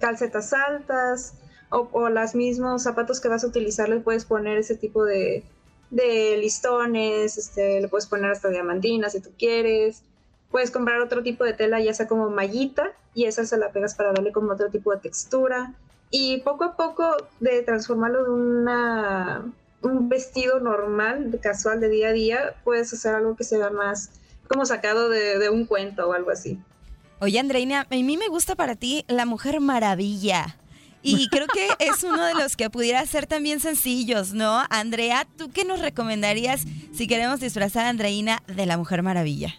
calcetas 0.00 0.52
altas 0.52 1.34
o, 1.70 1.88
o 1.92 2.08
los 2.08 2.34
mismos 2.34 2.82
zapatos 2.82 3.20
que 3.20 3.28
vas 3.28 3.44
a 3.44 3.46
utilizar, 3.46 3.88
les 3.88 4.02
puedes 4.02 4.24
poner 4.24 4.58
ese 4.58 4.74
tipo 4.74 5.04
de 5.04 5.44
de 5.90 6.38
listones, 6.38 7.36
este, 7.36 7.80
le 7.80 7.88
puedes 7.88 8.06
poner 8.06 8.30
hasta 8.30 8.48
diamantina 8.48 9.10
si 9.10 9.20
tú 9.20 9.30
quieres. 9.38 10.02
Puedes 10.50 10.70
comprar 10.70 11.00
otro 11.00 11.22
tipo 11.22 11.44
de 11.44 11.52
tela, 11.52 11.80
ya 11.80 11.94
sea 11.94 12.08
como 12.08 12.28
mallita, 12.30 12.92
y 13.14 13.24
esa 13.24 13.44
se 13.44 13.56
la 13.56 13.70
pegas 13.70 13.94
para 13.94 14.12
darle 14.12 14.32
como 14.32 14.52
otro 14.52 14.68
tipo 14.70 14.92
de 14.92 14.98
textura. 14.98 15.74
Y 16.10 16.38
poco 16.40 16.64
a 16.64 16.76
poco 16.76 17.16
de 17.38 17.62
transformarlo 17.62 18.24
de 18.24 18.30
una, 18.30 19.52
un 19.82 20.08
vestido 20.08 20.58
normal, 20.58 21.38
casual, 21.40 21.80
de 21.80 21.88
día 21.88 22.08
a 22.08 22.12
día, 22.12 22.54
puedes 22.64 22.92
hacer 22.92 23.14
algo 23.14 23.36
que 23.36 23.44
sea 23.44 23.70
más 23.70 24.10
como 24.48 24.66
sacado 24.66 25.08
de, 25.08 25.38
de 25.38 25.50
un 25.50 25.66
cuento 25.66 26.08
o 26.08 26.12
algo 26.12 26.30
así. 26.30 26.58
Oye, 27.20 27.38
Andreina, 27.38 27.86
a 27.88 27.94
mí 27.94 28.16
me 28.16 28.28
gusta 28.28 28.56
para 28.56 28.74
ti 28.74 29.04
la 29.06 29.26
Mujer 29.26 29.60
Maravilla. 29.60 30.56
Y 31.02 31.28
creo 31.28 31.46
que 31.46 31.68
es 31.78 32.04
uno 32.04 32.24
de 32.24 32.34
los 32.34 32.56
que 32.56 32.68
pudiera 32.68 33.04
ser 33.06 33.26
también 33.26 33.60
sencillos, 33.60 34.34
¿no? 34.34 34.62
Andrea, 34.68 35.26
¿tú 35.38 35.50
qué 35.50 35.64
nos 35.64 35.80
recomendarías 35.80 36.64
si 36.92 37.06
queremos 37.06 37.40
disfrazar 37.40 37.86
a 37.86 37.88
Andreina 37.88 38.42
de 38.46 38.66
la 38.66 38.76
Mujer 38.76 39.02
Maravilla? 39.02 39.54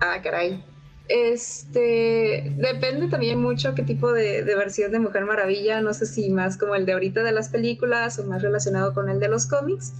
Ah, 0.00 0.20
caray. 0.22 0.62
Este, 1.08 2.54
depende 2.56 3.08
también 3.08 3.40
mucho 3.40 3.74
qué 3.74 3.82
tipo 3.82 4.10
de, 4.12 4.42
versión 4.42 4.90
de 4.90 4.98
Mujer 4.98 5.26
Maravilla, 5.26 5.80
no 5.80 5.92
sé 5.92 6.06
si 6.06 6.30
más 6.30 6.56
como 6.56 6.74
el 6.74 6.86
de 6.86 6.94
ahorita 6.94 7.22
de 7.22 7.32
las 7.32 7.50
películas 7.50 8.18
o 8.18 8.24
más 8.24 8.42
relacionado 8.42 8.94
con 8.94 9.08
el 9.08 9.20
de 9.20 9.28
los 9.28 9.46
cómics. 9.46 9.92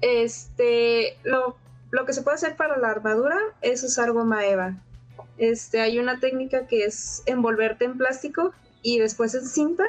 Este, 0.00 1.16
lo, 1.24 1.56
lo 1.90 2.04
que 2.04 2.12
se 2.12 2.22
puede 2.22 2.36
hacer 2.36 2.56
para 2.56 2.76
la 2.76 2.90
armadura 2.90 3.38
es 3.62 3.82
usar 3.82 4.12
goma 4.12 4.46
eva. 4.46 4.76
Este, 5.38 5.80
hay 5.80 5.98
una 5.98 6.20
técnica 6.20 6.66
que 6.66 6.84
es 6.84 7.22
envolverte 7.26 7.84
en 7.84 7.98
plástico 7.98 8.52
y 8.82 8.98
después 8.98 9.34
en 9.34 9.46
cinta, 9.46 9.84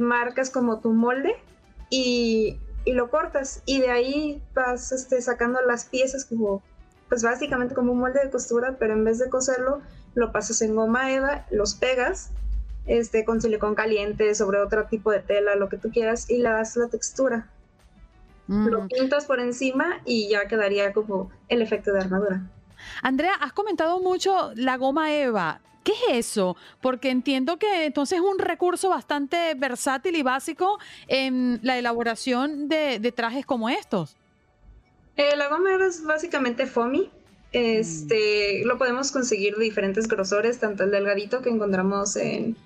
marcas 0.00 0.50
como 0.50 0.80
tu 0.80 0.92
molde 0.92 1.34
y, 1.90 2.58
lo 2.86 3.08
cortas 3.10 3.62
y 3.64 3.80
de 3.80 3.90
ahí 3.90 4.42
vas 4.54 4.92
este, 4.92 5.22
sacando 5.22 5.60
las 5.62 5.86
piezas 5.86 6.26
como, 6.26 6.62
pues 7.08 7.22
básicamente 7.22 7.74
como 7.74 7.92
un 7.92 8.00
molde 8.00 8.20
de 8.22 8.30
costura, 8.30 8.76
pero 8.78 8.92
en 8.92 9.04
vez 9.04 9.18
de 9.18 9.30
coserlo, 9.30 9.80
lo 10.14 10.32
pasas 10.32 10.60
en 10.60 10.74
goma 10.74 11.10
eva, 11.12 11.46
los 11.50 11.74
pegas 11.74 12.30
este, 12.86 13.24
con 13.24 13.40
silicón 13.40 13.74
caliente 13.74 14.34
sobre 14.34 14.58
otro 14.58 14.84
tipo 14.86 15.10
de 15.10 15.20
tela, 15.20 15.56
lo 15.56 15.68
que 15.68 15.78
tú 15.78 15.90
quieras, 15.90 16.28
y 16.28 16.38
le 16.38 16.50
das 16.50 16.76
la 16.76 16.88
textura. 16.88 17.48
Lo 18.46 18.82
mm. 18.82 18.88
pintas 18.88 19.24
por 19.24 19.40
encima 19.40 20.02
y 20.04 20.28
ya 20.28 20.46
quedaría 20.46 20.92
como 20.92 21.30
el 21.48 21.62
efecto 21.62 21.92
de 21.92 22.00
armadura. 22.00 22.42
Andrea, 23.02 23.34
has 23.40 23.52
comentado 23.52 24.00
mucho 24.00 24.52
la 24.54 24.76
goma 24.76 25.14
Eva. 25.14 25.60
¿Qué 25.84 25.92
es 25.92 26.26
eso? 26.26 26.56
Porque 26.80 27.10
entiendo 27.10 27.58
que 27.58 27.84
entonces 27.84 28.18
es 28.18 28.24
un 28.24 28.38
recurso 28.38 28.88
bastante 28.88 29.54
versátil 29.54 30.16
y 30.16 30.22
básico 30.22 30.78
en 31.08 31.60
la 31.62 31.78
elaboración 31.78 32.68
de, 32.68 33.12
trajes 33.14 33.44
como 33.44 33.68
estos. 33.68 34.16
Eh, 35.16 35.36
la 35.36 35.48
goma 35.48 35.74
Eva 35.74 35.86
es 35.86 36.02
básicamente 36.02 36.66
foamy. 36.66 37.10
Este, 37.52 38.62
mm. 38.64 38.66
Lo 38.66 38.78
podemos 38.78 39.12
conseguir 39.12 39.56
de 39.56 39.64
diferentes 39.64 40.08
grosores, 40.08 40.58
tanto 40.58 40.84
el 40.84 40.90
delgadito 40.90 41.42
que 41.42 41.50
encontramos 41.50 42.16
en, 42.16 42.56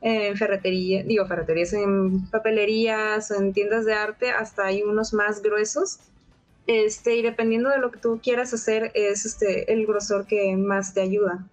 en 0.00 0.36
ferretería, 0.36 1.02
digo 1.02 1.26
ferreterías, 1.26 1.72
en 1.72 2.30
papelerías, 2.30 3.30
en 3.32 3.52
tiendas 3.52 3.84
de 3.84 3.94
arte, 3.94 4.30
hasta 4.30 4.66
hay 4.66 4.82
unos 4.82 5.12
más 5.12 5.42
gruesos. 5.42 5.98
Este, 6.68 7.16
y 7.16 7.22
dependiendo 7.22 7.70
de 7.70 7.78
lo 7.78 7.90
que 7.90 7.98
tú 7.98 8.20
quieras 8.22 8.52
hacer, 8.52 8.92
es 8.94 9.24
este, 9.24 9.72
el 9.72 9.86
grosor 9.86 10.26
que 10.26 10.54
más 10.54 10.92
te 10.92 11.00
ayuda. 11.00 11.46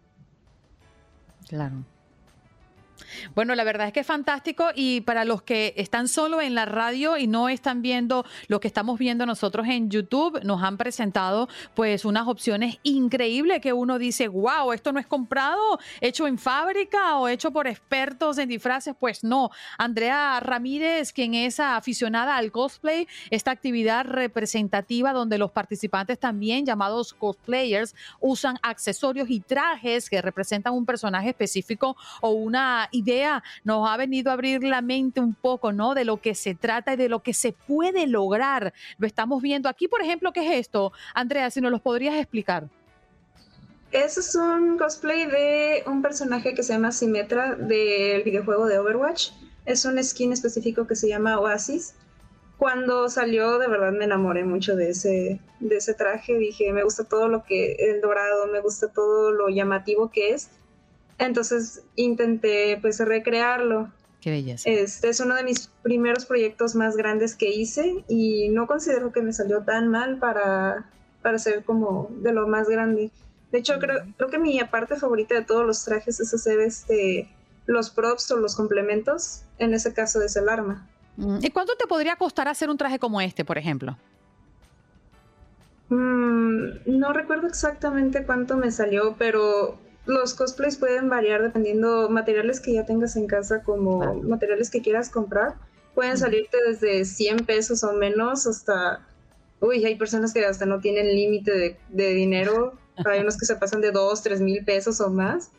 Claro. 1.47 1.86
Bueno, 3.34 3.55
la 3.55 3.63
verdad 3.63 3.88
es 3.88 3.93
que 3.93 4.01
es 4.01 4.07
fantástico 4.07 4.70
y 4.76 5.01
para 5.01 5.26
los 5.26 5.41
que 5.41 5.74
están 5.78 6.07
solo 6.07 6.41
en 6.41 6.55
la 6.55 6.66
radio 6.66 7.18
y 7.18 7.28
no 7.28 7.49
están 7.49 7.82
viendo 7.82 8.26
lo 8.47 8.59
que 8.59 8.68
estamos 8.68 8.99
viendo 8.99 9.26
nosotros 9.26 9.68
en 9.68 9.89
YouTube, 9.89 10.43
nos 10.43 10.63
han 10.63 10.78
presentado 10.78 11.47
pues 11.74 12.05
unas 12.05 12.28
opciones 12.28 12.80
increíbles 12.84 13.61
que 13.61 13.74
uno 13.74 13.99
dice, 13.99 14.28
wow, 14.28 14.74
esto 14.74 14.91
no 14.91 14.99
es 14.99 15.07
comprado, 15.07 15.80
hecho 16.01 16.28
en 16.28 16.38
fábrica 16.38 17.18
o 17.18 17.28
hecho 17.28 17.51
por 17.51 17.68
expertos 17.68 18.38
en 18.38 18.49
disfraces. 18.49 18.95
Pues 18.99 19.24
no, 19.24 19.51
Andrea 19.78 20.39
Ramírez, 20.39 21.13
quien 21.13 21.34
es 21.34 21.59
aficionada 21.59 22.38
al 22.38 22.51
cosplay, 22.51 23.07
esta 23.30 23.51
actividad 23.51 24.05
representativa 24.05 25.13
donde 25.13 25.38
los 25.38 25.51
participantes 25.51 26.20
también 26.20 26.66
llamados 26.66 27.13
cosplayers 27.13 27.95
usan 28.20 28.57
accesorios 28.61 29.30
y 29.30 29.39
trajes 29.39 30.09
que 30.09 30.22
representan 30.22 30.74
un 30.74 30.86
personaje 30.86 31.30
específico 31.30 31.95
o 32.22 32.30
una 32.32 32.88
idea 32.91 33.04
nos 33.63 33.89
ha 33.89 33.97
venido 33.97 34.29
a 34.29 34.33
abrir 34.33 34.63
la 34.63 34.81
mente 34.81 35.19
un 35.19 35.33
poco, 35.33 35.71
¿no? 35.71 35.93
De 35.93 36.05
lo 36.05 36.17
que 36.17 36.35
se 36.35 36.55
trata 36.55 36.93
y 36.93 36.97
de 36.97 37.09
lo 37.09 37.21
que 37.21 37.33
se 37.33 37.53
puede 37.53 38.07
lograr. 38.07 38.73
Lo 38.97 39.07
estamos 39.07 39.41
viendo 39.41 39.69
aquí, 39.69 39.87
por 39.87 40.01
ejemplo, 40.01 40.31
¿qué 40.31 40.45
es 40.45 40.59
esto? 40.59 40.91
Andrea, 41.13 41.49
si 41.51 41.61
nos 41.61 41.71
lo 41.71 41.79
podrías 41.79 42.15
explicar. 42.15 42.67
Eso 43.91 44.19
es 44.19 44.35
un 44.35 44.77
cosplay 44.77 45.25
de 45.25 45.83
un 45.87 46.01
personaje 46.01 46.53
que 46.53 46.63
se 46.63 46.73
llama 46.73 46.91
Symmetra 46.91 47.55
del 47.55 48.23
videojuego 48.23 48.65
de 48.67 48.77
Overwatch. 48.79 49.29
Es 49.65 49.85
un 49.85 50.03
skin 50.03 50.33
específico 50.33 50.85
que 50.85 50.95
se 50.95 51.07
llama 51.07 51.39
Oasis. 51.39 51.95
Cuando 52.57 53.09
salió, 53.09 53.57
de 53.57 53.67
verdad 53.67 53.91
me 53.91 54.05
enamoré 54.05 54.43
mucho 54.43 54.75
de 54.75 54.89
ese, 54.89 55.39
de 55.59 55.77
ese 55.77 55.93
traje. 55.93 56.37
Dije, 56.37 56.73
me 56.73 56.83
gusta 56.83 57.03
todo 57.03 57.27
lo 57.27 57.43
que, 57.43 57.73
el 57.73 58.01
dorado, 58.01 58.47
me 58.47 58.59
gusta 58.59 58.91
todo 58.91 59.31
lo 59.31 59.49
llamativo 59.49 60.09
que 60.11 60.31
es. 60.31 60.49
Entonces 61.18 61.84
intenté 61.95 62.78
pues 62.82 62.99
recrearlo. 62.99 63.89
Qué 64.22 64.32
belleza. 64.32 64.70
Este 64.70 65.09
es 65.09 65.20
uno 65.20 65.36
de 65.36 65.43
mis 65.43 65.68
primeros 65.84 66.26
proyectos 66.26 66.76
más 66.76 66.97
grandes 66.97 67.36
que 67.36 67.49
hice 67.49 68.03
y 68.07 68.49
no 68.49 68.68
considero 68.68 69.11
que 69.11 69.22
me 69.22 69.34
salió 69.34 69.61
tan 69.61 69.88
mal 69.88 70.18
para, 70.18 70.89
para 71.22 71.38
ser 71.38 71.63
como 71.63 72.09
de 72.22 72.34
lo 72.34 72.47
más 72.47 72.68
grande. 72.68 73.11
De 73.51 73.59
hecho, 73.59 73.80
creo, 73.80 73.99
creo 74.18 74.30
que 74.30 74.39
mi 74.39 74.59
parte 74.63 74.95
favorita 74.95 75.36
de 75.36 75.43
todos 75.43 75.66
los 75.66 75.86
trajes 75.86 76.20
es 76.20 76.34
hacer 76.34 76.59
este, 76.59 77.30
los 77.68 77.89
props 77.89 78.32
o 78.32 78.38
los 78.38 78.55
complementos. 78.55 79.43
En 79.59 79.74
ese 79.74 79.93
caso 79.93 80.22
es 80.22 80.36
el 80.36 80.49
arma. 80.49 80.88
Mm, 81.18 81.38
¿Y 81.41 81.51
cuánto 81.51 81.76
te 81.76 81.88
podría 81.88 82.16
costar 82.16 82.47
hacer 82.47 82.70
un 82.70 82.78
traje 82.78 82.99
como 82.99 83.22
este, 83.22 83.45
por 83.45 83.57
ejemplo? 83.57 83.97
Mm, 85.89 86.70
no 86.88 87.13
recuerdo 87.13 87.47
exactamente 87.47 88.26
cuánto 88.26 88.57
me 88.57 88.72
salió, 88.72 89.16
pero 89.18 89.78
los 90.05 90.33
cosplays 90.33 90.77
pueden 90.77 91.09
variar 91.09 91.41
dependiendo 91.41 92.09
materiales 92.09 92.59
que 92.59 92.73
ya 92.73 92.85
tengas 92.85 93.15
en 93.15 93.27
casa 93.27 93.63
como 93.63 94.21
materiales 94.23 94.69
que 94.69 94.81
quieras 94.81 95.09
comprar. 95.09 95.55
Pueden 95.93 96.17
salirte 96.17 96.57
desde 96.67 97.05
100 97.05 97.45
pesos 97.45 97.83
o 97.83 97.93
menos 97.93 98.47
hasta... 98.47 99.05
Uy, 99.61 99.85
hay 99.85 99.95
personas 99.95 100.33
que 100.33 100.45
hasta 100.45 100.65
no 100.65 100.79
tienen 100.79 101.07
límite 101.07 101.51
de, 101.51 101.77
de, 101.89 102.13
dinero. 102.13 102.73
Hay 103.05 103.21
unos 103.21 103.37
que 103.37 103.45
se 103.45 103.55
pasan 103.55 103.81
de 103.81 103.91
2, 103.91 104.21
3 104.21 104.41
mil 104.41 104.63
pesos 104.63 105.01
o 105.01 105.09
más 105.09 105.49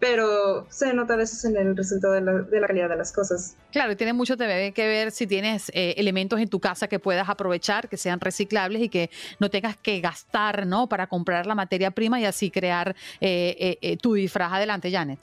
pero 0.00 0.66
se 0.70 0.94
nota 0.94 1.12
a 1.12 1.16
veces 1.16 1.44
en 1.44 1.56
el 1.56 1.76
resultado 1.76 2.14
de 2.14 2.22
la, 2.22 2.66
calidad 2.66 2.88
de 2.88 2.96
las 2.96 3.12
cosas. 3.12 3.54
Claro, 3.70 3.92
y 3.92 3.96
tiene 3.96 4.14
mucho 4.14 4.36
que 4.36 4.72
ver 4.74 5.12
si 5.12 5.26
tienes 5.26 5.70
eh, 5.74 5.94
elementos 5.98 6.40
en 6.40 6.48
tu 6.48 6.58
casa 6.58 6.88
que 6.88 6.98
puedas 6.98 7.28
aprovechar, 7.28 7.88
que 7.88 7.98
sean 7.98 8.18
reciclables 8.18 8.82
y 8.82 8.88
que 8.88 9.10
no 9.38 9.50
tengas 9.50 9.76
que 9.76 10.00
gastar, 10.00 10.66
¿no? 10.66 10.88
Para 10.88 11.06
comprar 11.06 11.46
la 11.46 11.54
materia 11.54 11.90
prima 11.90 12.18
y 12.18 12.24
así 12.24 12.50
crear 12.50 12.96
eh, 13.20 13.78
eh, 13.82 13.96
tu 13.98 14.14
disfraz. 14.14 14.54
Adelante, 14.54 14.90
Janet. 14.90 15.18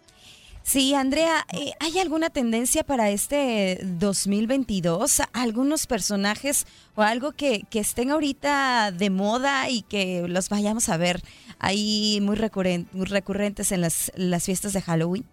Sí, 0.67 0.93
Andrea, 0.93 1.47
¿hay 1.79 1.97
alguna 1.97 2.29
tendencia 2.29 2.83
para 2.83 3.09
este 3.09 3.79
2022? 3.85 5.21
¿Algunos 5.31 5.87
personajes 5.87 6.67
o 6.93 7.03
algo 7.03 7.31
que, 7.31 7.63
que 7.69 7.79
estén 7.79 8.11
ahorita 8.11 8.91
de 8.91 9.09
moda 9.09 9.69
y 9.69 9.83
que 9.83 10.27
los 10.27 10.49
vayamos 10.49 10.89
a 10.89 10.97
ver 10.97 11.21
ahí 11.57 12.19
muy, 12.21 12.35
recurrentes 12.35 13.71
en 13.71 13.79
las, 13.79 14.11
las 14.17 14.43
fiestas 14.43 14.73
de 14.73 14.81
Halloween? 14.81 15.25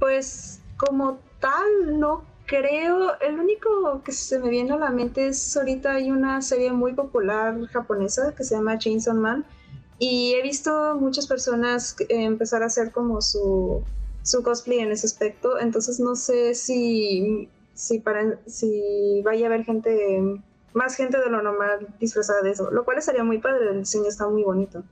Pues 0.00 0.60
como 0.76 1.18
tal, 1.40 1.98
no 1.98 2.24
creo. 2.44 3.18
El 3.20 3.40
único 3.40 4.02
que 4.04 4.12
se 4.12 4.38
me 4.38 4.50
viene 4.50 4.72
a 4.72 4.76
la 4.76 4.90
mente 4.90 5.28
es 5.28 5.56
ahorita 5.56 5.92
hay 5.92 6.10
una 6.10 6.42
serie 6.42 6.72
muy 6.72 6.92
popular 6.92 7.58
japonesa 7.68 8.34
que 8.36 8.44
se 8.44 8.54
llama 8.54 8.76
Chainsaw 8.76 9.14
Man. 9.14 9.46
Y 9.98 10.34
he 10.34 10.42
visto 10.42 10.96
muchas 10.96 11.26
personas 11.26 11.96
empezar 12.08 12.62
a 12.62 12.66
hacer 12.66 12.92
como 12.92 13.22
su, 13.22 13.82
su 14.22 14.42
cosplay 14.42 14.80
en 14.80 14.92
ese 14.92 15.06
aspecto. 15.06 15.58
Entonces 15.58 16.00
no 16.00 16.14
sé 16.16 16.54
si, 16.54 17.48
si 17.74 18.02
vaya 19.22 19.46
a 19.46 19.48
haber 19.48 19.64
gente 19.64 20.42
más 20.76 20.94
gente 20.94 21.18
de 21.18 21.30
lo 21.30 21.42
normal 21.42 21.88
disfrazada 21.98 22.42
de 22.42 22.50
eso, 22.50 22.70
lo 22.70 22.84
cual 22.84 22.98
estaría 22.98 23.24
muy 23.24 23.38
padre, 23.38 23.70
el 23.70 23.80
diseño 23.80 24.08
está 24.08 24.28
muy 24.28 24.42
bonito. 24.42 24.84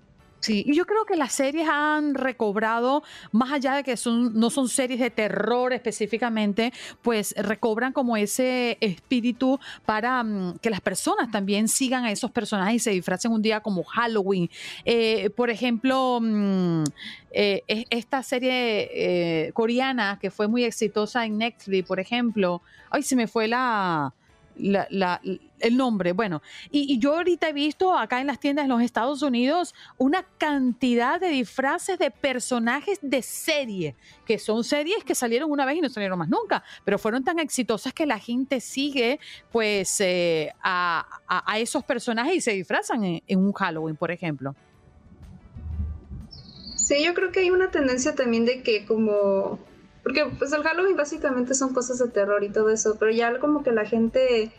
Sí, 0.45 0.63
y 0.67 0.75
yo 0.75 0.85
creo 0.85 1.07
que 1.07 1.17
las 1.17 1.33
series 1.33 1.67
han 1.71 2.15
recobrado, 2.15 3.03
más 3.33 3.51
allá 3.51 3.77
de 3.77 3.83
que 3.83 3.97
son, 3.97 4.39
no 4.39 4.51
son 4.51 4.69
series 4.69 5.01
de 5.01 5.09
terror 5.09 5.73
específicamente, 5.73 6.71
pues 7.01 7.35
recobran 7.39 7.95
como 7.95 8.15
ese 8.15 8.77
espíritu 8.83 9.59
para 9.87 10.23
mm, 10.23 10.59
que 10.59 10.69
las 10.69 10.83
personas 10.83 11.31
también 11.31 11.67
sigan 11.67 12.05
a 12.05 12.13
esos 12.13 12.31
personajes 12.31 12.75
y 12.75 12.79
se 12.79 12.91
disfracen 12.91 13.33
un 13.33 13.41
día 13.41 13.61
como 13.61 13.85
Halloween. 13.85 14.51
Eh, 14.85 15.31
por 15.31 15.49
ejemplo, 15.49 16.19
mm, 16.21 16.85
eh, 17.31 17.63
esta 17.89 18.23
serie 18.23 18.91
eh, 18.93 19.53
coreana 19.55 20.19
que 20.21 20.31
fue 20.31 20.47
muy 20.47 20.65
exitosa 20.65 21.25
en 21.25 21.39
Netflix, 21.39 21.89
por 21.89 22.01
ejemplo, 22.01 22.61
ay, 22.91 23.03
se 23.03 23.17
me 23.17 23.29
fue 23.29 23.49
la 23.49 24.13
el 24.57 25.77
nombre. 25.77 26.13
Bueno, 26.13 26.43
y, 26.71 26.99
yo 26.99 27.17
ahorita 27.17 27.49
he 27.49 27.53
visto 27.53 27.97
acá 27.97 28.21
en 28.21 28.27
las 28.27 28.39
tiendas 28.39 28.65
de 28.65 28.69
los 28.69 28.83
Estados 28.83 29.23
Unidos 29.23 29.75
una 29.99 30.25
cantidad 30.39 31.21
de 31.21 31.29
disfraces 31.29 31.99
de 31.99 32.11
personajes 32.11 32.99
de 33.03 33.23
serie, 33.23 33.97
que 34.27 34.39
son 34.39 34.65
series 34.65 35.05
que 35.05 35.15
salieron 35.15 35.51
una 35.51 35.65
vez 35.65 35.79
y 35.79 35.81
no 35.81 35.89
salieron 35.89 36.19
más 36.19 36.29
nunca, 36.29 36.63
pero 36.85 36.99
fueron 36.99 37.25
tan 37.25 37.39
exitosas 37.39 37.93
que 37.93 38.07
la 38.07 38.19
gente 38.19 38.61
sigue 38.61 39.19
pues 39.51 40.01
eh, 40.01 40.53
a, 40.63 41.05
esos 41.57 41.85
personajes 41.85 42.37
y 42.37 42.41
se 42.41 42.53
disfrazan 42.53 43.23
en, 43.27 43.39
un 43.39 43.53
Halloween, 43.53 43.97
por 43.97 44.11
ejemplo. 44.11 44.55
Sí, 46.77 47.03
yo 47.05 47.15
creo 47.15 47.33
que 47.33 47.41
hay 47.41 47.51
una 47.51 47.71
tendencia 47.71 48.15
también 48.15 48.45
de 48.45 48.63
que 48.63 48.85
como 48.85 49.59
porque 50.05 50.27
pues 50.39 50.53
el 50.53 50.63
Halloween 50.63 50.97
básicamente 50.97 51.55
son 51.55 51.73
cosas 51.73 51.99
de 51.99 52.09
terror 52.09 52.45
y 52.45 52.51
todo 52.51 52.69
eso, 52.69 52.97
pero 53.01 53.11
ya 53.11 53.41
como 53.41 53.65
que 53.65 53.73
la 53.73 53.87
gente 53.87 54.53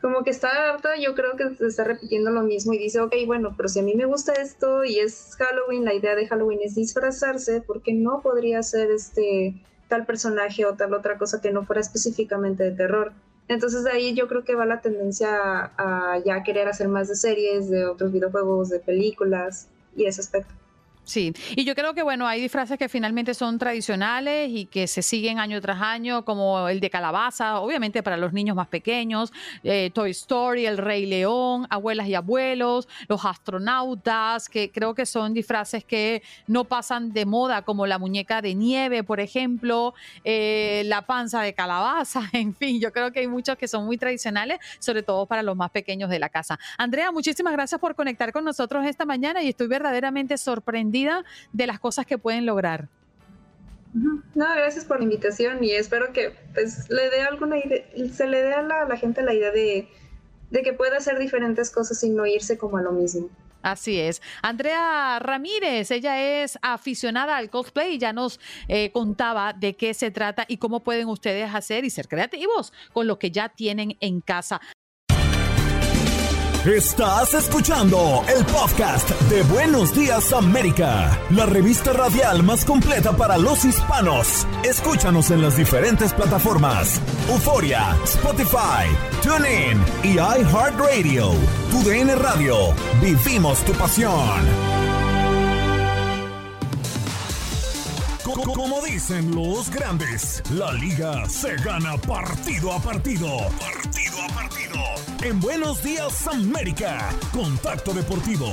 como 0.00 0.22
que 0.22 0.30
está 0.30 0.70
harta, 0.70 0.96
yo 0.96 1.16
creo 1.16 1.36
que 1.36 1.54
se 1.56 1.66
está 1.66 1.82
repitiendo 1.82 2.30
lo 2.30 2.42
mismo 2.42 2.72
y 2.72 2.78
dice, 2.78 3.00
ok, 3.00 3.14
bueno, 3.26 3.54
pero 3.56 3.68
si 3.68 3.80
a 3.80 3.82
mí 3.82 3.96
me 3.96 4.04
gusta 4.04 4.34
esto 4.34 4.84
y 4.84 5.00
es 5.00 5.34
Halloween, 5.36 5.84
la 5.84 5.94
idea 5.94 6.14
de 6.14 6.28
Halloween 6.28 6.60
es 6.62 6.76
disfrazarse, 6.76 7.60
porque 7.60 7.92
no 7.92 8.20
podría 8.22 8.62
ser 8.62 8.92
este 8.92 9.60
tal 9.88 10.06
personaje 10.06 10.64
o 10.64 10.74
tal 10.74 10.94
otra 10.94 11.18
cosa 11.18 11.40
que 11.40 11.50
no 11.50 11.64
fuera 11.64 11.80
específicamente 11.80 12.62
de 12.62 12.70
terror? 12.70 13.12
Entonces 13.48 13.82
de 13.82 13.90
ahí 13.90 14.14
yo 14.14 14.28
creo 14.28 14.44
que 14.44 14.54
va 14.54 14.66
la 14.66 14.80
tendencia 14.80 15.28
a, 15.76 16.12
a 16.14 16.18
ya 16.24 16.44
querer 16.44 16.68
hacer 16.68 16.86
más 16.86 17.08
de 17.08 17.16
series, 17.16 17.68
de 17.68 17.86
otros 17.86 18.12
videojuegos, 18.12 18.68
de 18.68 18.78
películas 18.78 19.68
y 19.96 20.04
ese 20.06 20.20
aspecto. 20.20 20.54
Sí, 21.06 21.32
y 21.54 21.64
yo 21.64 21.76
creo 21.76 21.94
que 21.94 22.02
bueno, 22.02 22.26
hay 22.26 22.40
disfraces 22.40 22.76
que 22.76 22.88
finalmente 22.88 23.32
son 23.32 23.60
tradicionales 23.60 24.50
y 24.50 24.66
que 24.66 24.88
se 24.88 25.02
siguen 25.02 25.38
año 25.38 25.60
tras 25.60 25.80
año, 25.80 26.24
como 26.24 26.68
el 26.68 26.80
de 26.80 26.90
calabaza, 26.90 27.60
obviamente 27.60 28.02
para 28.02 28.16
los 28.16 28.32
niños 28.32 28.56
más 28.56 28.66
pequeños, 28.66 29.32
eh, 29.62 29.92
Toy 29.94 30.10
Story, 30.10 30.66
El 30.66 30.78
Rey 30.78 31.06
León, 31.06 31.68
Abuelas 31.70 32.08
y 32.08 32.16
Abuelos, 32.16 32.88
los 33.06 33.24
astronautas, 33.24 34.48
que 34.48 34.72
creo 34.72 34.96
que 34.96 35.06
son 35.06 35.32
disfraces 35.32 35.84
que 35.84 36.24
no 36.48 36.64
pasan 36.64 37.12
de 37.12 37.24
moda, 37.24 37.62
como 37.62 37.86
la 37.86 38.00
muñeca 38.00 38.42
de 38.42 38.56
nieve, 38.56 39.04
por 39.04 39.20
ejemplo, 39.20 39.94
eh, 40.24 40.82
la 40.86 41.02
panza 41.02 41.40
de 41.40 41.54
calabaza, 41.54 42.22
en 42.32 42.52
fin, 42.52 42.80
yo 42.80 42.92
creo 42.92 43.12
que 43.12 43.20
hay 43.20 43.28
muchos 43.28 43.56
que 43.56 43.68
son 43.68 43.86
muy 43.86 43.96
tradicionales, 43.96 44.58
sobre 44.80 45.04
todo 45.04 45.26
para 45.26 45.44
los 45.44 45.54
más 45.54 45.70
pequeños 45.70 46.10
de 46.10 46.18
la 46.18 46.30
casa. 46.30 46.58
Andrea, 46.76 47.12
muchísimas 47.12 47.52
gracias 47.52 47.80
por 47.80 47.94
conectar 47.94 48.32
con 48.32 48.44
nosotros 48.44 48.84
esta 48.84 49.04
mañana 49.04 49.40
y 49.40 49.50
estoy 49.50 49.68
verdaderamente 49.68 50.36
sorprendida 50.36 50.95
de 51.52 51.66
las 51.66 51.78
cosas 51.80 52.06
que 52.06 52.18
pueden 52.18 52.46
lograr. 52.46 52.88
No, 53.94 54.22
gracias 54.34 54.84
por 54.84 54.98
la 54.98 55.04
invitación 55.04 55.64
y 55.64 55.72
espero 55.72 56.12
que 56.12 56.34
pues, 56.52 56.90
le 56.90 57.08
dé 57.08 57.22
alguna 57.22 57.58
idea, 57.58 57.82
se 58.12 58.26
le 58.26 58.42
dé 58.42 58.52
a 58.52 58.62
la, 58.62 58.96
gente 58.96 59.22
la 59.22 59.32
idea 59.32 59.50
de, 59.50 59.88
de 60.50 60.62
que 60.62 60.74
pueda 60.74 60.98
hacer 60.98 61.18
diferentes 61.18 61.70
cosas 61.70 62.00
sin 62.00 62.14
no 62.14 62.26
irse 62.26 62.58
como 62.58 62.76
a 62.76 62.82
lo 62.82 62.92
mismo. 62.92 63.30
Así 63.62 63.98
es. 63.98 64.22
Andrea 64.42 65.18
Ramírez, 65.18 65.90
ella 65.90 66.42
es 66.42 66.58
aficionada 66.62 67.36
al 67.36 67.50
cosplay 67.50 67.94
y 67.94 67.98
ya 67.98 68.12
nos 68.12 68.38
eh, 68.68 68.92
contaba 68.92 69.52
de 69.52 69.74
qué 69.74 69.92
se 69.92 70.10
trata 70.10 70.44
y 70.46 70.58
cómo 70.58 70.84
pueden 70.84 71.08
ustedes 71.08 71.52
hacer 71.52 71.84
y 71.84 71.90
ser 71.90 72.06
creativos 72.06 72.72
con 72.92 73.06
lo 73.08 73.18
que 73.18 73.30
ya 73.32 73.48
tienen 73.48 73.96
en 74.00 74.20
casa. 74.20 74.60
Estás 76.66 77.32
escuchando 77.32 78.24
el 78.28 78.44
podcast 78.46 79.08
de 79.30 79.42
Buenos 79.44 79.94
Días 79.94 80.32
América, 80.32 81.16
la 81.30 81.46
revista 81.46 81.92
radial 81.92 82.42
más 82.42 82.64
completa 82.64 83.16
para 83.16 83.38
los 83.38 83.64
hispanos. 83.64 84.48
Escúchanos 84.64 85.30
en 85.30 85.42
las 85.42 85.56
diferentes 85.56 86.12
plataformas: 86.12 87.00
Euforia, 87.28 87.96
Spotify, 88.02 88.88
TuneIn 89.22 89.80
y 90.02 90.14
iHeartRadio. 90.14 91.30
Tu 91.70 91.84
DN 91.88 92.16
Radio. 92.16 92.74
Vivimos 93.00 93.60
tu 93.60 93.72
pasión. 93.74 94.40
Como 98.24 98.82
dicen 98.82 99.32
los 99.36 99.70
grandes, 99.70 100.42
la 100.50 100.72
liga 100.72 101.28
se 101.28 101.54
gana 101.58 101.96
partido 101.96 102.72
a 102.72 102.80
partido. 102.80 103.28
Partido 103.60 104.16
a 104.20 104.34
partido. 104.34 105.05
En 105.22 105.40
Buenos 105.40 105.82
Días 105.82 106.26
América, 106.26 107.10
Contacto 107.32 107.92
Deportivo. 107.92 108.52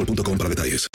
boostmobile.com 0.00 0.38
para 0.38 0.50
detalles. 0.50 0.88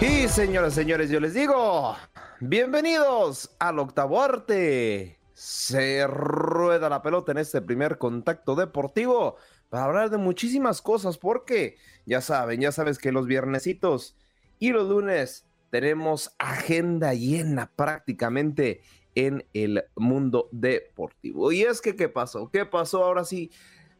Y 0.00 0.28
señoras, 0.28 0.74
señores, 0.74 1.10
yo 1.10 1.20
les 1.20 1.34
digo, 1.34 1.96
bienvenidos 2.40 3.50
al 3.58 3.78
octavo 3.78 4.22
arte. 4.22 5.18
Se 5.32 6.06
rueda 6.06 6.88
la 6.88 7.02
pelota 7.02 7.32
en 7.32 7.38
este 7.38 7.60
primer 7.60 7.98
contacto 7.98 8.54
deportivo 8.54 9.36
para 9.68 9.84
hablar 9.84 10.10
de 10.10 10.18
muchísimas 10.18 10.80
cosas, 10.80 11.18
porque 11.18 11.76
ya 12.06 12.20
saben, 12.20 12.60
ya 12.60 12.72
sabes 12.72 12.98
que 12.98 13.12
los 13.12 13.26
viernesitos 13.26 14.16
y 14.58 14.70
los 14.70 14.88
lunes 14.88 15.46
tenemos 15.70 16.34
agenda 16.38 17.12
llena 17.12 17.72
prácticamente 17.74 18.82
en 19.16 19.44
el 19.54 19.82
mundo 19.96 20.48
deportivo. 20.52 21.50
Y 21.50 21.62
es 21.62 21.80
que, 21.80 21.96
¿qué 21.96 22.08
pasó? 22.08 22.50
¿Qué 22.52 22.64
pasó 22.64 23.02
ahora 23.02 23.24
sí? 23.24 23.50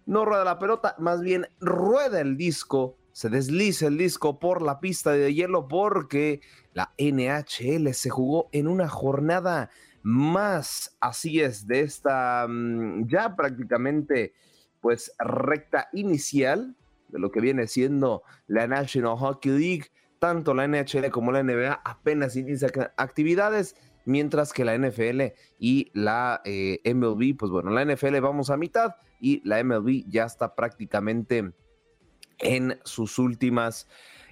No 0.05 0.25
rueda 0.25 0.45
la 0.45 0.61
pelota, 0.61 0.95
más 0.99 1.21
bien 1.21 1.49
rueda 1.59 2.21
el 2.21 2.37
disco, 2.37 2.97
se 3.11 3.29
desliza 3.29 3.89
el 3.89 3.99
disco 3.99 4.39
por 4.39 4.63
la 4.63 4.79
pista 4.79 5.11
de 5.11 5.35
hielo 5.35 5.67
porque 5.67 6.43
la 6.75 6.93
NHL 6.99 7.93
se 7.95 8.11
jugó 8.11 8.49
en 8.53 8.69
una 8.69 8.89
jornada 8.89 9.71
más, 10.03 10.97
así 11.01 11.41
es, 11.41 11.67
de 11.67 11.81
esta 11.81 12.47
mm, 12.49 13.09
ya 13.09 13.35
prácticamente 13.35 14.35
pues 14.81 15.13
recta 15.19 15.89
inicial 15.95 16.77
de 17.09 17.19
lo 17.19 17.33
que 17.33 17.41
viene 17.41 17.67
siendo 17.67 18.23
la 18.47 18.69
National 18.69 19.17
Hockey 19.17 19.51
League, 19.51 19.87
tanto 20.19 20.55
la 20.55 20.69
NHL 20.69 21.11
como 21.11 21.33
la 21.33 21.43
NBA 21.43 21.81
apenas 21.85 22.37
inician 22.37 22.71
actividades 22.97 23.75
mientras 24.07 24.55
que 24.55 24.65
la 24.65 24.77
NFL 24.79 25.35
y 25.59 25.91
la 25.93 26.41
eh, 26.45 26.81
MLB, 26.85 27.37
pues 27.37 27.53
bueno, 27.53 27.71
la 27.71 27.85
NFL 27.85 28.19
vamos 28.21 28.49
a 28.49 28.57
mitad 28.57 28.97
y 29.21 29.47
la 29.47 29.63
MLB 29.63 30.05
ya 30.09 30.25
está 30.25 30.55
prácticamente 30.55 31.53
en 32.39 32.79
sus 32.85 33.19
últimas 33.19 33.89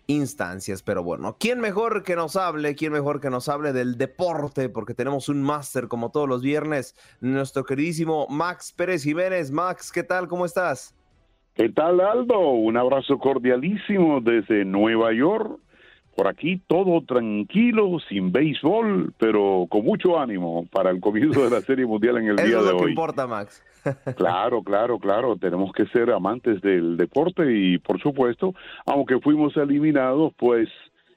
instancias. 0.06 0.82
Pero 0.82 1.02
bueno, 1.02 1.36
¿quién 1.38 1.60
mejor 1.60 2.02
que 2.02 2.16
nos 2.16 2.36
hable? 2.36 2.74
¿Quién 2.74 2.92
mejor 2.92 3.20
que 3.20 3.30
nos 3.30 3.48
hable 3.48 3.72
del 3.72 3.98
deporte? 3.98 4.68
Porque 4.68 4.94
tenemos 4.94 5.28
un 5.28 5.42
máster 5.42 5.88
como 5.88 6.10
todos 6.10 6.28
los 6.28 6.42
viernes, 6.42 6.94
nuestro 7.20 7.64
queridísimo 7.64 8.26
Max 8.28 8.72
Pérez 8.72 9.02
Jiménez. 9.04 9.50
Max, 9.50 9.90
¿qué 9.92 10.02
tal? 10.02 10.28
¿Cómo 10.28 10.44
estás? 10.44 10.94
¿Qué 11.54 11.68
tal, 11.68 12.00
Aldo? 12.00 12.38
Un 12.50 12.76
abrazo 12.76 13.18
cordialísimo 13.18 14.20
desde 14.20 14.64
Nueva 14.64 15.12
York 15.12 15.60
por 16.14 16.28
aquí 16.28 16.60
todo 16.66 17.02
tranquilo, 17.02 17.98
sin 18.08 18.32
béisbol, 18.32 19.12
pero 19.18 19.66
con 19.68 19.84
mucho 19.84 20.18
ánimo 20.18 20.66
para 20.70 20.90
el 20.90 21.00
comienzo 21.00 21.44
de 21.44 21.50
la 21.50 21.60
Serie 21.66 21.86
Mundial 21.86 22.18
en 22.18 22.28
el 22.28 22.36
día 22.36 22.46
de 22.46 22.56
hoy. 22.56 22.66
Es 22.66 22.72
lo 22.72 22.78
que 22.78 22.90
importa, 22.90 23.26
Max. 23.26 23.62
claro, 24.16 24.62
claro, 24.62 24.98
claro. 24.98 25.36
Tenemos 25.36 25.72
que 25.72 25.86
ser 25.86 26.10
amantes 26.10 26.60
del 26.60 26.96
deporte 26.96 27.44
y, 27.50 27.78
por 27.78 28.00
supuesto, 28.00 28.54
aunque 28.86 29.20
fuimos 29.20 29.56
eliminados, 29.56 30.32
pues 30.36 30.68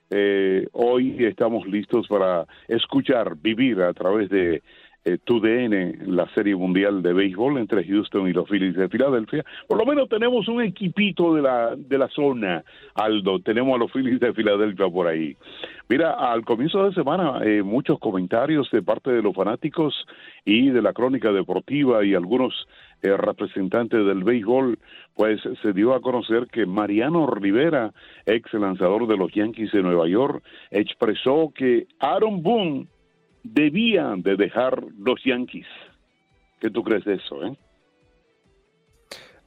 eh, 0.09 0.67
hoy 0.71 1.25
estamos 1.25 1.67
listos 1.67 2.07
para 2.07 2.45
escuchar, 2.67 3.35
vivir 3.35 3.81
a 3.81 3.93
través 3.93 4.29
de 4.29 4.63
eh, 5.07 5.17
TUDN, 5.23 6.15
la 6.15 6.27
Serie 6.33 6.53
Mundial 6.53 7.01
de 7.01 7.13
Béisbol 7.13 7.59
entre 7.59 7.85
Houston 7.85 8.27
y 8.27 8.33
los 8.33 8.49
Phillies 8.49 8.75
de 8.75 8.89
Filadelfia. 8.89 9.45
Por 9.65 9.77
lo 9.77 9.85
menos 9.85 10.09
tenemos 10.09 10.49
un 10.49 10.61
equipito 10.61 11.33
de 11.33 11.41
la, 11.41 11.75
de 11.77 11.97
la 11.97 12.09
zona, 12.09 12.61
Aldo. 12.93 13.39
Tenemos 13.39 13.75
a 13.75 13.77
los 13.77 13.91
Phillies 13.91 14.19
de 14.19 14.33
Filadelfia 14.33 14.89
por 14.89 15.07
ahí. 15.07 15.37
Mira, 15.87 16.11
al 16.11 16.43
comienzo 16.43 16.83
de 16.83 16.93
semana, 16.93 17.39
eh, 17.45 17.63
muchos 17.63 17.99
comentarios 17.99 18.69
de 18.69 18.81
parte 18.81 19.09
de 19.11 19.21
los 19.21 19.33
fanáticos 19.33 19.95
y 20.43 20.71
de 20.71 20.81
la 20.81 20.91
crónica 20.91 21.31
deportiva 21.31 22.03
y 22.03 22.13
algunos 22.13 22.67
eh, 23.01 23.15
representantes 23.15 24.05
del 24.05 24.25
béisbol, 24.25 24.77
pues 25.15 25.39
se 25.61 25.71
dio 25.71 25.93
a 25.93 26.01
conocer 26.01 26.47
que 26.47 26.65
Mariano 26.65 27.27
Rivera, 27.27 27.93
ex 28.25 28.53
lanzador 28.53 29.07
de 29.07 29.15
los 29.15 29.31
Yankees 29.31 29.71
de 29.71 29.83
Nueva 29.83 30.09
York, 30.09 30.43
expresó 30.69 31.53
que 31.55 31.87
Aaron 31.99 32.43
Boone 32.43 32.87
debían 33.43 34.21
de 34.21 34.35
dejar 34.35 34.83
los 34.97 35.23
Yankees. 35.23 35.67
¿Qué 36.59 36.69
tú 36.69 36.83
crees 36.83 37.05
de 37.05 37.15
eso, 37.15 37.43
eh? 37.45 37.57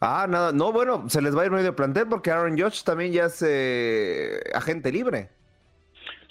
Ah, 0.01 0.27
nada, 0.29 0.53
no, 0.53 0.73
bueno, 0.73 1.09
se 1.09 1.21
les 1.21 1.37
va 1.37 1.43
a 1.43 1.47
ir 1.47 1.51
medio 1.51 1.77
plantel 1.77 2.07
porque 2.09 2.31
Aaron 2.31 2.59
Judge 2.59 2.85
también 2.85 3.13
ya 3.13 3.27
es 3.27 3.45
eh, 3.47 4.41
agente 4.55 4.91
libre. 4.91 5.29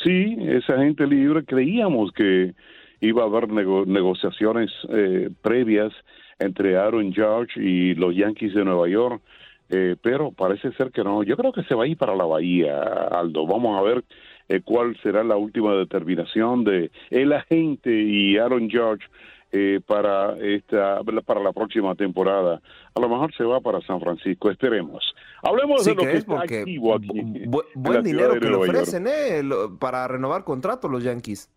Sí, 0.03 0.37
es 0.39 0.67
agente 0.69 1.05
libre. 1.05 1.45
Creíamos 1.45 2.11
que 2.13 2.55
iba 3.01 3.23
a 3.23 3.27
haber 3.27 3.47
negociaciones 3.49 4.71
eh, 4.89 5.29
previas 5.41 5.93
entre 6.39 6.77
Aaron 6.77 7.13
Judge 7.13 7.57
y 7.57 7.93
los 7.93 8.15
Yankees 8.15 8.55
de 8.55 8.65
Nueva 8.65 8.87
York, 8.87 9.21
eh, 9.69 9.95
pero 10.01 10.31
parece 10.31 10.71
ser 10.71 10.91
que 10.91 11.03
no. 11.03 11.21
Yo 11.21 11.37
creo 11.37 11.51
que 11.51 11.63
se 11.63 11.75
va 11.75 11.83
a 11.83 11.87
ir 11.87 11.97
para 11.97 12.15
la 12.15 12.25
Bahía, 12.25 12.81
Aldo. 13.11 13.45
Vamos 13.45 13.77
a 13.77 13.83
ver 13.83 14.03
eh, 14.49 14.61
cuál 14.63 14.97
será 15.01 15.23
la 15.23 15.37
última 15.37 15.73
determinación 15.75 16.63
de 16.63 16.91
el 17.11 17.31
agente 17.33 17.91
y 17.91 18.37
Aaron 18.37 18.69
George 18.69 19.05
eh, 19.51 19.79
para 19.85 20.35
esta 20.37 21.01
para 21.25 21.39
la 21.39 21.53
próxima 21.53 21.95
temporada. 21.95 22.61
A 22.93 22.99
lo 22.99 23.09
mejor 23.09 23.33
se 23.35 23.43
va 23.43 23.61
para 23.61 23.81
San 23.81 23.99
Francisco, 23.99 24.51
esperemos. 24.51 25.15
Hablemos 25.41 25.83
de 25.85 25.95
lo 25.95 26.03
que, 26.03 26.17
está 26.17 26.41
activo 26.41 26.95
aquí. 26.95 27.47
buen 27.75 28.03
dinero 28.03 28.39
que 28.39 28.47
le 28.47 28.55
ofrecen 28.55 29.07
eh, 29.07 29.41
para 29.79 30.07
renovar 30.07 30.43
contrato 30.43 30.87
los 30.87 31.03
Yankees. 31.03 31.49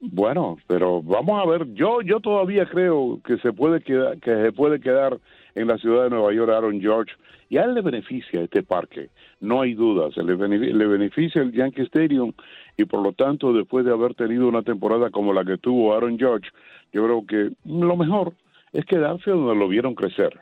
Bueno, 0.00 0.56
pero 0.66 1.02
vamos 1.02 1.42
a 1.42 1.48
ver, 1.48 1.72
yo 1.74 2.00
yo 2.02 2.20
todavía 2.20 2.66
creo 2.66 3.20
que 3.24 3.36
se 3.38 3.52
puede 3.52 3.82
quedar 3.82 4.18
que 4.18 4.34
se 4.34 4.52
puede 4.52 4.80
quedar 4.80 5.18
en 5.54 5.68
la 5.68 5.76
ciudad 5.78 6.04
de 6.04 6.10
Nueva 6.10 6.32
York 6.32 6.50
Aaron 6.50 6.80
George 6.80 7.12
y 7.50 7.58
a 7.58 7.64
él 7.64 7.74
le 7.74 7.82
beneficia 7.82 8.42
este 8.42 8.62
parque, 8.62 9.10
no 9.40 9.62
hay 9.62 9.74
dudas, 9.74 10.16
le, 10.16 10.36
le 10.36 10.86
beneficia 10.86 11.42
el 11.42 11.52
Yankee 11.52 11.82
Stadium 11.82 12.32
y 12.76 12.84
por 12.84 13.02
lo 13.02 13.12
tanto 13.12 13.52
después 13.52 13.84
de 13.84 13.92
haber 13.92 14.14
tenido 14.14 14.48
una 14.48 14.62
temporada 14.62 15.10
como 15.10 15.32
la 15.32 15.44
que 15.44 15.58
tuvo 15.58 15.94
Aaron 15.94 16.18
George, 16.18 16.48
yo 16.92 17.04
creo 17.04 17.26
que 17.26 17.50
lo 17.64 17.96
mejor 17.96 18.34
es 18.72 18.84
quedarse 18.84 19.30
donde 19.30 19.54
lo 19.56 19.68
vieron 19.68 19.94
crecer. 19.94 20.38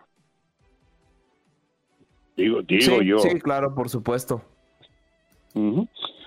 Digo, 2.37 2.63
digo 2.63 3.03
yo. 3.03 3.19
Sí, 3.19 3.41
claro, 3.41 3.75
por 3.75 3.89
supuesto. 3.89 4.43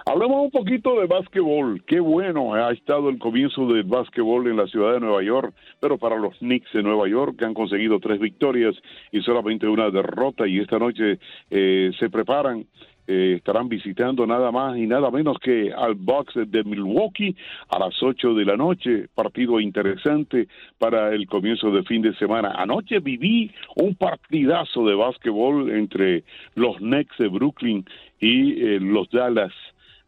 Hablemos 0.05 0.43
un 0.43 0.51
poquito 0.51 0.99
de 0.99 1.05
básquetbol. 1.05 1.83
Qué 1.85 1.99
bueno 1.99 2.55
ha 2.55 2.71
estado 2.71 3.09
el 3.09 3.19
comienzo 3.19 3.67
del 3.67 3.83
básquetbol 3.83 4.47
en 4.47 4.57
la 4.57 4.67
ciudad 4.67 4.93
de 4.93 4.99
Nueva 4.99 5.21
York, 5.21 5.53
pero 5.79 5.97
para 5.97 6.17
los 6.17 6.37
Knicks 6.39 6.73
de 6.73 6.81
Nueva 6.81 7.07
York 7.07 7.35
que 7.37 7.45
han 7.45 7.53
conseguido 7.53 7.99
tres 7.99 8.19
victorias 8.19 8.75
y 9.11 9.21
solamente 9.21 9.67
una 9.67 9.91
derrota 9.91 10.47
y 10.47 10.59
esta 10.59 10.79
noche 10.79 11.19
eh, 11.49 11.91
se 11.99 12.09
preparan 12.09 12.65
eh, 13.07 13.33
estarán 13.37 13.67
visitando 13.67 14.25
nada 14.25 14.51
más 14.51 14.77
y 14.77 14.87
nada 14.87 15.09
menos 15.11 15.37
que 15.39 15.73
al 15.73 15.95
Bucks 15.95 16.33
de 16.35 16.63
Milwaukee 16.63 17.35
a 17.67 17.79
las 17.79 18.01
8 18.01 18.35
de 18.35 18.45
la 18.45 18.55
noche. 18.55 19.07
Partido 19.13 19.59
interesante 19.59 20.47
para 20.77 21.13
el 21.13 21.27
comienzo 21.27 21.71
de 21.71 21.83
fin 21.83 22.01
de 22.01 22.15
semana. 22.15 22.53
Anoche 22.55 22.99
viví 22.99 23.51
un 23.75 23.95
partidazo 23.95 24.85
de 24.85 24.95
básquetbol 24.95 25.71
entre 25.71 26.23
los 26.55 26.77
Knicks 26.77 27.17
de 27.17 27.27
Brooklyn 27.27 27.85
y 28.19 28.61
eh, 28.61 28.79
los 28.79 29.09
Dallas, 29.09 29.51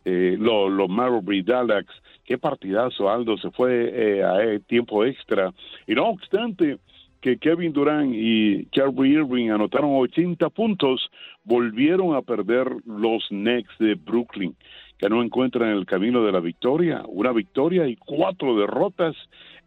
eh, 0.06 0.36
los, 0.40 0.72
los 0.72 0.90
Marbury 0.90 1.42
Dallas. 1.42 1.86
Qué 2.26 2.38
partidazo, 2.38 3.10
Aldo. 3.10 3.38
Se 3.38 3.52
fue 3.52 4.24
a 4.24 4.60
tiempo 4.60 5.04
extra. 5.04 5.54
Y 5.88 5.94
no 5.94 6.08
obstante, 6.08 6.78
que 7.24 7.38
Kevin 7.38 7.72
Durant 7.72 8.14
y 8.14 8.66
Kyrie 8.66 9.14
Irving 9.14 9.50
anotaron 9.50 9.92
80 9.96 10.50
puntos, 10.50 11.10
volvieron 11.46 12.16
a 12.16 12.22
perder 12.22 12.68
los 12.86 13.26
Knicks 13.30 13.72
de 13.80 13.96
Brooklyn, 13.96 14.54
que 14.98 15.10
no 15.10 15.24
encuentran 15.24 15.70
el 15.70 15.86
camino 15.86 16.24
de 16.24 16.32
la 16.32 16.40
victoria. 16.40 17.04
Una 17.08 17.32
victoria 17.32 17.88
y 17.88 17.96
cuatro 17.96 18.56
derrotas 18.56 19.16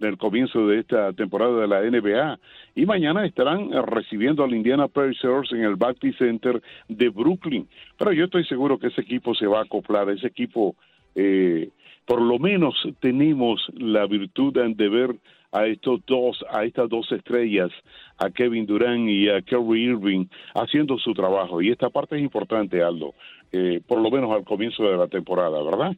en 0.00 0.08
el 0.08 0.18
comienzo 0.18 0.66
de 0.66 0.80
esta 0.80 1.12
temporada 1.12 1.60
de 1.60 1.68
la 1.68 1.82
NBA. 1.82 2.38
Y 2.74 2.86
mañana 2.86 3.26
estarán 3.26 3.70
recibiendo 3.86 4.44
al 4.44 4.54
Indiana 4.54 4.88
Pacers 4.88 5.52
en 5.52 5.62
el 5.62 5.76
Baptist 5.76 6.18
Center 6.18 6.62
de 6.88 7.08
Brooklyn. 7.08 7.68
Pero 7.98 8.12
yo 8.12 8.24
estoy 8.24 8.44
seguro 8.44 8.78
que 8.78 8.88
ese 8.88 9.00
equipo 9.00 9.34
se 9.34 9.46
va 9.46 9.60
a 9.60 9.64
acoplar, 9.64 10.10
ese 10.10 10.26
equipo... 10.26 10.76
Eh, 11.14 11.70
por 12.06 12.22
lo 12.22 12.38
menos 12.38 12.74
tenemos 13.00 13.60
la 13.74 14.06
virtud 14.06 14.54
de 14.54 14.88
ver 14.88 15.16
a 15.56 15.66
estos 15.66 16.00
dos, 16.06 16.44
a 16.50 16.64
estas 16.64 16.88
dos 16.90 17.10
estrellas, 17.10 17.70
a 18.18 18.30
Kevin 18.30 18.66
Durant 18.66 19.08
y 19.08 19.30
a 19.30 19.40
Kerry 19.40 19.84
Irving, 19.84 20.26
haciendo 20.54 20.98
su 20.98 21.14
trabajo. 21.14 21.62
Y 21.62 21.70
esta 21.70 21.88
parte 21.88 22.16
es 22.16 22.22
importante, 22.22 22.82
Aldo, 22.82 23.14
eh, 23.52 23.80
por 23.86 24.00
lo 24.00 24.10
menos 24.10 24.30
al 24.32 24.44
comienzo 24.44 24.82
de 24.84 24.98
la 24.98 25.08
temporada, 25.08 25.62
¿verdad? 25.62 25.96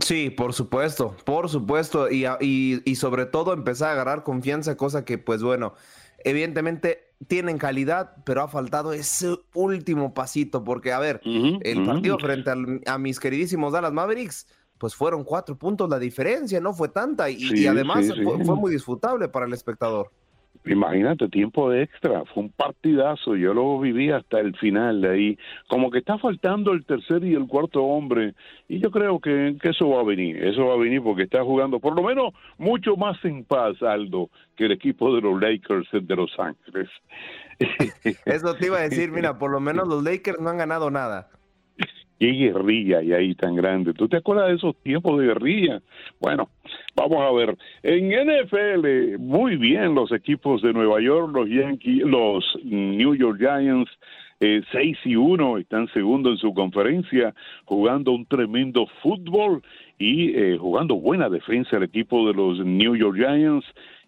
Sí, 0.00 0.30
por 0.30 0.52
supuesto, 0.52 1.16
por 1.24 1.48
supuesto, 1.48 2.08
y, 2.10 2.26
y, 2.40 2.94
sobre 2.94 3.26
todo 3.26 3.52
empezar 3.52 3.90
a 3.90 3.92
agarrar 3.92 4.22
confianza, 4.22 4.76
cosa 4.76 5.04
que 5.04 5.18
pues 5.18 5.42
bueno, 5.42 5.74
evidentemente 6.24 7.14
tienen 7.28 7.58
calidad, 7.58 8.16
pero 8.24 8.42
ha 8.42 8.48
faltado 8.48 8.92
ese 8.92 9.36
último 9.54 10.12
pasito, 10.12 10.64
porque 10.64 10.92
a 10.92 10.98
ver, 10.98 11.20
el 11.24 11.84
partido 11.84 12.18
frente 12.18 12.50
a 12.86 12.98
mis 12.98 13.20
queridísimos 13.20 13.72
Dallas 13.72 13.92
Mavericks, 13.92 14.48
pues 14.84 14.94
fueron 14.94 15.24
cuatro 15.24 15.56
puntos 15.56 15.88
la 15.88 15.98
diferencia, 15.98 16.60
no 16.60 16.74
fue 16.74 16.90
tanta 16.90 17.30
y, 17.30 17.66
además 17.66 18.12
Fue, 18.22 18.54
muy 18.54 18.70
disfrutable 18.70 19.30
para 19.30 19.46
el 19.46 19.54
espectador. 19.54 20.10
Imagínate, 20.66 21.26
tiempo 21.30 21.70
de 21.70 21.84
extra, 21.84 22.22
fue 22.26 22.42
un 22.42 22.50
partidazo, 22.50 23.34
yo 23.34 23.54
lo 23.54 23.80
viví 23.80 24.10
hasta 24.10 24.40
el 24.40 24.54
final 24.58 25.00
de 25.00 25.10
ahí, 25.10 25.38
como 25.68 25.90
que 25.90 26.00
está 26.00 26.18
faltando 26.18 26.72
el 26.72 26.84
tercer 26.84 27.24
y 27.24 27.32
el 27.32 27.46
cuarto 27.46 27.82
hombre, 27.82 28.34
y 28.68 28.78
yo 28.78 28.90
creo 28.90 29.20
que, 29.20 29.56
que 29.58 29.70
eso 29.70 29.88
va 29.88 30.02
a 30.02 30.04
venir, 30.04 30.44
eso 30.44 30.66
va 30.66 30.74
a 30.74 30.78
venir 30.78 31.02
porque 31.02 31.22
está 31.22 31.42
jugando 31.42 31.80
por 31.80 31.96
lo 31.96 32.02
menos 32.02 32.34
mucho 32.58 32.98
más 32.98 33.16
en 33.24 33.42
paz, 33.44 33.82
Aldo, 33.82 34.28
que 34.54 34.66
el 34.66 34.72
equipo 34.72 35.14
de 35.14 35.22
los 35.22 35.40
Lakers 35.40 35.88
de 35.92 36.14
Los 36.14 36.38
Ángeles. 36.38 36.90
Eso 38.26 38.54
te 38.54 38.66
iba 38.66 38.76
a 38.76 38.82
decir, 38.82 39.10
mira, 39.12 39.38
por 39.38 39.50
lo 39.50 39.60
menos 39.60 39.88
los 39.88 40.04
Lakers 40.04 40.40
no 40.40 40.50
han 40.50 40.58
ganado 40.58 40.90
nada 40.90 41.30
qué 42.18 42.26
guerrilla 42.32 42.98
hay 42.98 43.12
ahí 43.12 43.34
tan 43.34 43.56
grande. 43.56 43.94
¿Tú 43.94 44.08
te 44.08 44.18
acuerdas 44.18 44.48
de 44.48 44.56
esos 44.56 44.76
tiempos 44.82 45.18
de 45.18 45.26
guerrilla? 45.26 45.82
Bueno, 46.20 46.48
vamos 46.94 47.18
a 47.20 47.32
ver. 47.32 47.56
En 47.82 48.08
NFL, 48.08 49.18
muy 49.18 49.56
bien 49.56 49.94
los 49.94 50.12
equipos 50.12 50.62
de 50.62 50.72
Nueva 50.72 51.00
York, 51.00 51.34
los 51.34 51.48
Yankees, 51.48 52.02
los 52.04 52.44
New 52.64 53.14
York 53.14 53.38
Giants, 53.38 53.90
eh, 54.40 54.62
6 54.72 54.98
y 55.04 55.16
1, 55.16 55.58
están 55.58 55.88
segundo 55.92 56.30
en 56.30 56.36
su 56.38 56.52
conferencia, 56.52 57.34
jugando 57.64 58.12
un 58.12 58.26
tremendo 58.26 58.86
fútbol 59.02 59.62
y 59.98 60.36
eh, 60.36 60.58
jugando 60.58 60.96
buena 60.96 61.28
defensa 61.28 61.76
el 61.76 61.84
equipo 61.84 62.26
de 62.26 62.34
los 62.34 62.58
New 62.64 62.96
York 62.96 63.16
Giants 63.16 63.64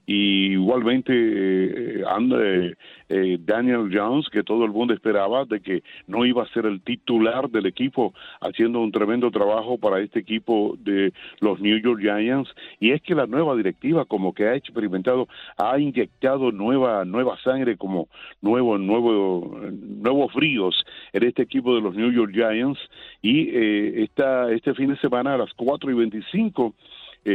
y 0.07 0.52
igualmente 0.52 1.12
eh, 1.12 2.04
eh, 2.04 2.74
eh, 3.09 3.38
Daniel 3.40 3.90
Jones, 3.92 4.28
que 4.30 4.44
todo 4.44 4.64
el 4.64 4.70
mundo 4.70 4.94
esperaba 4.94 5.44
de 5.44 5.61
que 5.61 5.82
no 6.07 6.24
iba 6.24 6.44
a 6.44 6.48
ser 6.48 6.66
el 6.66 6.80
titular 6.80 7.50
del 7.50 7.66
equipo, 7.66 8.14
haciendo 8.40 8.80
un 8.80 8.92
tremendo 8.92 9.30
trabajo 9.30 9.78
para 9.78 10.00
este 10.00 10.20
equipo 10.20 10.76
de 10.78 11.12
los 11.40 11.61
New 11.61 11.78
York 11.78 12.00
Giants. 12.00 12.48
Y 12.78 12.92
es 12.92 13.02
que 13.02 13.14
la 13.14 13.26
nueva 13.26 13.57
directiva, 13.57 14.04
como 14.04 14.32
que 14.32 14.46
ha 14.46 14.54
experimentado, 14.54 15.28
ha 15.57 15.78
inyectado 15.78 16.52
nueva 16.52 17.04
nueva 17.04 17.36
sangre, 17.42 17.76
como 17.76 18.09
nuevo 18.40 18.78
nuevo 18.78 19.61
nuevos 19.72 20.32
fríos 20.32 20.84
en 21.12 21.24
este 21.24 21.42
equipo 21.42 21.74
de 21.74 21.80
los 21.80 21.94
New 21.94 22.12
York 22.12 22.32
Giants. 22.32 22.78
Y 23.22 23.48
eh, 23.50 24.04
esta, 24.04 24.52
este 24.52 24.74
fin 24.74 24.88
de 24.88 24.96
semana 24.98 25.34
a 25.34 25.38
las 25.38 25.52
4 25.54 25.90
y 25.90 25.94
25 25.94 26.74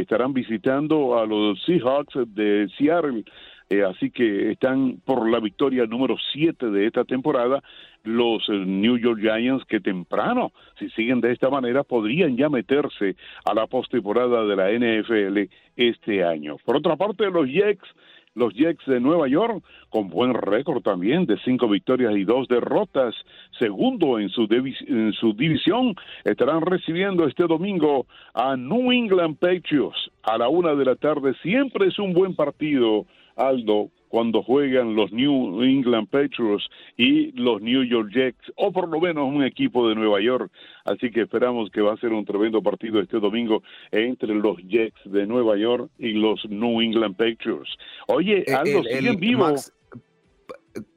estarán 0.00 0.32
visitando 0.32 1.18
a 1.18 1.26
los 1.26 1.62
Seahawks 1.64 2.14
de 2.34 2.68
Seattle. 2.76 3.24
Eh, 3.70 3.82
así 3.82 4.10
que 4.10 4.50
están 4.50 5.00
por 5.04 5.28
la 5.30 5.40
victoria 5.40 5.86
número 5.86 6.16
7 6.32 6.70
de 6.70 6.86
esta 6.86 7.04
temporada 7.04 7.62
los 8.04 8.46
eh, 8.48 8.52
New 8.52 8.98
York 8.98 9.20
Giants 9.20 9.64
que 9.64 9.80
temprano, 9.80 10.52
si 10.78 10.90
siguen 10.90 11.20
de 11.20 11.32
esta 11.32 11.48
manera, 11.48 11.82
podrían 11.82 12.36
ya 12.36 12.48
meterse 12.48 13.16
a 13.44 13.54
la 13.54 13.66
postemporada 13.66 14.44
de 14.44 14.56
la 14.56 14.70
NFL 14.72 15.50
este 15.76 16.24
año. 16.24 16.56
Por 16.64 16.76
otra 16.76 16.96
parte, 16.96 17.30
los 17.30 17.48
Jets 17.48 17.88
los 18.34 18.54
Jets 18.54 18.84
de 18.86 19.00
Nueva 19.00 19.28
York, 19.28 19.62
con 19.90 20.08
buen 20.08 20.34
récord 20.34 20.82
también 20.82 21.26
de 21.26 21.38
cinco 21.44 21.68
victorias 21.68 22.14
y 22.16 22.24
dos 22.24 22.48
derrotas, 22.48 23.14
segundo 23.58 24.18
en 24.18 24.28
su, 24.30 24.46
en 24.50 25.12
su 25.12 25.34
división, 25.34 25.94
estarán 26.24 26.62
recibiendo 26.62 27.26
este 27.26 27.46
domingo 27.46 28.06
a 28.34 28.56
New 28.56 28.92
England 28.92 29.36
Patriots 29.38 30.10
a 30.22 30.38
la 30.38 30.48
una 30.48 30.74
de 30.74 30.84
la 30.84 30.96
tarde. 30.96 31.34
Siempre 31.42 31.88
es 31.88 31.98
un 31.98 32.12
buen 32.12 32.34
partido, 32.34 33.06
Aldo, 33.36 33.90
cuando 34.12 34.42
juegan 34.42 34.94
los 34.94 35.10
New 35.10 35.62
England 35.62 36.08
Patriots 36.08 36.68
y 36.98 37.32
los 37.32 37.62
New 37.62 37.82
York 37.82 38.10
Jets, 38.12 38.52
o 38.56 38.70
por 38.70 38.86
lo 38.88 39.00
menos 39.00 39.24
un 39.24 39.42
equipo 39.42 39.88
de 39.88 39.94
Nueva 39.94 40.20
York. 40.20 40.52
Así 40.84 41.10
que 41.10 41.22
esperamos 41.22 41.70
que 41.70 41.80
va 41.80 41.94
a 41.94 41.96
ser 41.96 42.12
un 42.12 42.26
tremendo 42.26 42.62
partido 42.62 43.00
este 43.00 43.18
domingo 43.20 43.62
entre 43.90 44.34
los 44.34 44.58
Jets 44.68 45.00
de 45.06 45.26
Nueva 45.26 45.56
York 45.56 45.90
y 45.98 46.12
los 46.12 46.44
New 46.50 46.82
England 46.82 47.16
Patriots. 47.16 47.70
Oye, 48.08 48.44
eh, 48.46 48.52
Aldo, 48.52 48.82
siguen 48.82 49.18
vivos. 49.18 49.72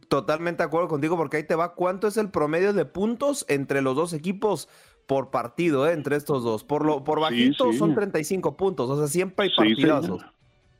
totalmente 0.09 0.63
de 0.63 0.67
acuerdo 0.67 0.89
contigo, 0.89 1.15
porque 1.15 1.38
ahí 1.38 1.47
te 1.47 1.55
va. 1.55 1.73
¿Cuánto 1.73 2.07
es 2.07 2.17
el 2.17 2.31
promedio 2.31 2.73
de 2.73 2.83
puntos 2.83 3.45
entre 3.47 3.81
los 3.81 3.95
dos 3.95 4.11
equipos? 4.11 4.67
por 5.05 5.29
partido, 5.29 5.88
eh, 5.88 5.93
entre 5.93 6.15
estos 6.15 6.43
dos. 6.43 6.63
Por 6.63 6.86
lo 6.86 7.03
por 7.03 7.19
bajito 7.19 7.71
son 7.73 7.93
35 7.93 8.57
puntos, 8.57 8.89
o 8.89 8.97
sea, 8.97 9.07
siempre 9.07 9.45
hay 9.45 9.51
partidazos. 9.55 10.21
Sí, 10.21 10.27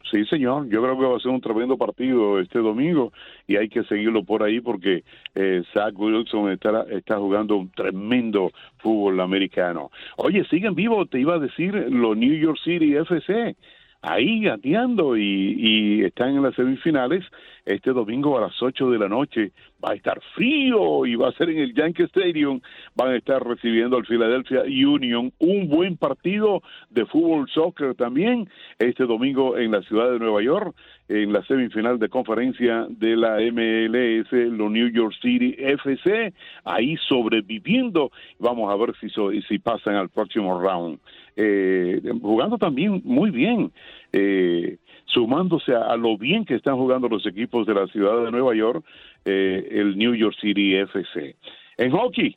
señor. 0.10 0.68
Yo 0.70 0.82
creo 0.82 0.97
que 0.97 1.06
va 1.06 1.18
a 1.18 1.20
ser 1.20 1.32
un 1.32 1.41
tremendo 1.41 1.78
partido 1.78 2.39
este 2.39 2.60
domingo 2.60 3.12
y 3.47 3.58
hay 3.58 3.70
que 3.70 3.84
seguirlo 3.84 4.24
por 4.24 4.43
ahí 4.43 4.62
porque 4.62 5.03
eh, 5.34 5.64
Zach 5.74 5.93
Wilson 5.97 6.51
está, 6.51 6.86
está 6.91 7.18
jugando 7.18 7.58
un 7.58 7.70
tremendo 7.72 8.51
fútbol 8.78 9.20
americano. 9.20 9.91
Oye, 10.18 10.45
siguen 10.45 10.76
vivos, 10.76 11.10
te 11.10 11.20
iba 11.20 11.36
a 11.36 11.39
decir, 11.39 11.74
los 11.74 12.18
New 12.18 12.34
York 12.34 12.58
City 12.64 12.95
FC 12.95 13.56
ahí 14.01 14.41
gateando 14.41 15.18
y, 15.18 15.56
y, 15.58 16.03
están 16.03 16.36
en 16.36 16.43
las 16.43 16.56
semifinales. 16.56 17.26
Este 17.66 17.91
domingo 17.91 18.38
a 18.38 18.41
las 18.41 18.62
8 18.62 18.91
de 18.91 18.99
la 18.99 19.10
noche 19.10 19.51
va 19.86 19.92
a 19.92 19.96
estar 19.96 20.20
frío 20.34 21.06
y 21.06 21.16
va 21.16 21.30
a 21.30 21.34
ser 21.34 21.50
en 21.50 21.60
el 21.60 21.74
Yankee 21.74 22.04
Stadium. 22.04 22.62
Van 22.96 23.12
a 23.12 23.18
estar 23.18 23.46
recibiendo 23.46 23.98
al 23.98 24.06
Philadelphia 24.06 24.64
Union. 24.64 25.32
Un 25.40 25.70
buen 25.70 25.98
partido 25.98 26.62
de 26.90 27.06
fútbol 27.06 27.48
soccer 27.50 27.96
también 27.96 28.50
este 28.80 29.06
domingo 29.06 29.58
en 29.58 29.72
la 29.72 29.82
ciudad 29.84 30.12
de 30.12 30.20
Nueva 30.20 30.42
York 30.42 30.76
en 31.08 31.32
la 31.32 31.44
semifinal 31.46 32.00
de 32.00 32.10
conferencia 32.10 32.88
de 32.90 33.16
la 33.16 33.38
MLS, 33.38 34.32
los 34.32 34.72
New 34.72 34.90
York 34.90 35.14
City 35.22 35.56
FC, 35.58 36.34
ahí 36.64 36.98
sobreviviendo. 37.08 38.12
Vamos 38.40 38.72
a 38.72 38.76
ver 38.76 38.96
si, 39.00 39.10
si 39.48 39.60
pasan 39.60 39.96
al 39.96 40.10
próximo 40.10 40.60
round. 40.60 41.00
Eh, 41.38 42.02
jugando 42.22 42.58
también 42.58 43.02
muy 43.04 43.30
bien, 43.30 43.72
eh, 44.14 44.78
sumándose 45.06 45.74
a, 45.76 45.95
lo 45.95 46.18
bien 46.18 46.45
que 46.45 46.56
están 46.56 46.76
jugando 46.76 47.08
los 47.08 47.26
equipos 47.26 47.66
de 47.66 47.74
la 47.74 47.88
ciudad 47.88 48.24
de 48.24 48.32
Nueva 48.32 48.56
York, 48.56 48.84
eh, 49.24 49.68
el 49.72 49.97
New 49.97 50.14
York 50.14 50.36
City 50.39 50.76
FC. 50.76 51.36
En 51.78 51.91
hockey, 51.91 52.36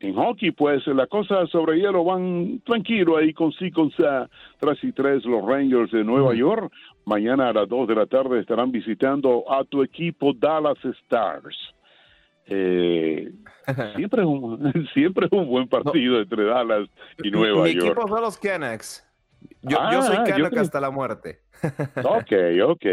en 0.00 0.14
hockey, 0.14 0.52
pues 0.52 0.86
la 0.86 1.06
cosa 1.06 1.46
sobre 1.48 1.78
hielo 1.78 2.04
van 2.04 2.60
tranquilo 2.64 3.16
ahí 3.16 3.32
con 3.32 3.52
sí, 3.52 3.70
con 3.70 3.90
sa, 3.92 4.28
tras 4.60 4.82
y 4.84 4.92
tres 4.92 5.24
los 5.24 5.44
Rangers 5.44 5.90
de 5.90 6.04
Nueva 6.04 6.34
York. 6.34 6.72
Mañana 7.04 7.48
a 7.48 7.52
las 7.52 7.68
dos 7.68 7.88
de 7.88 7.96
la 7.96 8.06
tarde 8.06 8.40
estarán 8.40 8.70
visitando 8.70 9.44
a 9.50 9.64
tu 9.64 9.82
equipo 9.82 10.32
Dallas 10.32 10.78
Stars. 10.84 11.56
Eh, 12.46 13.32
siempre, 13.96 14.22
es 14.22 14.28
un, 14.28 14.88
siempre 14.94 15.26
es 15.26 15.32
un 15.32 15.48
buen 15.48 15.68
partido 15.68 16.20
entre 16.20 16.44
Dallas 16.44 16.88
y 17.22 17.30
Nueva 17.30 17.68
York. 17.68 17.82
Mi 17.82 17.88
equipo 17.88 18.08
son 18.08 18.20
los 18.20 18.38
Canucks. 18.38 19.07
Yo, 19.62 19.78
yo 19.90 20.02
soy 20.02 20.16
ah, 20.18 20.24
Canuck 20.24 20.56
hasta 20.56 20.80
la 20.80 20.90
muerte. 20.90 21.40
ok, 22.04 22.32
ok. 22.64 22.86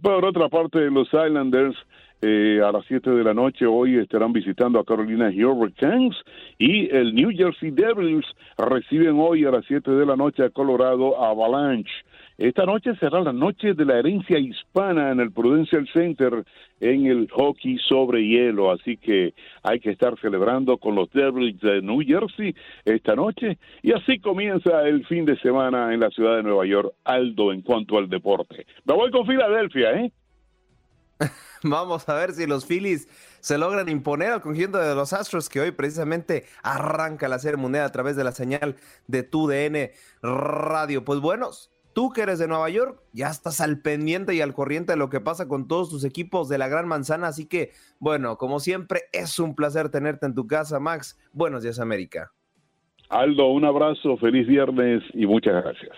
Por 0.00 0.24
otra 0.24 0.48
parte, 0.48 0.78
los 0.90 1.08
Islanders 1.08 1.76
eh, 2.22 2.60
a 2.64 2.72
las 2.72 2.84
7 2.86 3.10
de 3.10 3.24
la 3.24 3.34
noche 3.34 3.66
hoy 3.66 3.98
estarán 3.98 4.32
visitando 4.32 4.78
a 4.78 4.84
Carolina 4.84 5.28
Hurricanes 5.28 6.16
y 6.58 6.88
el 6.94 7.14
New 7.14 7.30
Jersey 7.30 7.70
Devils 7.70 8.24
reciben 8.56 9.18
hoy 9.18 9.44
a 9.44 9.50
las 9.50 9.64
7 9.66 9.90
de 9.90 10.06
la 10.06 10.16
noche 10.16 10.44
a 10.44 10.50
Colorado 10.50 11.22
Avalanche. 11.22 11.92
Esta 12.38 12.66
noche 12.66 12.94
será 13.00 13.20
la 13.20 13.32
noche 13.32 13.72
de 13.72 13.84
la 13.86 13.98
herencia 13.98 14.38
hispana 14.38 15.10
en 15.10 15.20
el 15.20 15.32
Prudential 15.32 15.88
Center 15.90 16.44
en 16.80 17.06
el 17.06 17.30
hockey 17.30 17.78
sobre 17.78 18.26
hielo, 18.26 18.70
así 18.70 18.98
que 18.98 19.32
hay 19.62 19.80
que 19.80 19.90
estar 19.90 20.18
celebrando 20.20 20.76
con 20.76 20.94
los 20.94 21.10
Devils 21.12 21.58
de 21.60 21.80
New 21.80 22.02
Jersey 22.06 22.54
esta 22.84 23.14
noche 23.14 23.56
y 23.82 23.92
así 23.92 24.18
comienza 24.18 24.82
el 24.82 25.06
fin 25.06 25.24
de 25.24 25.38
semana 25.38 25.94
en 25.94 26.00
la 26.00 26.10
ciudad 26.10 26.36
de 26.36 26.42
Nueva 26.42 26.66
York, 26.66 26.92
Aldo, 27.04 27.52
en 27.52 27.62
cuanto 27.62 27.96
al 27.96 28.10
deporte. 28.10 28.66
Me 28.84 28.92
voy 28.92 29.10
con 29.10 29.26
Filadelfia, 29.26 29.92
¿eh? 29.92 30.12
Vamos 31.62 32.06
a 32.06 32.14
ver 32.16 32.32
si 32.32 32.46
los 32.46 32.66
Phillies 32.66 33.08
se 33.40 33.56
logran 33.56 33.88
imponer 33.88 34.32
al 34.32 34.42
conjunto 34.42 34.76
de 34.76 34.94
los 34.94 35.14
Astros 35.14 35.48
que 35.48 35.60
hoy 35.60 35.70
precisamente 35.70 36.44
arranca 36.62 37.28
la 37.28 37.38
Serie 37.38 37.56
Mundial 37.56 37.86
a 37.86 37.92
través 37.92 38.14
de 38.14 38.24
la 38.24 38.32
señal 38.32 38.76
de 39.06 39.22
TUDN 39.22 39.90
Radio. 40.20 41.02
Pues 41.02 41.20
buenos, 41.20 41.70
Tú 41.96 42.10
que 42.10 42.20
eres 42.20 42.38
de 42.38 42.46
Nueva 42.46 42.68
York, 42.68 43.00
ya 43.14 43.28
estás 43.28 43.58
al 43.62 43.80
pendiente 43.80 44.34
y 44.34 44.42
al 44.42 44.52
corriente 44.52 44.92
de 44.92 44.98
lo 44.98 45.08
que 45.08 45.22
pasa 45.22 45.48
con 45.48 45.66
todos 45.66 45.88
tus 45.88 46.04
equipos 46.04 46.46
de 46.46 46.58
la 46.58 46.68
Gran 46.68 46.86
Manzana. 46.86 47.28
Así 47.28 47.46
que, 47.46 47.72
bueno, 47.98 48.36
como 48.36 48.60
siempre, 48.60 49.04
es 49.14 49.38
un 49.38 49.54
placer 49.54 49.88
tenerte 49.88 50.26
en 50.26 50.34
tu 50.34 50.46
casa, 50.46 50.78
Max. 50.78 51.18
Buenos 51.32 51.62
días, 51.62 51.80
América. 51.80 52.32
Aldo, 53.08 53.46
un 53.46 53.64
abrazo, 53.64 54.18
feliz 54.18 54.46
viernes 54.46 55.04
y 55.14 55.24
muchas 55.24 55.54
gracias. 55.64 55.96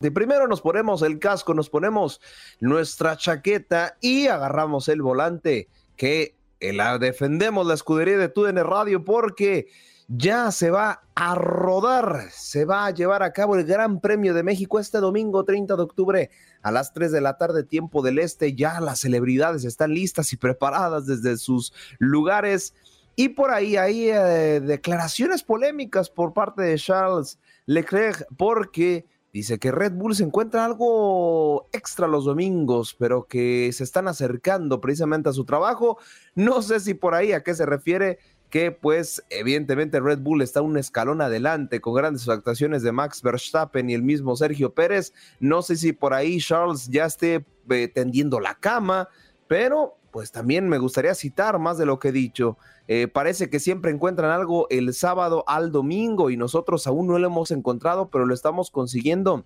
De 0.00 0.10
primero 0.10 0.48
nos 0.48 0.62
ponemos 0.62 1.02
el 1.02 1.18
casco, 1.18 1.52
nos 1.52 1.68
ponemos 1.68 2.22
nuestra 2.60 3.18
chaqueta 3.18 3.98
y 4.00 4.28
agarramos 4.28 4.88
el 4.88 5.02
volante 5.02 5.68
que 5.98 6.36
la 6.58 6.96
defendemos 6.96 7.66
la 7.66 7.74
escudería 7.74 8.16
de 8.16 8.30
TUDN 8.30 8.64
Radio 8.64 9.04
porque 9.04 9.66
ya 10.08 10.50
se 10.50 10.70
va 10.70 11.02
a 11.14 11.34
rodar, 11.34 12.28
se 12.30 12.64
va 12.64 12.86
a 12.86 12.90
llevar 12.90 13.22
a 13.22 13.32
cabo 13.32 13.56
el 13.56 13.64
Gran 13.64 14.00
Premio 14.00 14.34
de 14.34 14.42
México 14.42 14.78
este 14.78 14.98
domingo 14.98 15.44
30 15.44 15.76
de 15.76 15.82
octubre 15.82 16.30
a 16.62 16.70
las 16.70 16.92
3 16.92 17.12
de 17.12 17.20
la 17.20 17.38
tarde 17.38 17.64
tiempo 17.64 18.02
del 18.02 18.18
este. 18.18 18.54
Ya 18.54 18.80
las 18.80 19.00
celebridades 19.00 19.64
están 19.64 19.94
listas 19.94 20.32
y 20.32 20.36
preparadas 20.36 21.06
desde 21.06 21.36
sus 21.36 21.72
lugares. 21.98 22.74
Y 23.16 23.30
por 23.30 23.50
ahí 23.50 23.76
hay 23.76 24.10
eh, 24.10 24.60
declaraciones 24.60 25.42
polémicas 25.42 26.10
por 26.10 26.32
parte 26.32 26.62
de 26.62 26.78
Charles 26.78 27.38
Leclerc 27.66 28.26
porque 28.36 29.06
dice 29.32 29.58
que 29.58 29.72
Red 29.72 29.92
Bull 29.92 30.14
se 30.14 30.24
encuentra 30.24 30.64
algo 30.64 31.68
extra 31.72 32.08
los 32.08 32.24
domingos, 32.24 32.94
pero 32.98 33.26
que 33.26 33.70
se 33.72 33.84
están 33.84 34.08
acercando 34.08 34.80
precisamente 34.80 35.28
a 35.28 35.32
su 35.32 35.44
trabajo. 35.44 35.98
No 36.34 36.60
sé 36.60 36.80
si 36.80 36.94
por 36.94 37.14
ahí 37.14 37.32
a 37.32 37.42
qué 37.42 37.54
se 37.54 37.66
refiere 37.66 38.18
que 38.54 38.70
pues 38.70 39.20
evidentemente 39.30 39.98
Red 39.98 40.20
Bull 40.20 40.40
está 40.40 40.62
un 40.62 40.76
escalón 40.76 41.20
adelante 41.20 41.80
con 41.80 41.92
grandes 41.92 42.28
actuaciones 42.28 42.84
de 42.84 42.92
Max 42.92 43.20
Verstappen 43.20 43.90
y 43.90 43.94
el 43.94 44.04
mismo 44.04 44.36
Sergio 44.36 44.72
Pérez. 44.72 45.12
No 45.40 45.60
sé 45.60 45.74
si 45.74 45.92
por 45.92 46.14
ahí 46.14 46.38
Charles 46.38 46.86
ya 46.86 47.06
esté 47.06 47.44
eh, 47.70 47.88
tendiendo 47.88 48.38
la 48.38 48.54
cama, 48.54 49.08
pero 49.48 49.96
pues 50.12 50.30
también 50.30 50.68
me 50.68 50.78
gustaría 50.78 51.16
citar 51.16 51.58
más 51.58 51.78
de 51.78 51.86
lo 51.86 51.98
que 51.98 52.10
he 52.10 52.12
dicho. 52.12 52.56
Eh, 52.86 53.08
parece 53.08 53.50
que 53.50 53.58
siempre 53.58 53.90
encuentran 53.90 54.30
algo 54.30 54.68
el 54.70 54.94
sábado 54.94 55.42
al 55.48 55.72
domingo 55.72 56.30
y 56.30 56.36
nosotros 56.36 56.86
aún 56.86 57.08
no 57.08 57.18
lo 57.18 57.26
hemos 57.26 57.50
encontrado, 57.50 58.08
pero 58.08 58.24
lo 58.24 58.34
estamos 58.34 58.70
consiguiendo 58.70 59.44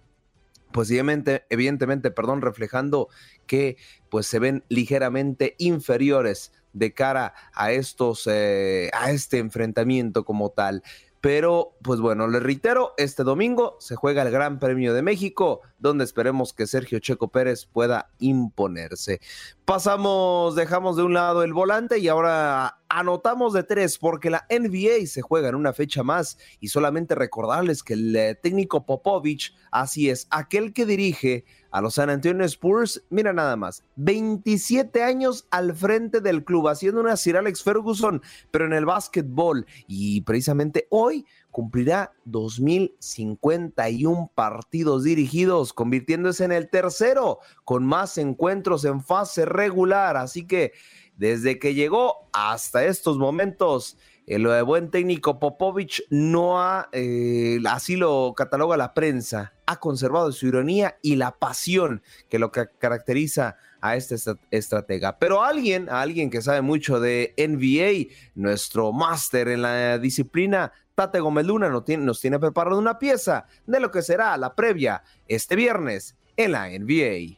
pues 0.70 0.90
evidentemente, 0.90 1.46
evidentemente, 1.48 2.10
perdón, 2.10 2.42
reflejando 2.42 3.08
que 3.46 3.78
pues 4.10 4.26
se 4.26 4.38
ven 4.38 4.64
ligeramente 4.68 5.54
inferiores 5.56 6.52
de 6.72 6.92
cara 6.94 7.34
a 7.54 7.72
estos, 7.72 8.26
eh, 8.26 8.90
a 8.92 9.10
este 9.10 9.38
enfrentamiento 9.38 10.24
como 10.24 10.50
tal. 10.50 10.82
Pero, 11.20 11.76
pues 11.82 11.98
bueno, 11.98 12.28
les 12.28 12.42
reitero, 12.42 12.94
este 12.96 13.24
domingo 13.24 13.76
se 13.80 13.96
juega 13.96 14.22
el 14.22 14.30
Gran 14.30 14.60
Premio 14.60 14.94
de 14.94 15.02
México, 15.02 15.62
donde 15.78 16.04
esperemos 16.04 16.52
que 16.52 16.68
Sergio 16.68 17.00
Checo 17.00 17.28
Pérez 17.28 17.66
pueda 17.66 18.12
imponerse. 18.20 19.20
Pasamos, 19.64 20.54
dejamos 20.54 20.96
de 20.96 21.02
un 21.02 21.14
lado 21.14 21.42
el 21.42 21.52
volante 21.52 21.98
y 21.98 22.06
ahora 22.06 22.78
anotamos 22.88 23.52
de 23.52 23.64
tres, 23.64 23.98
porque 23.98 24.30
la 24.30 24.46
NBA 24.48 25.06
se 25.06 25.22
juega 25.22 25.48
en 25.48 25.56
una 25.56 25.72
fecha 25.72 26.04
más 26.04 26.38
y 26.60 26.68
solamente 26.68 27.16
recordarles 27.16 27.82
que 27.82 27.94
el 27.94 28.14
eh, 28.14 28.34
técnico 28.36 28.86
Popovich, 28.86 29.56
así 29.72 30.10
es, 30.10 30.28
aquel 30.30 30.72
que 30.72 30.86
dirige 30.86 31.44
a 31.70 31.80
los 31.80 31.94
San 31.94 32.10
Antonio 32.10 32.44
Spurs, 32.44 33.02
mira 33.10 33.32
nada 33.32 33.56
más, 33.56 33.84
27 33.96 35.02
años 35.02 35.46
al 35.50 35.74
frente 35.74 36.20
del 36.20 36.44
club, 36.44 36.68
haciendo 36.68 37.00
una 37.00 37.16
Sir 37.16 37.36
Alex 37.36 37.62
Ferguson, 37.62 38.22
pero 38.50 38.66
en 38.66 38.72
el 38.72 38.86
básquetbol. 38.86 39.66
Y 39.86 40.22
precisamente 40.22 40.88
hoy 40.90 41.26
cumplirá 41.50 42.12
2051 42.24 44.32
partidos 44.34 45.04
dirigidos, 45.04 45.72
convirtiéndose 45.72 46.44
en 46.44 46.52
el 46.52 46.70
tercero 46.70 47.38
con 47.64 47.84
más 47.84 48.18
encuentros 48.18 48.84
en 48.84 49.02
fase 49.02 49.44
regular. 49.44 50.16
Así 50.16 50.46
que 50.46 50.72
desde 51.16 51.58
que 51.58 51.74
llegó 51.74 52.28
hasta 52.32 52.84
estos 52.84 53.18
momentos, 53.18 53.98
el 54.28 54.62
buen 54.64 54.90
técnico 54.90 55.38
Popovich 55.38 56.02
no 56.10 56.60
ha, 56.60 56.90
eh, 56.92 57.58
así 57.66 57.96
lo 57.96 58.34
cataloga 58.36 58.76
la 58.76 58.92
prensa, 58.92 59.54
ha 59.64 59.80
conservado 59.80 60.32
su 60.32 60.46
ironía 60.46 60.98
y 61.00 61.16
la 61.16 61.30
pasión 61.38 62.02
que 62.28 62.38
lo 62.38 62.52
que 62.52 62.66
caracteriza 62.78 63.56
a 63.80 63.96
este 63.96 64.16
estratega. 64.50 65.18
Pero 65.18 65.42
alguien, 65.42 65.88
alguien 65.88 66.28
que 66.28 66.42
sabe 66.42 66.60
mucho 66.60 67.00
de 67.00 67.32
NBA, 67.38 68.14
nuestro 68.34 68.92
máster 68.92 69.48
en 69.48 69.62
la 69.62 69.98
disciplina, 69.98 70.72
Tate 70.94 71.20
Gomeluna, 71.20 71.70
nos 71.70 71.86
tiene, 71.86 72.04
nos 72.04 72.20
tiene 72.20 72.38
preparado 72.38 72.78
una 72.78 72.98
pieza 72.98 73.46
de 73.66 73.80
lo 73.80 73.90
que 73.90 74.02
será 74.02 74.36
la 74.36 74.54
previa 74.54 75.02
este 75.26 75.56
viernes 75.56 76.16
en 76.36 76.52
la 76.52 76.68
NBA. 76.68 77.37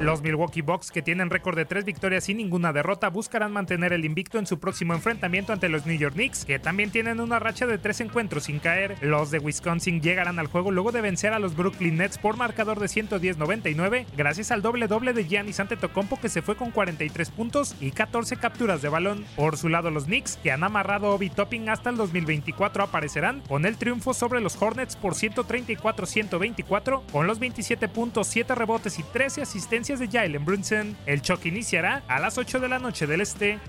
Los 0.00 0.20
Milwaukee 0.20 0.60
Bucks, 0.60 0.90
que 0.90 1.00
tienen 1.00 1.30
récord 1.30 1.56
de 1.56 1.64
tres 1.64 1.86
victorias 1.86 2.28
y 2.28 2.34
ninguna 2.34 2.74
derrota, 2.74 3.08
buscarán 3.08 3.50
mantener 3.50 3.94
el 3.94 4.04
invicto 4.04 4.38
en 4.38 4.46
su 4.46 4.58
próximo 4.58 4.92
enfrentamiento 4.92 5.54
ante 5.54 5.70
los 5.70 5.86
New 5.86 5.96
York 5.96 6.12
Knicks, 6.14 6.44
que 6.44 6.58
también 6.58 6.90
tienen 6.90 7.18
una 7.18 7.38
racha 7.38 7.66
de 7.66 7.78
tres 7.78 8.02
encuentros 8.02 8.44
sin 8.44 8.58
caer. 8.58 8.98
Los 9.00 9.30
de 9.30 9.38
Wisconsin 9.38 10.02
llegarán 10.02 10.38
al 10.38 10.48
juego 10.48 10.70
luego 10.70 10.92
de 10.92 11.00
vencer 11.00 11.32
a 11.32 11.38
los 11.38 11.56
Brooklyn 11.56 11.96
Nets 11.96 12.18
por 12.18 12.36
marcador 12.36 12.78
de 12.78 12.88
110-99, 12.88 14.04
gracias 14.14 14.50
al 14.50 14.60
doble 14.60 14.86
doble 14.86 15.14
de 15.14 15.24
Giannis 15.24 15.60
Antetokounmpo 15.60 16.20
que 16.20 16.28
se 16.28 16.42
fue 16.42 16.56
con 16.56 16.72
43 16.72 17.30
puntos 17.30 17.74
y 17.80 17.90
14 17.90 18.36
capturas 18.36 18.82
de 18.82 18.90
balón. 18.90 19.24
Por 19.34 19.56
su 19.56 19.70
lado, 19.70 19.90
los 19.90 20.04
Knicks, 20.04 20.36
que 20.42 20.52
han 20.52 20.62
amarrado 20.62 21.08
Obi 21.14 21.30
Topping 21.30 21.70
hasta 21.70 21.88
el 21.88 21.96
2024, 21.96 22.84
aparecerán 22.84 23.40
con 23.48 23.64
el 23.64 23.78
triunfo 23.78 24.12
sobre 24.12 24.42
los 24.42 24.60
Hornets 24.60 24.94
por 24.94 25.14
134-124, 25.14 27.00
con 27.10 27.26
los 27.26 27.38
27 27.38 27.88
puntos, 27.88 28.26
7 28.26 28.54
rebotes 28.54 28.98
y 28.98 29.02
13 29.02 29.40
asistencias 29.40 29.85
de 29.94 30.08
Jalen 30.08 30.44
Brunson. 30.44 30.96
El 31.06 31.22
choque 31.22 31.48
iniciará 31.48 32.02
a 32.08 32.18
las 32.18 32.38
8 32.38 32.58
de 32.58 32.68
la 32.68 32.80
noche 32.80 33.06
del 33.06 33.20
este. 33.20 33.60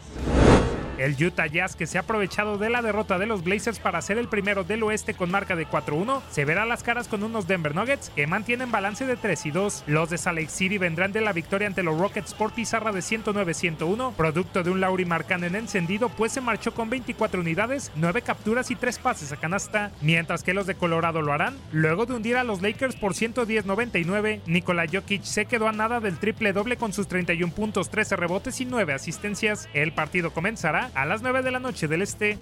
El 0.97 1.15
Utah 1.23 1.47
Jazz, 1.47 1.75
que 1.75 1.87
se 1.87 1.97
ha 1.97 2.01
aprovechado 2.01 2.57
de 2.57 2.69
la 2.69 2.81
derrota 2.81 3.17
de 3.17 3.25
los 3.25 3.43
Blazers 3.43 3.79
para 3.79 4.01
ser 4.01 4.17
el 4.17 4.27
primero 4.27 4.63
del 4.63 4.83
oeste 4.83 5.13
con 5.13 5.31
marca 5.31 5.55
de 5.55 5.67
4-1, 5.67 6.21
se 6.31 6.45
verá 6.45 6.65
las 6.65 6.83
caras 6.83 7.07
con 7.07 7.23
unos 7.23 7.47
Denver 7.47 7.75
Nuggets 7.75 8.09
que 8.15 8.27
mantienen 8.27 8.71
balance 8.71 9.05
de 9.05 9.15
3 9.15 9.45
y 9.45 9.51
2. 9.51 9.83
Los 9.87 10.09
de 10.09 10.17
Salt 10.17 10.39
Lake 10.39 10.49
City 10.49 10.77
vendrán 10.77 11.11
de 11.11 11.21
la 11.21 11.33
victoria 11.33 11.67
ante 11.67 11.83
los 11.83 11.99
Rockets 11.99 12.33
por 12.33 12.53
pizarra 12.53 12.91
de 12.91 12.99
109-101, 12.99 14.13
producto 14.13 14.63
de 14.63 14.71
un 14.71 14.81
Lauri 14.81 15.07
en 15.29 15.55
encendido, 15.55 16.09
pues 16.09 16.31
se 16.31 16.41
marchó 16.41 16.73
con 16.73 16.89
24 16.89 17.41
unidades, 17.41 17.91
9 17.95 18.21
capturas 18.21 18.71
y 18.71 18.75
3 18.75 18.99
pases 18.99 19.31
a 19.31 19.37
canasta, 19.37 19.91
mientras 20.01 20.43
que 20.43 20.53
los 20.53 20.67
de 20.67 20.75
Colorado 20.75 21.21
lo 21.21 21.33
harán. 21.33 21.55
Luego 21.71 22.05
de 22.05 22.13
hundir 22.13 22.37
a 22.37 22.43
los 22.43 22.61
Lakers 22.61 22.95
por 22.95 23.13
110-99, 23.13 24.41
Nikola 24.45 24.85
Jokic 24.91 25.23
se 25.23 25.45
quedó 25.45 25.67
a 25.67 25.71
nada 25.71 25.99
del 25.99 26.17
triple 26.19 26.53
doble 26.53 26.77
con 26.77 26.93
sus 26.93 27.07
31 27.07 27.53
puntos, 27.53 27.89
13 27.89 28.15
rebotes 28.15 28.59
y 28.61 28.65
9 28.65 28.93
asistencias. 28.93 29.69
El 29.73 29.93
partido 29.93 30.31
comenzará 30.31 30.86
a 30.95 31.05
las 31.05 31.21
9 31.21 31.41
de 31.41 31.51
la 31.51 31.59
noche 31.59 31.87
del 31.87 32.01
este. 32.01 32.39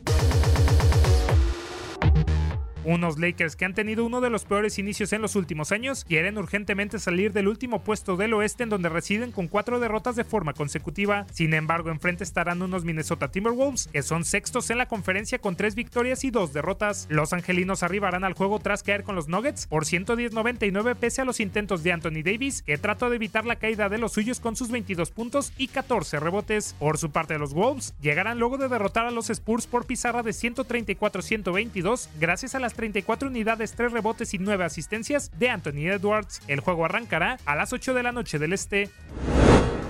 Unos 2.85 3.17
Lakers 3.17 3.55
que 3.55 3.65
han 3.65 3.73
tenido 3.73 4.05
uno 4.05 4.21
de 4.21 4.29
los 4.29 4.45
peores 4.45 4.77
inicios 4.77 5.11
en 5.11 5.23
los 5.23 5.35
últimos 5.35 5.71
años 5.71 6.05
quieren 6.05 6.37
urgentemente 6.37 6.99
salir 6.99 7.33
del 7.33 7.47
último 7.47 7.81
puesto 7.81 8.15
del 8.15 8.35
oeste 8.35 8.61
en 8.61 8.69
donde 8.69 8.89
residen 8.89 9.31
con 9.31 9.47
cuatro 9.47 9.79
derrotas 9.79 10.15
de 10.15 10.23
forma 10.23 10.53
consecutiva. 10.53 11.25
Sin 11.33 11.55
embargo, 11.55 11.89
enfrente 11.89 12.23
estarán 12.23 12.61
unos 12.61 12.85
Minnesota 12.85 13.31
Timberwolves 13.31 13.87
que 13.91 14.03
son 14.03 14.23
sextos 14.23 14.69
en 14.69 14.77
la 14.77 14.85
conferencia 14.87 15.39
con 15.39 15.55
tres 15.55 15.73
victorias 15.73 16.23
y 16.23 16.29
dos 16.29 16.53
derrotas. 16.53 17.07
Los 17.09 17.33
angelinos 17.33 17.81
arribarán 17.81 18.23
al 18.23 18.33
juego 18.33 18.59
tras 18.59 18.83
caer 18.83 19.03
con 19.03 19.15
los 19.15 19.29
Nuggets 19.29 19.65
por 19.65 19.85
110-99 19.85 20.95
pese 20.95 21.23
a 21.23 21.25
los 21.25 21.39
intentos 21.39 21.81
de 21.81 21.91
Anthony 21.91 22.21
Davis 22.23 22.61
que 22.61 22.77
trató 22.77 23.09
de 23.09 23.15
evitar 23.15 23.45
la 23.45 23.55
caída 23.55 23.89
de 23.89 23.97
los 23.97 24.11
suyos 24.11 24.39
con 24.39 24.55
sus 24.55 24.69
22 24.69 25.09
puntos 25.09 25.53
y 25.57 25.69
14 25.69 26.19
rebotes. 26.19 26.75
Por 26.77 26.99
su 26.99 27.09
parte, 27.09 27.39
los 27.39 27.55
Wolves 27.55 27.95
llegarán 27.99 28.37
luego 28.37 28.59
de 28.59 28.69
derrotar 28.69 29.07
a 29.07 29.11
los 29.11 29.31
Spurs 29.31 29.65
por 29.65 29.87
pizarra 29.87 30.21
de 30.21 30.31
134-122 30.31 32.09
gracias 32.19 32.53
a 32.53 32.59
las 32.59 32.74
34 32.75 33.29
unidades, 33.29 33.73
3 33.73 33.91
rebotes 33.91 34.33
y 34.33 34.37
9 34.37 34.63
asistencias 34.63 35.31
de 35.37 35.49
Anthony 35.49 35.87
Edwards. 35.87 36.41
El 36.47 36.59
juego 36.59 36.85
arrancará 36.85 37.37
a 37.45 37.55
las 37.55 37.73
8 37.73 37.93
de 37.93 38.03
la 38.03 38.11
noche 38.11 38.39
del 38.39 38.53
este. 38.53 38.89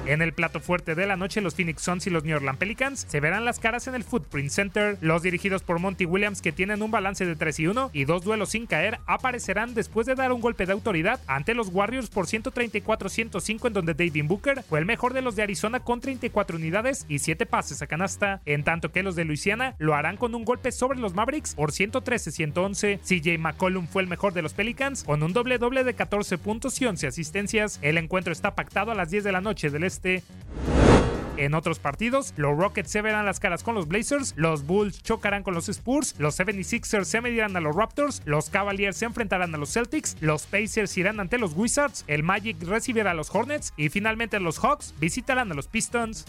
En 0.07 0.21
el 0.21 0.33
plato 0.33 0.59
fuerte 0.59 0.93
de 0.93 1.07
la 1.07 1.15
noche, 1.15 1.41
los 1.41 1.55
Phoenix 1.55 1.81
Suns 1.81 2.05
y 2.05 2.11
los 2.11 2.23
New 2.23 2.35
Orleans 2.35 2.59
Pelicans 2.59 3.07
se 3.09 3.19
verán 3.19 3.43
las 3.43 3.59
caras 3.59 3.87
en 3.87 3.95
el 3.95 4.03
Footprint 4.03 4.51
Center. 4.51 4.99
Los 5.01 5.23
dirigidos 5.23 5.63
por 5.63 5.79
Monty 5.79 6.05
Williams, 6.05 6.43
que 6.43 6.51
tienen 6.51 6.83
un 6.83 6.91
balance 6.91 7.25
de 7.25 7.35
3 7.35 7.59
y 7.61 7.67
1 7.67 7.89
y 7.91 8.05
dos 8.05 8.23
duelos 8.23 8.49
sin 8.49 8.67
caer, 8.67 8.99
aparecerán 9.07 9.73
después 9.73 10.05
de 10.05 10.13
dar 10.13 10.31
un 10.31 10.41
golpe 10.41 10.67
de 10.67 10.73
autoridad 10.73 11.19
ante 11.25 11.55
los 11.55 11.69
Warriors 11.69 12.11
por 12.11 12.27
134-105, 12.27 13.67
en 13.67 13.73
donde 13.73 13.95
David 13.95 14.25
Booker 14.27 14.61
fue 14.61 14.77
el 14.77 14.85
mejor 14.85 15.13
de 15.13 15.23
los 15.23 15.35
de 15.35 15.41
Arizona 15.41 15.79
con 15.79 16.01
34 16.01 16.57
unidades 16.57 17.07
y 17.09 17.17
7 17.17 17.47
pases 17.47 17.81
a 17.81 17.87
canasta, 17.87 18.41
en 18.45 18.63
tanto 18.63 18.91
que 18.91 19.01
los 19.01 19.15
de 19.15 19.25
Luisiana 19.25 19.75
lo 19.79 19.95
harán 19.95 20.17
con 20.17 20.35
un 20.35 20.45
golpe 20.45 20.71
sobre 20.71 20.99
los 20.99 21.15
Mavericks 21.15 21.55
por 21.55 21.71
113-111. 21.71 22.99
CJ 22.99 23.39
McCollum 23.39 23.87
fue 23.87 24.03
el 24.03 24.07
mejor 24.07 24.33
de 24.33 24.43
los 24.43 24.53
Pelicans 24.53 25.03
con 25.03 25.23
un 25.23 25.33
doble 25.33 25.57
doble 25.57 25.83
de 25.83 25.95
14 25.95 26.37
puntos 26.37 26.79
y 26.79 26.85
11 26.85 27.07
asistencias. 27.07 27.79
El 27.81 27.97
encuentro 27.97 28.31
está 28.31 28.53
pactado 28.53 28.91
a 28.91 28.95
las 28.95 29.09
10 29.09 29.23
de 29.23 29.31
la 29.31 29.41
noche 29.41 29.71
del 29.71 29.83
este. 29.83 29.94
En 31.37 31.53
otros 31.53 31.79
partidos, 31.79 32.33
los 32.37 32.57
Rockets 32.57 32.89
se 32.89 33.01
verán 33.01 33.25
las 33.25 33.41
caras 33.41 33.61
con 33.61 33.75
los 33.75 33.87
Blazers, 33.87 34.33
los 34.37 34.65
Bulls 34.65 35.03
chocarán 35.03 35.43
con 35.43 35.53
los 35.53 35.67
Spurs, 35.67 36.15
los 36.17 36.39
76ers 36.39 37.03
se 37.03 37.19
medirán 37.19 37.57
a 37.57 37.59
los 37.59 37.75
Raptors, 37.75 38.21
los 38.25 38.49
Cavaliers 38.49 38.95
se 38.95 39.05
enfrentarán 39.05 39.53
a 39.53 39.57
los 39.57 39.73
Celtics, 39.73 40.15
los 40.21 40.45
Pacers 40.45 40.97
irán 40.97 41.19
ante 41.19 41.37
los 41.37 41.53
Wizards, 41.53 42.05
el 42.07 42.23
Magic 42.23 42.61
recibirá 42.63 43.11
a 43.11 43.13
los 43.13 43.33
Hornets 43.33 43.73
y 43.75 43.89
finalmente 43.89 44.39
los 44.39 44.59
Hawks 44.59 44.93
visitarán 44.99 45.51
a 45.51 45.55
los 45.55 45.67
Pistons. 45.67 46.25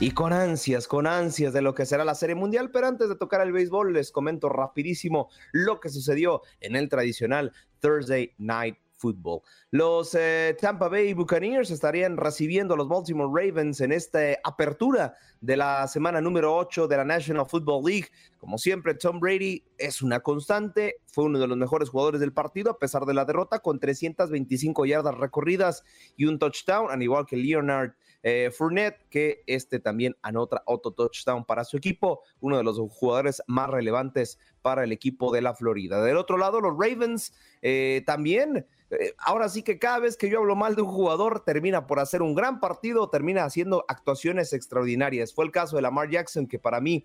Y 0.00 0.12
con 0.12 0.32
ansias, 0.32 0.86
con 0.86 1.08
ansias 1.08 1.52
de 1.52 1.62
lo 1.62 1.74
que 1.74 1.84
será 1.84 2.04
la 2.04 2.14
Serie 2.14 2.36
Mundial, 2.36 2.70
pero 2.70 2.86
antes 2.86 3.08
de 3.08 3.16
tocar 3.16 3.40
el 3.40 3.50
béisbol 3.50 3.92
les 3.92 4.12
comento 4.12 4.48
rapidísimo 4.48 5.28
lo 5.50 5.80
que 5.80 5.88
sucedió 5.88 6.42
en 6.60 6.76
el 6.76 6.88
tradicional 6.88 7.52
Thursday 7.80 8.32
Night 8.38 8.76
Football. 8.98 9.40
Los 9.70 10.14
eh, 10.14 10.56
Tampa 10.60 10.88
Bay 10.88 11.14
Buccaneers 11.14 11.70
estarían 11.70 12.16
recibiendo 12.16 12.74
a 12.74 12.76
los 12.76 12.88
Baltimore 12.88 13.30
Ravens 13.32 13.80
en 13.80 13.92
esta 13.92 14.20
apertura 14.44 15.14
de 15.40 15.56
la 15.56 15.86
semana 15.88 16.20
número 16.20 16.54
8 16.56 16.88
de 16.88 16.96
la 16.96 17.04
National 17.04 17.46
Football 17.46 17.84
League. 17.84 18.08
Como 18.38 18.58
siempre, 18.58 18.94
Tom 18.94 19.20
Brady 19.20 19.64
es 19.78 20.02
una 20.02 20.20
constante, 20.20 20.96
fue 21.06 21.24
uno 21.24 21.38
de 21.38 21.46
los 21.46 21.56
mejores 21.56 21.88
jugadores 21.88 22.20
del 22.20 22.32
partido 22.32 22.72
a 22.72 22.78
pesar 22.78 23.04
de 23.04 23.14
la 23.14 23.24
derrota 23.24 23.60
con 23.60 23.78
325 23.78 24.86
yardas 24.86 25.16
recorridas 25.16 25.84
y 26.16 26.26
un 26.26 26.38
touchdown, 26.38 26.90
al 26.90 27.02
igual 27.02 27.26
que 27.26 27.36
Leonard 27.36 27.92
eh, 28.22 28.50
Fournette, 28.50 29.06
que 29.08 29.42
este 29.46 29.80
también 29.80 30.16
anota 30.22 30.62
otro 30.66 30.92
touchdown 30.92 31.44
para 31.44 31.64
su 31.64 31.76
equipo, 31.76 32.22
uno 32.40 32.56
de 32.56 32.64
los 32.64 32.78
jugadores 32.90 33.42
más 33.46 33.70
relevantes 33.70 34.38
para 34.62 34.84
el 34.84 34.92
equipo 34.92 35.32
de 35.32 35.42
la 35.42 35.54
Florida. 35.54 36.02
Del 36.02 36.16
otro 36.16 36.36
lado, 36.36 36.60
los 36.60 36.72
Ravens 36.78 37.32
eh, 37.62 38.02
también 38.06 38.66
eh, 38.90 39.14
ahora 39.18 39.50
sí 39.50 39.62
que 39.62 39.78
cada 39.78 39.98
vez 39.98 40.16
que 40.16 40.30
yo 40.30 40.38
hablo 40.38 40.56
mal 40.56 40.74
de 40.74 40.80
un 40.80 40.88
jugador, 40.88 41.44
termina 41.44 41.86
por 41.86 42.00
hacer 42.00 42.22
un 42.22 42.34
gran 42.34 42.58
partido, 42.58 43.10
termina 43.10 43.44
haciendo 43.44 43.84
actuaciones 43.86 44.54
extraordinarias. 44.54 45.34
Fue 45.34 45.44
el 45.44 45.50
caso 45.50 45.76
de 45.76 45.82
Lamar 45.82 46.08
Jackson, 46.08 46.46
que 46.46 46.58
para 46.58 46.80
mí 46.80 47.04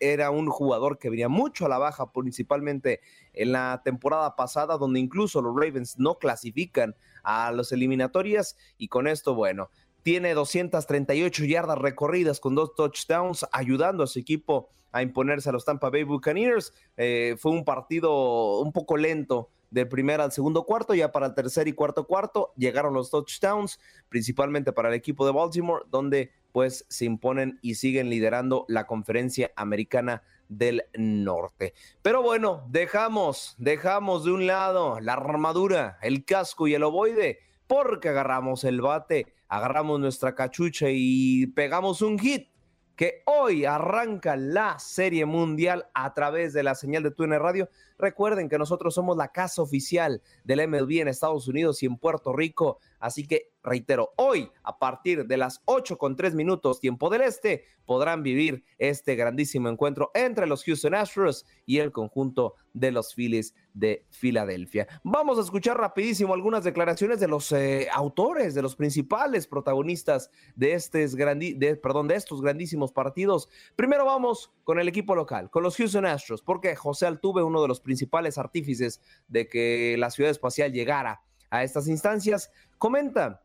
era 0.00 0.30
un 0.30 0.48
jugador 0.48 0.98
que 0.98 1.08
venía 1.08 1.28
mucho 1.28 1.66
a 1.66 1.68
la 1.68 1.78
baja, 1.78 2.12
principalmente 2.12 3.00
en 3.32 3.52
la 3.52 3.80
temporada 3.84 4.34
pasada, 4.34 4.76
donde 4.76 4.98
incluso 4.98 5.40
los 5.40 5.54
Ravens 5.54 5.98
no 5.98 6.18
clasifican 6.18 6.96
a 7.22 7.52
las 7.52 7.70
eliminatorias. 7.70 8.56
Y 8.76 8.88
con 8.88 9.06
esto, 9.06 9.36
bueno, 9.36 9.70
tiene 10.02 10.34
238 10.34 11.44
yardas 11.44 11.78
recorridas 11.78 12.40
con 12.40 12.54
dos 12.54 12.74
touchdowns, 12.74 13.46
ayudando 13.52 14.02
a 14.02 14.06
su 14.06 14.18
equipo 14.18 14.68
a 14.92 15.02
imponerse 15.02 15.48
a 15.48 15.52
los 15.52 15.64
Tampa 15.64 15.90
Bay 15.90 16.02
Buccaneers. 16.02 16.72
Eh, 16.96 17.36
fue 17.38 17.52
un 17.52 17.64
partido 17.64 18.60
un 18.60 18.72
poco 18.72 18.96
lento 18.96 19.50
del 19.70 19.88
primer 19.88 20.20
al 20.20 20.32
segundo 20.32 20.64
cuarto, 20.64 20.94
ya 20.94 21.12
para 21.12 21.26
el 21.26 21.34
tercer 21.34 21.68
y 21.68 21.72
cuarto 21.72 22.06
cuarto 22.06 22.52
llegaron 22.56 22.92
los 22.92 23.10
touchdowns, 23.10 23.78
principalmente 24.08 24.72
para 24.72 24.88
el 24.88 24.94
equipo 24.94 25.24
de 25.24 25.32
Baltimore, 25.32 25.84
donde 25.88 26.32
pues 26.52 26.84
se 26.88 27.04
imponen 27.04 27.60
y 27.62 27.76
siguen 27.76 28.10
liderando 28.10 28.64
la 28.68 28.86
conferencia 28.86 29.52
americana 29.54 30.22
del 30.48 30.82
norte. 30.94 31.74
Pero 32.02 32.22
bueno, 32.22 32.66
dejamos, 32.68 33.54
dejamos 33.58 34.24
de 34.24 34.32
un 34.32 34.46
lado 34.48 34.98
la 34.98 35.12
armadura, 35.12 35.98
el 36.02 36.24
casco 36.24 36.66
y 36.66 36.74
el 36.74 36.82
ovoide, 36.82 37.38
porque 37.68 38.08
agarramos 38.08 38.64
el 38.64 38.80
bate, 38.80 39.32
agarramos 39.50 40.00
nuestra 40.00 40.34
cachucha 40.34 40.86
y 40.88 41.48
pegamos 41.48 42.00
un 42.00 42.18
hit 42.18 42.48
que 42.96 43.22
hoy 43.26 43.64
arranca 43.64 44.36
la 44.36 44.78
Serie 44.78 45.26
Mundial 45.26 45.88
a 45.92 46.14
través 46.14 46.52
de 46.52 46.62
la 46.62 46.74
señal 46.74 47.02
de 47.02 47.10
TUN 47.10 47.32
Radio. 47.32 47.68
Recuerden 48.00 48.48
que 48.48 48.58
nosotros 48.58 48.94
somos 48.94 49.16
la 49.16 49.28
casa 49.28 49.62
oficial 49.62 50.22
del 50.44 50.66
MLB 50.68 51.00
en 51.00 51.08
Estados 51.08 51.46
Unidos 51.48 51.82
y 51.82 51.86
en 51.86 51.96
Puerto 51.96 52.32
Rico. 52.32 52.78
Así 52.98 53.26
que 53.26 53.52
reitero, 53.62 54.12
hoy 54.16 54.50
a 54.62 54.78
partir 54.78 55.26
de 55.26 55.36
las 55.36 55.62
8 55.66 55.98
con 55.98 56.16
3 56.16 56.34
minutos 56.34 56.80
tiempo 56.80 57.10
del 57.10 57.22
este 57.22 57.64
podrán 57.84 58.22
vivir 58.22 58.64
este 58.78 59.16
grandísimo 59.16 59.68
encuentro 59.68 60.10
entre 60.14 60.46
los 60.46 60.64
Houston 60.64 60.94
Astros 60.94 61.44
y 61.66 61.78
el 61.78 61.92
conjunto 61.92 62.54
de 62.72 62.92
los 62.92 63.14
Phillies 63.14 63.54
de 63.74 64.06
Filadelfia. 64.10 64.86
Vamos 65.02 65.38
a 65.38 65.42
escuchar 65.42 65.76
rapidísimo 65.76 66.34
algunas 66.34 66.64
declaraciones 66.64 67.20
de 67.20 67.28
los 67.28 67.50
eh, 67.52 67.88
autores, 67.92 68.54
de 68.54 68.62
los 68.62 68.76
principales 68.76 69.46
protagonistas 69.46 70.30
de, 70.54 70.74
este 70.74 71.06
de, 71.08 71.76
perdón, 71.76 72.08
de 72.08 72.16
estos 72.16 72.40
grandísimos 72.40 72.92
partidos. 72.92 73.48
Primero 73.76 74.04
vamos 74.04 74.52
con 74.64 74.78
el 74.78 74.88
equipo 74.88 75.14
local, 75.14 75.50
con 75.50 75.62
los 75.62 75.76
Houston 75.76 76.06
Astros, 76.06 76.42
porque 76.42 76.76
José 76.76 77.06
Altuve, 77.06 77.42
uno 77.42 77.62
de 77.62 77.68
los 77.68 77.80
principales 77.90 78.38
artífices 78.38 79.00
de 79.26 79.48
que 79.48 79.96
la 79.98 80.10
ciudad 80.10 80.30
espacial 80.30 80.72
llegara 80.72 81.22
a 81.50 81.64
estas 81.64 81.88
instancias, 81.88 82.52
comenta 82.78 83.42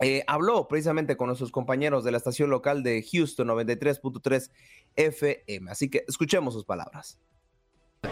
eh, 0.00 0.24
habló 0.26 0.66
precisamente 0.66 1.16
con 1.16 1.28
nuestros 1.28 1.52
compañeros 1.52 2.02
de 2.02 2.10
la 2.10 2.18
estación 2.18 2.50
local 2.50 2.82
de 2.82 3.04
Houston 3.12 3.46
93.3 3.46 4.50
FM. 4.96 5.70
Así 5.70 5.88
que 5.88 6.04
escuchemos 6.08 6.54
sus 6.54 6.64
palabras. 6.64 7.20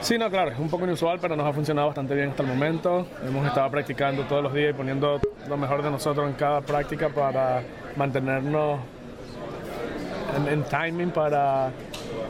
Sí, 0.00 0.18
no, 0.18 0.30
claro, 0.30 0.52
es 0.52 0.58
un 0.58 0.68
poco 0.68 0.84
inusual, 0.84 1.18
pero 1.20 1.34
nos 1.34 1.46
ha 1.46 1.52
funcionado 1.52 1.88
bastante 1.88 2.14
bien 2.14 2.30
hasta 2.30 2.44
el 2.44 2.48
momento. 2.48 3.08
Hemos 3.24 3.44
estado 3.44 3.68
practicando 3.72 4.24
todos 4.24 4.42
los 4.44 4.54
días 4.54 4.70
y 4.70 4.76
poniendo 4.76 5.20
lo 5.48 5.56
mejor 5.56 5.82
de 5.82 5.90
nosotros 5.90 6.28
en 6.28 6.34
cada 6.34 6.60
práctica 6.60 7.08
para 7.08 7.62
mantenernos 7.96 8.80
en 10.48 10.62
timing 10.64 11.10
para 11.10 11.72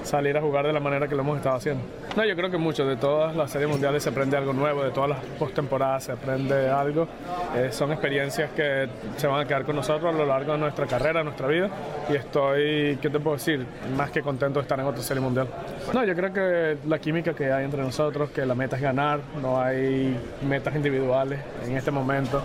salir 0.07 0.37
a 0.37 0.41
jugar 0.41 0.67
de 0.67 0.73
la 0.73 0.81
manera 0.81 1.09
que 1.09 1.15
lo 1.15 1.23
hemos 1.23 1.37
estado 1.39 1.57
haciendo. 1.57 1.83
No, 2.17 2.25
yo 2.25 2.35
creo 2.37 2.51
que 2.51 2.57
mucho, 2.57 2.87
de 2.87 2.97
todas 2.97 3.37
las 3.37 3.51
series 3.51 3.69
mundiales 3.69 4.03
se 4.03 4.11
aprende 4.11 4.37
algo 4.37 4.53
nuevo, 4.53 4.83
de 4.83 4.91
todas 4.91 5.11
las 5.11 5.19
postemporadas 5.39 6.05
se 6.05 6.13
aprende 6.13 6.71
algo. 6.71 7.09
Eh, 7.57 7.69
son 7.73 7.93
experiencias 7.93 8.51
que 8.53 8.89
se 9.17 9.27
van 9.27 9.41
a 9.41 9.45
quedar 9.45 9.65
con 9.65 9.77
nosotros 9.77 10.15
a 10.15 10.17
lo 10.17 10.25
largo 10.25 10.53
de 10.53 10.59
nuestra 10.59 10.87
carrera, 10.87 11.23
nuestra 11.23 11.49
vida. 11.49 11.69
Y 12.09 12.15
estoy, 12.15 12.99
¿qué 13.03 13.11
te 13.11 13.19
puedo 13.21 13.37
decir? 13.37 13.67
Más 13.97 14.11
que 14.11 14.23
contento 14.23 14.61
de 14.61 14.63
estar 14.63 14.79
en 14.79 14.87
otra 14.87 15.03
serie 15.03 15.21
mundial. 15.21 15.49
No, 15.93 16.05
yo 16.05 16.15
creo 16.15 16.33
que 16.33 16.79
la 16.89 16.99
química 16.99 17.35
que 17.35 17.53
hay 17.53 17.65
entre 17.65 17.83
nosotros, 17.83 18.31
que 18.31 18.47
la 18.47 18.55
meta 18.55 18.77
es 18.77 18.83
ganar, 18.83 19.21
no 19.43 19.61
hay 19.61 20.17
metas 20.47 20.75
individuales 20.75 21.41
en 21.65 21.77
este 21.77 21.91
momento. 21.91 22.43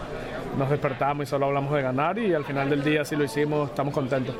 Nos 0.57 0.69
despertamos 0.69 1.27
y 1.27 1.29
solo 1.29 1.45
hablamos 1.45 1.73
de 1.73 1.81
ganar 1.81 2.17
y 2.19 2.33
al 2.33 2.43
final 2.43 2.69
del 2.69 2.83
día, 2.83 3.05
si 3.05 3.15
lo 3.15 3.23
hicimos, 3.23 3.69
estamos 3.69 3.93
contentos. 3.93 4.35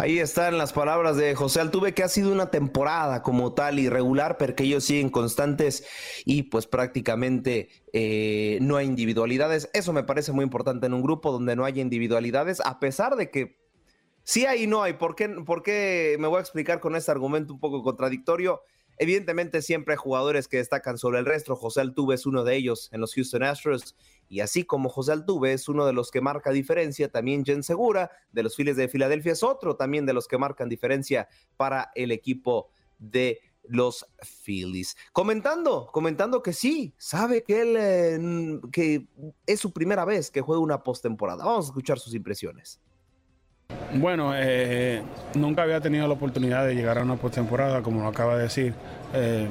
Ahí 0.00 0.18
están 0.18 0.56
las 0.56 0.72
palabras 0.72 1.18
de 1.18 1.34
José 1.34 1.60
Altuve, 1.60 1.92
que 1.92 2.02
ha 2.02 2.08
sido 2.08 2.32
una 2.32 2.50
temporada 2.50 3.22
como 3.22 3.52
tal 3.52 3.78
irregular, 3.78 4.38
pero 4.38 4.56
que 4.56 4.64
ellos 4.64 4.82
siguen 4.84 5.10
constantes 5.10 5.86
y 6.24 6.44
pues 6.44 6.66
prácticamente 6.66 7.68
eh, 7.92 8.56
no 8.62 8.78
hay 8.78 8.86
individualidades. 8.86 9.68
Eso 9.74 9.92
me 9.92 10.02
parece 10.02 10.32
muy 10.32 10.42
importante 10.42 10.86
en 10.86 10.94
un 10.94 11.02
grupo 11.02 11.32
donde 11.32 11.54
no 11.54 11.66
haya 11.66 11.82
individualidades, 11.82 12.62
a 12.64 12.80
pesar 12.80 13.16
de 13.16 13.30
que 13.30 13.58
sí 14.22 14.46
hay 14.46 14.62
y 14.62 14.66
no 14.66 14.82
hay. 14.82 14.94
¿Por 14.94 15.16
qué, 15.16 15.28
¿Por 15.28 15.62
qué 15.62 16.16
me 16.18 16.28
voy 16.28 16.38
a 16.38 16.40
explicar 16.40 16.80
con 16.80 16.96
este 16.96 17.10
argumento 17.10 17.52
un 17.52 17.60
poco 17.60 17.82
contradictorio? 17.82 18.62
Evidentemente 18.96 19.60
siempre 19.60 19.92
hay 19.92 19.98
jugadores 19.98 20.48
que 20.48 20.56
destacan 20.56 20.96
sobre 20.96 21.18
el 21.18 21.26
resto. 21.26 21.56
José 21.56 21.82
Altuve 21.82 22.14
es 22.14 22.24
uno 22.24 22.42
de 22.42 22.56
ellos 22.56 22.88
en 22.92 23.02
los 23.02 23.12
Houston 23.12 23.42
Astros. 23.42 23.96
Y 24.30 24.40
así 24.40 24.62
como 24.64 24.88
José 24.88 25.10
Altuve 25.12 25.52
es 25.52 25.68
uno 25.68 25.84
de 25.84 25.92
los 25.92 26.12
que 26.12 26.20
marca 26.20 26.52
diferencia, 26.52 27.10
también 27.10 27.44
Jen 27.44 27.64
Segura 27.64 28.12
de 28.30 28.44
los 28.44 28.54
Phillies 28.56 28.76
de 28.76 28.88
Filadelfia 28.88 29.32
es 29.32 29.42
otro 29.42 29.74
también 29.74 30.06
de 30.06 30.12
los 30.12 30.28
que 30.28 30.38
marcan 30.38 30.68
diferencia 30.68 31.28
para 31.56 31.90
el 31.96 32.12
equipo 32.12 32.70
de 33.00 33.40
los 33.64 34.06
Phillies. 34.22 34.96
Comentando, 35.12 35.88
comentando 35.92 36.42
que 36.42 36.52
sí, 36.52 36.94
sabe 36.96 37.42
que 37.42 37.60
él 37.60 37.76
eh, 37.76 38.60
que 38.70 39.08
es 39.46 39.58
su 39.58 39.72
primera 39.72 40.04
vez 40.04 40.30
que 40.30 40.40
juega 40.40 40.62
una 40.62 40.84
postemporada. 40.84 41.44
Vamos 41.44 41.66
a 41.66 41.68
escuchar 41.68 41.98
sus 41.98 42.14
impresiones. 42.14 42.80
Bueno, 43.94 44.32
eh, 44.36 45.02
nunca 45.34 45.62
había 45.62 45.80
tenido 45.80 46.06
la 46.06 46.14
oportunidad 46.14 46.66
de 46.66 46.74
llegar 46.74 46.98
a 46.98 47.02
una 47.02 47.16
postemporada, 47.16 47.82
como 47.82 48.02
lo 48.02 48.08
acaba 48.08 48.36
de 48.36 48.44
decir. 48.44 48.74
Eh, 49.12 49.48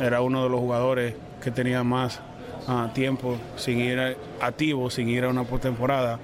era 0.00 0.22
uno 0.22 0.44
de 0.44 0.48
los 0.48 0.60
jugadores 0.60 1.14
que 1.42 1.50
tenía 1.50 1.82
más 1.84 2.20
ah, 2.66 2.90
tiempo 2.94 3.36
sin 3.56 3.80
ir 3.80 4.16
activo, 4.40 4.90
sin 4.90 5.08
ir 5.08 5.24
a 5.24 5.28
una 5.28 5.44
postemporada. 5.44 6.18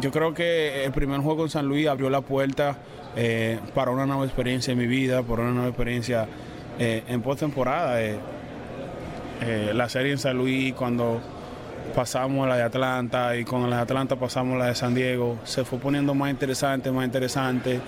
yo 0.00 0.10
creo 0.10 0.34
que 0.34 0.84
el 0.84 0.92
primer 0.92 1.20
juego 1.20 1.44
en 1.44 1.50
San 1.50 1.66
Luis 1.66 1.88
abrió 1.88 2.10
la 2.10 2.20
puerta 2.20 2.76
eh, 3.16 3.58
para 3.74 3.90
una 3.90 4.06
nueva 4.06 4.24
experiencia 4.24 4.72
en 4.72 4.78
mi 4.78 4.86
vida, 4.86 5.22
para 5.22 5.42
una 5.42 5.50
nueva 5.50 5.68
experiencia 5.68 6.28
eh, 6.78 7.02
en 7.08 7.20
postemporada. 7.22 8.00
Eh, 8.00 8.18
la 9.74 9.88
serie 9.88 10.12
en 10.12 10.18
San 10.18 10.36
Luis, 10.36 10.72
cuando 10.74 11.20
pasamos 11.94 12.46
la 12.46 12.56
de 12.56 12.62
Atlanta 12.62 13.36
y 13.36 13.44
con 13.44 13.68
la 13.68 13.76
de 13.76 13.82
Atlanta 13.82 14.16
pasamos 14.16 14.58
la 14.58 14.66
de 14.66 14.74
San 14.74 14.94
Diego, 14.94 15.38
se 15.44 15.64
fue 15.64 15.78
poniendo 15.78 16.14
más 16.14 16.30
interesante, 16.30 16.92
más 16.92 17.04
interesante, 17.06 17.80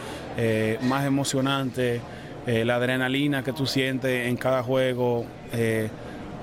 más 0.82 1.05
emocionante. 1.05 2.01
la 2.46 2.76
adrenalina 2.76 3.42
que 3.42 3.53
tú 3.53 3.66
sientes 3.66 4.26
en 4.26 4.36
cada 4.36 4.62
juego, 4.62 5.26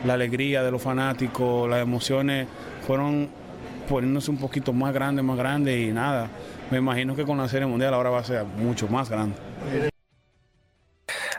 la 0.06 0.14
alegría 0.14 0.64
de 0.64 0.72
los 0.72 0.82
fanáticos, 0.82 1.70
las 1.70 1.82
emociones 1.82 2.48
fueron 2.86 3.30
poniéndose 3.89 4.32
un 4.32 4.38
poquito 4.38 4.74
más 4.74 4.93
grandes, 4.93 5.24
más 5.24 5.38
grandes 5.38 5.80
y 5.80 5.91
nada 5.91 6.30
me 6.70 6.80
imagino 6.80 7.16
que 7.16 7.24
con 7.24 7.38
la 7.38 7.48
Serie 7.48 7.66
Mundial 7.66 7.93
ahora 7.93 8.10
va 8.10 8.20
a 8.20 8.24
ser 8.24 8.43
mucho 8.43 8.88
más 8.88 9.10
grande. 9.10 9.36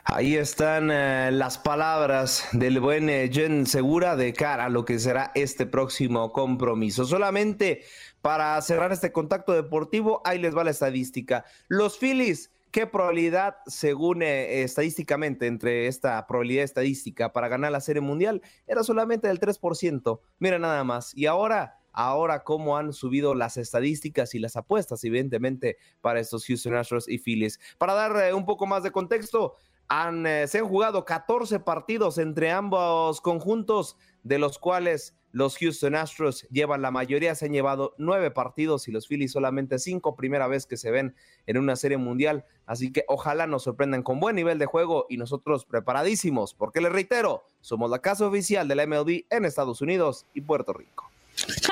Ahí 0.04 0.36
están 0.36 0.90
eh, 0.90 1.30
las 1.32 1.58
palabras 1.58 2.48
del 2.52 2.80
buen 2.80 3.10
eh, 3.10 3.28
Jen 3.30 3.66
Segura 3.66 4.16
de 4.16 4.32
cara 4.32 4.64
a 4.64 4.68
lo 4.70 4.86
que 4.86 4.98
será 4.98 5.32
este 5.34 5.66
próximo 5.66 6.32
compromiso. 6.32 7.04
Solamente 7.04 7.82
para 8.22 8.60
cerrar 8.62 8.90
este 8.90 9.12
contacto 9.12 9.52
deportivo, 9.52 10.22
ahí 10.24 10.38
les 10.38 10.56
va 10.56 10.64
la 10.64 10.70
estadística. 10.70 11.44
Los 11.68 11.98
Phillies, 11.98 12.50
¿qué 12.78 12.86
probabilidad, 12.86 13.56
según 13.66 14.22
eh, 14.22 14.62
estadísticamente, 14.62 15.48
entre 15.48 15.88
esta 15.88 16.24
probabilidad 16.28 16.62
estadística 16.62 17.32
para 17.32 17.48
ganar 17.48 17.72
la 17.72 17.80
Serie 17.80 18.02
Mundial, 18.02 18.40
era 18.68 18.84
solamente 18.84 19.26
del 19.26 19.40
3%? 19.40 20.20
Mira 20.38 20.60
nada 20.60 20.84
más. 20.84 21.12
Y 21.16 21.26
ahora 21.26 21.80
ahora 21.92 22.44
cómo 22.44 22.76
han 22.76 22.92
subido 22.92 23.34
las 23.34 23.56
estadísticas 23.56 24.32
y 24.36 24.38
las 24.38 24.54
apuestas, 24.54 25.02
evidentemente, 25.02 25.76
para 26.00 26.20
estos 26.20 26.46
Houston 26.46 26.76
Astros 26.76 27.08
y 27.08 27.18
Phillies. 27.18 27.58
Para 27.78 27.94
dar 27.94 28.16
eh, 28.16 28.32
un 28.32 28.46
poco 28.46 28.64
más 28.64 28.84
de 28.84 28.92
contexto, 28.92 29.56
han, 29.88 30.24
eh, 30.24 30.46
se 30.46 30.58
han 30.58 30.68
jugado 30.68 31.04
14 31.04 31.58
partidos 31.58 32.16
entre 32.16 32.52
ambos 32.52 33.20
conjuntos, 33.20 33.96
de 34.22 34.38
los 34.38 34.56
cuales 34.56 35.17
los 35.32 35.58
Houston 35.58 35.94
Astros 35.94 36.46
llevan 36.50 36.82
la 36.82 36.90
mayoría, 36.90 37.34
se 37.34 37.46
han 37.46 37.52
llevado 37.52 37.94
nueve 37.98 38.30
partidos 38.30 38.88
y 38.88 38.92
los 38.92 39.06
Phillies 39.06 39.32
solamente 39.32 39.78
cinco, 39.78 40.16
primera 40.16 40.48
vez 40.48 40.66
que 40.66 40.76
se 40.76 40.90
ven 40.90 41.14
en 41.46 41.58
una 41.58 41.76
serie 41.76 41.98
mundial. 41.98 42.44
Así 42.66 42.92
que 42.92 43.04
ojalá 43.08 43.46
nos 43.46 43.64
sorprendan 43.64 44.02
con 44.02 44.20
buen 44.20 44.36
nivel 44.36 44.58
de 44.58 44.66
juego 44.66 45.06
y 45.08 45.16
nosotros 45.16 45.64
preparadísimos, 45.64 46.54
porque 46.54 46.80
les 46.80 46.92
reitero, 46.92 47.44
somos 47.60 47.90
la 47.90 48.00
casa 48.00 48.26
oficial 48.26 48.68
de 48.68 48.74
la 48.74 48.86
MLB 48.86 49.24
en 49.30 49.44
Estados 49.44 49.80
Unidos 49.80 50.26
y 50.34 50.40
Puerto 50.40 50.72
Rico. 50.72 51.10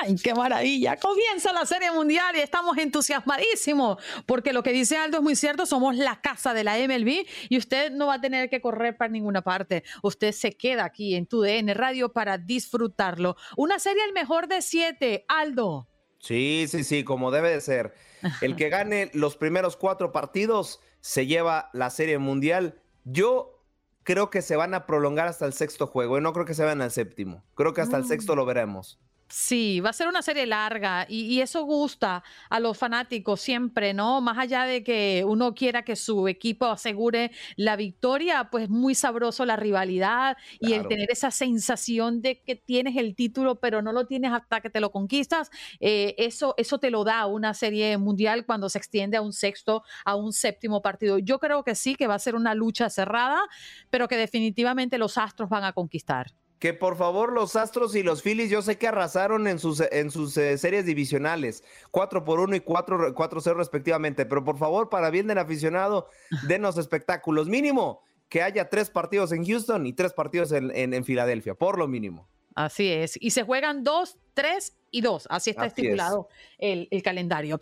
¡Ay, 0.01 0.15
qué 0.15 0.33
maravilla! 0.33 0.97
Comienza 0.97 1.51
la 1.53 1.65
Serie 1.65 1.91
Mundial 1.91 2.35
y 2.35 2.39
estamos 2.39 2.77
entusiasmadísimos 2.77 3.97
porque 4.25 4.53
lo 4.53 4.63
que 4.63 4.71
dice 4.71 4.97
Aldo 4.97 5.17
es 5.17 5.23
muy 5.23 5.35
cierto, 5.35 5.65
somos 5.65 5.95
la 5.95 6.21
casa 6.21 6.53
de 6.53 6.63
la 6.63 6.77
MLB 6.77 7.25
y 7.49 7.57
usted 7.57 7.91
no 7.91 8.07
va 8.07 8.15
a 8.15 8.21
tener 8.21 8.49
que 8.49 8.61
correr 8.61 8.97
para 8.97 9.09
ninguna 9.09 9.41
parte. 9.41 9.83
Usted 10.03 10.31
se 10.31 10.55
queda 10.57 10.85
aquí 10.85 11.15
en 11.15 11.25
tu 11.25 11.41
DN 11.41 11.73
Radio 11.73 12.13
para 12.13 12.37
disfrutarlo. 12.37 13.35
Una 13.55 13.79
serie 13.79 14.03
el 14.05 14.13
mejor 14.13 14.47
de 14.47 14.61
siete, 14.61 15.25
Aldo. 15.27 15.87
Sí, 16.19 16.65
sí, 16.67 16.83
sí, 16.83 17.03
como 17.03 17.31
debe 17.31 17.51
de 17.51 17.61
ser. 17.61 17.93
El 18.41 18.55
que 18.55 18.69
gane 18.69 19.11
los 19.13 19.37
primeros 19.37 19.77
cuatro 19.77 20.11
partidos 20.11 20.79
se 21.01 21.27
lleva 21.27 21.69
la 21.73 21.89
Serie 21.89 22.17
Mundial. 22.17 22.81
Yo 23.03 23.63
creo 24.03 24.29
que 24.29 24.41
se 24.41 24.55
van 24.55 24.73
a 24.73 24.85
prolongar 24.85 25.27
hasta 25.27 25.45
el 25.45 25.53
sexto 25.53 25.87
juego 25.87 26.17
y 26.17 26.21
no 26.21 26.33
creo 26.33 26.45
que 26.45 26.53
se 26.53 26.63
vayan 26.63 26.81
al 26.81 26.91
séptimo. 26.91 27.43
Creo 27.55 27.73
que 27.73 27.81
hasta 27.81 27.97
el 27.97 28.05
sexto 28.05 28.35
lo 28.35 28.45
veremos. 28.45 28.99
Sí, 29.29 29.81
va 29.81 29.89
a 29.89 29.93
ser 29.93 30.07
una 30.07 30.21
serie 30.21 30.45
larga 30.45 31.05
y, 31.09 31.41
eso 31.41 31.63
gusta 31.63 32.23
a 32.49 32.59
los 32.61 32.77
fanáticos 32.77 33.41
siempre, 33.41 33.93
¿no? 33.93 34.21
Más 34.21 34.37
allá 34.37 34.63
de 34.63 34.85
que 34.85 35.25
uno 35.27 35.53
quiera 35.53 35.83
que 35.83 35.97
su 35.97 36.29
equipo 36.29 36.67
asegure 36.67 37.31
la 37.57 37.75
victoria, 37.75 38.49
pues 38.49 38.69
muy 38.69 38.95
sabroso 38.95 39.45
la 39.45 39.57
rivalidad 39.57 40.37
y 40.61 40.73
el 40.73 40.87
tener 40.87 41.11
esa 41.11 41.29
sensación 41.31 42.21
de 42.21 42.41
que 42.41 42.55
tienes 42.55 42.95
el 42.95 43.15
título 43.15 43.59
pero 43.59 43.81
no 43.81 43.91
lo 43.91 44.07
tienes 44.07 44.31
hasta 44.31 44.61
que 44.61 44.69
te 44.69 44.79
lo 44.79 44.91
conquistas, 44.91 45.51
eh, 45.81 46.15
eso, 46.17 46.53
eso 46.57 46.79
te 46.79 46.89
lo 46.89 47.03
da 47.03 47.25
una 47.25 47.53
serie 47.53 47.97
mundial 47.97 48.45
cuando 48.45 48.69
se 48.69 48.77
extiende 48.77 49.17
a 49.17 49.21
un 49.21 49.33
sexto, 49.33 49.83
a 50.05 50.15
un 50.15 50.31
séptimo 50.31 50.81
partido. 50.81 51.19
Yo 51.19 51.39
creo 51.39 51.65
que 51.65 51.75
sí, 51.75 51.95
que 51.95 52.07
va 52.07 52.15
a 52.15 52.19
ser 52.19 52.35
una 52.35 52.55
lucha 52.55 52.89
cerrada, 52.89 53.41
pero 53.89 54.07
que 54.07 54.15
definitivamente 54.15 54.97
los 54.97 55.17
Astros 55.17 55.49
van 55.49 55.65
a 55.65 55.73
conquistar 55.73 56.31
que 56.59 56.73
por 56.73 56.97
favor 56.97 57.31
los 57.31 57.55
Astros 57.55 57.95
y 57.95 58.03
los 58.03 58.21
Phillies, 58.21 58.49
yo 58.49 58.61
sé 58.61 58.77
que 58.77 58.87
arrasaron 58.87 59.47
en 59.47 59.59
sus, 59.59 59.81
en 59.91 60.09
sus 60.09 60.35
eh, 60.37 60.57
series 60.57 60.85
divisionales, 60.85 61.63
4 61.91 62.23
por 62.23 62.39
1 62.39 62.55
y 62.55 62.59
4, 62.61 63.13
4-0 63.13 63.55
respectivamente, 63.55 64.25
pero 64.25 64.43
por 64.43 64.57
favor, 64.57 64.89
para 64.89 65.09
bien 65.09 65.27
del 65.27 65.37
aficionado, 65.37 66.09
denos 66.47 66.77
espectáculos. 66.77 67.47
Mínimo 67.47 68.01
que 68.29 68.41
haya 68.41 68.69
tres 68.69 68.89
partidos 68.89 69.31
en 69.31 69.45
Houston 69.45 69.85
y 69.85 69.93
tres 69.93 70.13
partidos 70.13 70.51
en, 70.51 70.71
en, 70.75 71.05
Filadelfia, 71.05 71.53
por 71.53 71.77
lo 71.77 71.87
mínimo. 71.87 72.27
Así 72.55 72.91
es, 72.91 73.17
y 73.21 73.29
se 73.31 73.43
juegan 73.43 73.83
2, 73.83 74.17
3 74.33 74.73
y 74.91 75.01
2, 75.01 75.27
así 75.29 75.51
está 75.51 75.67
estipulado 75.67 76.27
el, 76.57 76.87
el 76.89 77.03
calendario. 77.03 77.61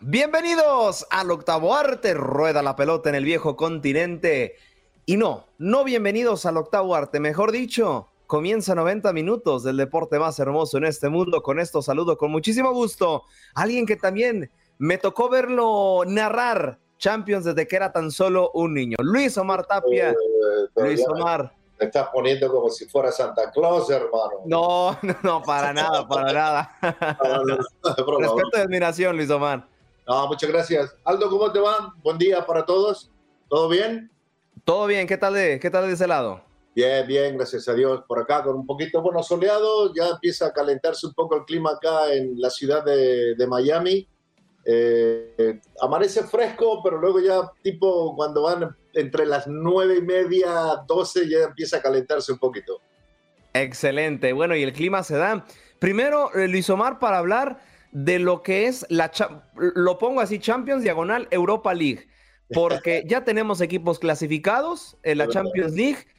Bienvenidos 0.00 1.06
al 1.10 1.30
octavo 1.30 1.74
arte, 1.74 2.12
rueda 2.12 2.60
la 2.60 2.74
pelota 2.74 3.08
en 3.08 3.14
el 3.14 3.24
viejo 3.24 3.56
continente. 3.56 4.56
Y 5.06 5.16
no, 5.16 5.46
no 5.58 5.84
bienvenidos 5.84 6.44
al 6.44 6.56
octavo 6.56 6.96
arte, 6.96 7.20
mejor 7.20 7.52
dicho, 7.52 8.08
Comienza 8.26 8.74
90 8.74 9.12
minutos 9.12 9.62
del 9.62 9.76
deporte 9.76 10.18
más 10.18 10.38
hermoso 10.40 10.78
en 10.78 10.84
este 10.84 11.08
mundo. 11.08 11.42
Con 11.42 11.60
esto 11.60 11.80
saludo 11.80 12.16
con 12.16 12.32
muchísimo 12.32 12.72
gusto 12.72 13.22
alguien 13.54 13.86
que 13.86 13.94
también 13.96 14.50
me 14.78 14.98
tocó 14.98 15.28
verlo 15.28 16.02
narrar 16.06 16.78
Champions 16.98 17.44
desde 17.44 17.68
que 17.68 17.76
era 17.76 17.92
tan 17.92 18.10
solo 18.10 18.50
un 18.54 18.74
niño. 18.74 18.96
Luis 19.00 19.38
Omar 19.38 19.64
Tapia. 19.66 20.10
Eh, 20.10 20.14
Luis 20.74 21.06
Omar. 21.06 21.54
Me 21.78 21.86
estás 21.86 22.08
poniendo 22.08 22.50
como 22.50 22.68
si 22.70 22.86
fuera 22.86 23.12
Santa 23.12 23.50
Claus, 23.52 23.88
hermano. 23.90 24.40
No, 24.46 24.98
no, 25.02 25.16
no 25.22 25.42
para 25.42 25.72
nada, 25.72 26.08
para 26.08 26.32
nada. 26.32 26.76
Respeto 27.82 28.50
y 28.54 28.60
admiración, 28.60 29.16
Luis 29.16 29.30
Omar. 29.30 29.68
No, 30.08 30.26
muchas 30.26 30.50
gracias. 30.50 30.96
Aldo, 31.04 31.30
¿cómo 31.30 31.52
te 31.52 31.60
va? 31.60 31.94
Buen 32.02 32.18
día 32.18 32.44
para 32.44 32.64
todos. 32.64 33.10
¿Todo 33.48 33.68
bien? 33.68 34.10
Todo 34.64 34.86
bien, 34.86 35.06
¿qué 35.06 35.16
tal 35.16 35.34
de, 35.34 35.60
qué 35.60 35.70
tal 35.70 35.86
de 35.86 35.92
ese 35.92 36.08
lado? 36.08 36.45
Bien, 36.76 37.06
bien, 37.06 37.38
gracias 37.38 37.66
a 37.68 37.74
Dios. 37.74 38.04
Por 38.06 38.18
acá 38.18 38.42
con 38.42 38.54
un 38.54 38.66
poquito, 38.66 39.00
bueno, 39.00 39.22
soleado, 39.22 39.94
ya 39.94 40.08
empieza 40.08 40.48
a 40.48 40.52
calentarse 40.52 41.06
un 41.06 41.14
poco 41.14 41.34
el 41.34 41.46
clima 41.46 41.70
acá 41.70 42.12
en 42.12 42.38
la 42.38 42.50
ciudad 42.50 42.84
de, 42.84 43.46
Miami. 43.48 44.06
Eh, 44.62 45.58
amanece 45.80 46.22
fresco, 46.24 46.82
pero 46.84 46.98
luego 46.98 47.18
ya 47.20 47.50
tipo 47.62 48.14
cuando 48.14 48.42
van 48.42 48.76
entre 48.92 49.24
las 49.24 49.46
nueve 49.46 49.96
y 50.00 50.02
media, 50.02 50.82
doce, 50.86 51.26
ya 51.26 51.44
empieza 51.44 51.78
a 51.78 51.82
calentarse 51.82 52.32
un 52.32 52.38
poquito. 52.38 52.82
Excelente. 53.54 54.34
Bueno, 54.34 54.54
y 54.54 54.62
el 54.62 54.74
clima 54.74 55.02
se 55.02 55.16
da. 55.16 55.46
Primero, 55.78 56.30
eh, 56.34 56.46
Luis 56.46 56.68
Omar, 56.68 56.98
para 56.98 57.16
hablar 57.16 57.58
de 57.92 58.18
lo 58.18 58.42
que 58.42 58.66
es 58.66 58.84
la, 58.90 59.10
lo 59.54 59.96
pongo 59.96 60.20
así, 60.20 60.38
Champions 60.38 60.82
Diagonal 60.82 61.26
Europa 61.30 61.72
League, 61.72 62.06
porque 62.52 63.02
ya 63.08 63.24
tenemos 63.24 63.62
equipos 63.62 63.98
clasificados 63.98 64.98
en 65.04 65.16
la 65.16 65.28
Champions 65.28 65.72
League 65.72 66.15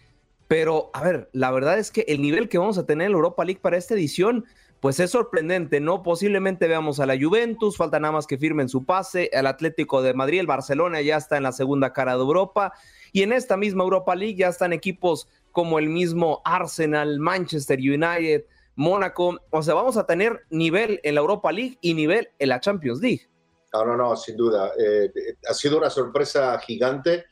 pero, 0.48 0.90
a 0.94 1.04
ver, 1.04 1.30
la 1.34 1.52
verdad 1.52 1.78
es 1.78 1.92
que 1.92 2.06
el 2.08 2.22
nivel 2.22 2.48
que 2.48 2.58
vamos 2.58 2.78
a 2.78 2.86
tener 2.86 3.08
en 3.08 3.12
la 3.12 3.18
Europa 3.18 3.44
League 3.44 3.60
para 3.62 3.78
esta 3.78 3.96
edición, 3.96 4.46
pues 4.80 5.00
es 5.00 5.12
sorprendente, 5.12 5.80
¿no? 5.80 6.04
Posiblemente 6.04 6.68
veamos 6.68 7.00
a 7.00 7.06
la 7.06 7.18
Juventus, 7.20 7.78
falta 7.78 8.00
nada 8.00 8.14
más 8.14 8.28
que 8.28 8.38
firmen 8.38 8.70
su 8.70 8.86
pase, 8.86 9.30
el 9.34 9.48
Atlético 9.48 10.02
de 10.02 10.14
Madrid, 10.14 10.40
el 10.40 10.48
Barcelona 10.48 11.02
ya 11.02 11.18
está 11.18 11.38
en 11.38 11.44
la 11.44 11.52
segunda 11.52 11.94
cara 11.94 12.14
de 12.14 12.22
Europa, 12.22 12.74
y 13.12 13.24
en 13.24 13.34
esta 13.34 13.58
misma 13.58 13.84
Europa 13.84 14.16
League 14.16 14.36
ya 14.36 14.48
están 14.48 14.74
equipos 14.74 15.28
como 15.52 15.80
el 15.80 15.90
mismo 15.90 16.42
Arsenal, 16.46 17.20
Manchester 17.20 17.80
United, 17.80 18.46
Mónaco, 18.76 19.40
o 19.50 19.64
sea, 19.64 19.74
vamos 19.74 19.98
a 19.98 20.06
tener 20.06 20.46
nivel 20.52 21.00
en 21.04 21.16
la 21.16 21.22
Europa 21.22 21.52
League 21.52 21.80
y 21.82 21.96
nivel 21.96 22.30
en 22.38 22.50
la 22.50 22.60
Champions 22.60 23.02
League. 23.02 23.28
No, 23.74 23.84
no, 23.84 23.98
no, 23.98 24.16
sin 24.16 24.38
duda. 24.38 24.72
Eh, 24.80 25.12
ha 25.50 25.54
sido 25.54 25.80
una 25.80 25.90
sorpresa 25.90 26.58
gigante 26.60 27.26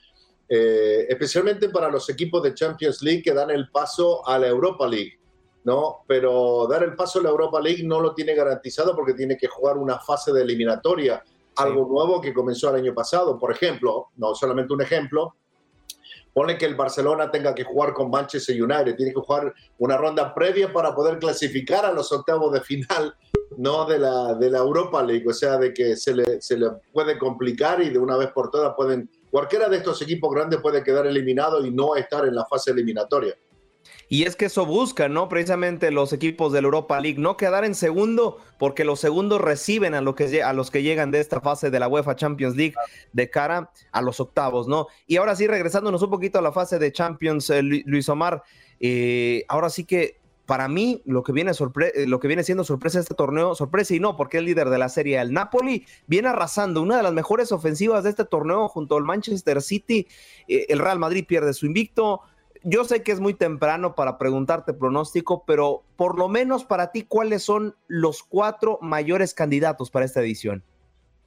eh, 0.48 1.06
especialmente 1.10 1.70
para 1.70 1.90
los 1.90 2.10
equipos 2.10 2.44
de 2.44 2.54
Champions 2.54 3.02
League 3.02 3.24
que 3.24 3.34
dan 3.34 3.50
el 3.50 3.70
paso 3.70 4.28
a 4.28 4.38
la 4.38 4.48
Europa 4.48 4.88
League. 4.88 5.20
¿no? 5.64 6.04
Pero 6.08 6.68
dar 6.70 6.84
el 6.84 6.96
paso 6.96 7.20
a 7.20 7.24
la 7.24 7.30
Europa 7.30 7.60
League 7.60 7.84
no 7.84 8.00
lo 8.00 8.14
tiene 8.14 8.36
garantizado 8.36 8.96
porque 8.96 9.16
tiene 9.16 9.36
que 9.36 9.48
jugar 9.48 9.78
una 9.78 10.00
fase 10.00 10.32
de 10.32 10.44
eliminatoria, 10.44 11.24
algo 11.56 11.88
nuevo 11.88 12.22
que 12.22 12.34
comenzó 12.34 12.70
el 12.70 12.76
año 12.76 12.94
pasado. 12.94 13.38
Por 13.40 13.52
ejemplo, 13.52 14.10
no 14.18 14.36
solamente 14.36 14.74
un 14.74 14.84
ejemplo, 14.84 15.36
pone 16.36 16.58
que 16.58 16.66
el 16.66 16.76
Barcelona 16.76 17.32
tenga 17.32 17.56
que 17.56 17.64
jugar 17.64 17.94
con 17.94 18.12
Manchester 18.12 18.62
United, 18.62 18.96
tiene 18.96 19.14
que 19.14 19.22
jugar 19.22 19.54
una 19.80 19.96
ronda 19.96 20.36
previa 20.36 20.72
para 20.72 20.94
poder 20.94 21.18
clasificar 21.18 21.86
a 21.86 21.94
los 21.94 22.12
octavos 22.12 22.52
de 22.52 22.60
final, 22.62 23.16
no 23.58 23.86
de 23.86 23.98
la, 23.98 24.36
de 24.36 24.52
la 24.52 24.60
Europa 24.60 25.02
League, 25.02 25.26
o 25.28 25.34
sea, 25.34 25.58
de 25.58 25.74
que 25.74 25.96
se 25.96 26.14
le, 26.14 26.42
se 26.42 26.58
le 26.58 26.68
puede 26.92 27.18
complicar 27.18 27.82
y 27.82 27.90
de 27.90 27.98
una 27.98 28.18
vez 28.18 28.32
por 28.34 28.52
todas 28.52 28.76
pueden, 28.76 29.10
cualquiera 29.32 29.70
de 29.70 29.78
estos 29.78 30.02
equipos 30.02 30.34
grandes 30.34 30.60
puede 30.62 30.84
quedar 30.84 31.06
eliminado 31.08 31.66
y 31.66 31.72
no 31.72 31.96
estar 31.96 32.26
en 32.26 32.36
la 32.36 32.46
fase 32.46 32.72
eliminatoria. 32.72 33.36
Y 34.08 34.24
es 34.24 34.36
que 34.36 34.46
eso 34.46 34.66
buscan, 34.66 35.14
¿no? 35.14 35.30
Precisamente 35.30 35.90
los 35.92 36.14
equipos 36.14 36.54
de 36.54 36.62
la 36.62 36.66
Europa 36.68 37.00
League, 37.00 37.20
no 37.20 37.38
quedar 37.38 37.66
en 37.66 37.74
segundo, 37.74 38.38
porque 38.60 38.86
los 38.86 39.00
segundos 39.00 39.42
reciben 39.42 39.96
a, 39.96 40.16
que, 40.16 40.44
a 40.44 40.54
los 40.54 40.70
que 40.70 40.84
llegan 40.84 41.12
de 41.12 41.20
esta 41.20 41.42
fase 41.42 41.72
de 41.72 41.80
la 41.80 41.88
UEFA 41.88 42.16
Champions 42.16 42.56
League 42.56 42.76
de 43.14 43.30
cara 43.30 43.72
a 43.92 44.02
los 44.02 44.20
octavos, 44.20 44.68
¿no? 44.68 44.88
Y 45.08 45.18
ahora 45.18 45.36
sí, 45.36 45.48
regresándonos 45.48 46.02
un 46.02 46.12
poquito 46.12 46.38
a 46.38 46.42
la 46.42 46.52
fase 46.52 46.78
de 46.78 46.92
Champions, 46.92 47.50
eh, 47.50 47.64
Luis 47.64 48.08
Omar, 48.10 48.44
eh, 48.80 49.44
ahora 49.48 49.70
sí 49.70 49.86
que 49.86 50.20
para 50.46 50.68
mí 50.68 51.02
lo 51.06 51.24
que 51.24 51.32
viene 51.32 51.52
eh, 51.52 52.06
lo 52.08 52.20
que 52.20 52.28
viene 52.28 52.44
siendo 52.44 52.64
sorpresa 52.64 53.00
este 53.00 53.16
torneo, 53.16 53.56
sorpresa 53.56 53.94
y 53.96 54.00
no, 54.00 54.16
porque 54.16 54.38
el 54.38 54.46
líder 54.46 54.70
de 54.70 54.78
la 54.78 54.90
serie, 54.90 55.20
el 55.20 55.34
Napoli, 55.34 55.86
viene 56.08 56.30
arrasando 56.30 56.82
una 56.82 56.98
de 56.98 57.04
las 57.04 57.14
mejores 57.14 57.52
ofensivas 57.52 58.04
de 58.04 58.12
este 58.12 58.26
torneo 58.26 58.68
junto 58.68 58.98
al 58.98 59.04
Manchester 59.04 59.62
City, 59.62 60.08
el 60.48 60.80
Real 60.80 61.00
Madrid 61.00 61.26
pierde 61.28 61.54
su 61.54 61.66
invicto, 61.66 62.22
yo 62.68 62.84
sé 62.84 63.04
que 63.04 63.12
es 63.12 63.20
muy 63.20 63.36
temprano 63.36 63.94
para 63.94 64.18
preguntarte 64.18 64.74
pronóstico, 64.74 65.44
pero 65.46 65.84
por 65.96 66.18
lo 66.18 66.28
menos 66.28 66.66
para 66.66 66.92
ti, 66.92 67.04
¿cuáles 67.04 67.44
son 67.44 67.76
los 67.88 68.24
cuatro 68.24 68.80
mayores 68.82 69.36
candidatos 69.36 69.92
para 69.92 70.04
esta 70.04 70.22
edición? 70.22 70.64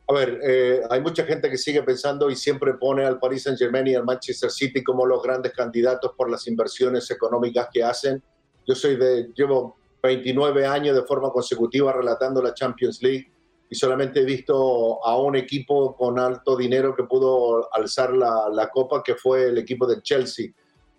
A 0.09 0.15
ver, 0.15 0.41
eh, 0.43 0.81
hay 0.91 1.01
mucha 1.01 1.25
gente 1.25 1.49
que 1.49 1.57
sigue 1.57 1.81
pensando 1.85 2.29
y 2.29 2.35
siempre 2.35 2.75
pone 2.75 3.05
al 3.05 3.21
Paris 3.21 3.45
Saint 3.45 3.57
Germain 3.57 3.87
y 3.87 3.95
al 3.95 4.05
Manchester 4.05 4.51
City 4.51 4.83
como 4.83 5.07
los 5.07 5.23
grandes 5.23 5.53
candidatos 5.53 6.13
por 6.17 6.29
las 6.29 6.45
inversiones 6.49 7.09
económicas 7.13 7.69
que 7.73 7.85
hacen. 7.85 8.21
Yo 8.69 8.75
soy 8.75 8.97
de, 8.97 9.33
llevo 9.35 9.79
29 10.03 10.67
años 10.67 10.95
de 10.95 11.03
forma 11.03 11.31
consecutiva 11.31 11.91
relatando 11.91 12.43
la 12.43 12.53
Champions 12.53 13.03
League 13.03 13.33
y 13.71 13.75
solamente 13.75 14.21
he 14.21 14.25
visto 14.25 15.05
a 15.05 15.19
un 15.19 15.37
equipo 15.37 15.97
con 15.97 16.19
alto 16.19 16.55
dinero 16.55 16.95
que 16.95 17.05
pudo 17.05 17.75
alzar 17.75 18.13
la, 18.13 18.51
la 18.53 18.69
copa, 18.69 19.03
que 19.03 19.15
fue 19.15 19.47
el 19.49 19.57
equipo 19.57 19.87
de 19.87 20.03
Chelsea 20.03 20.51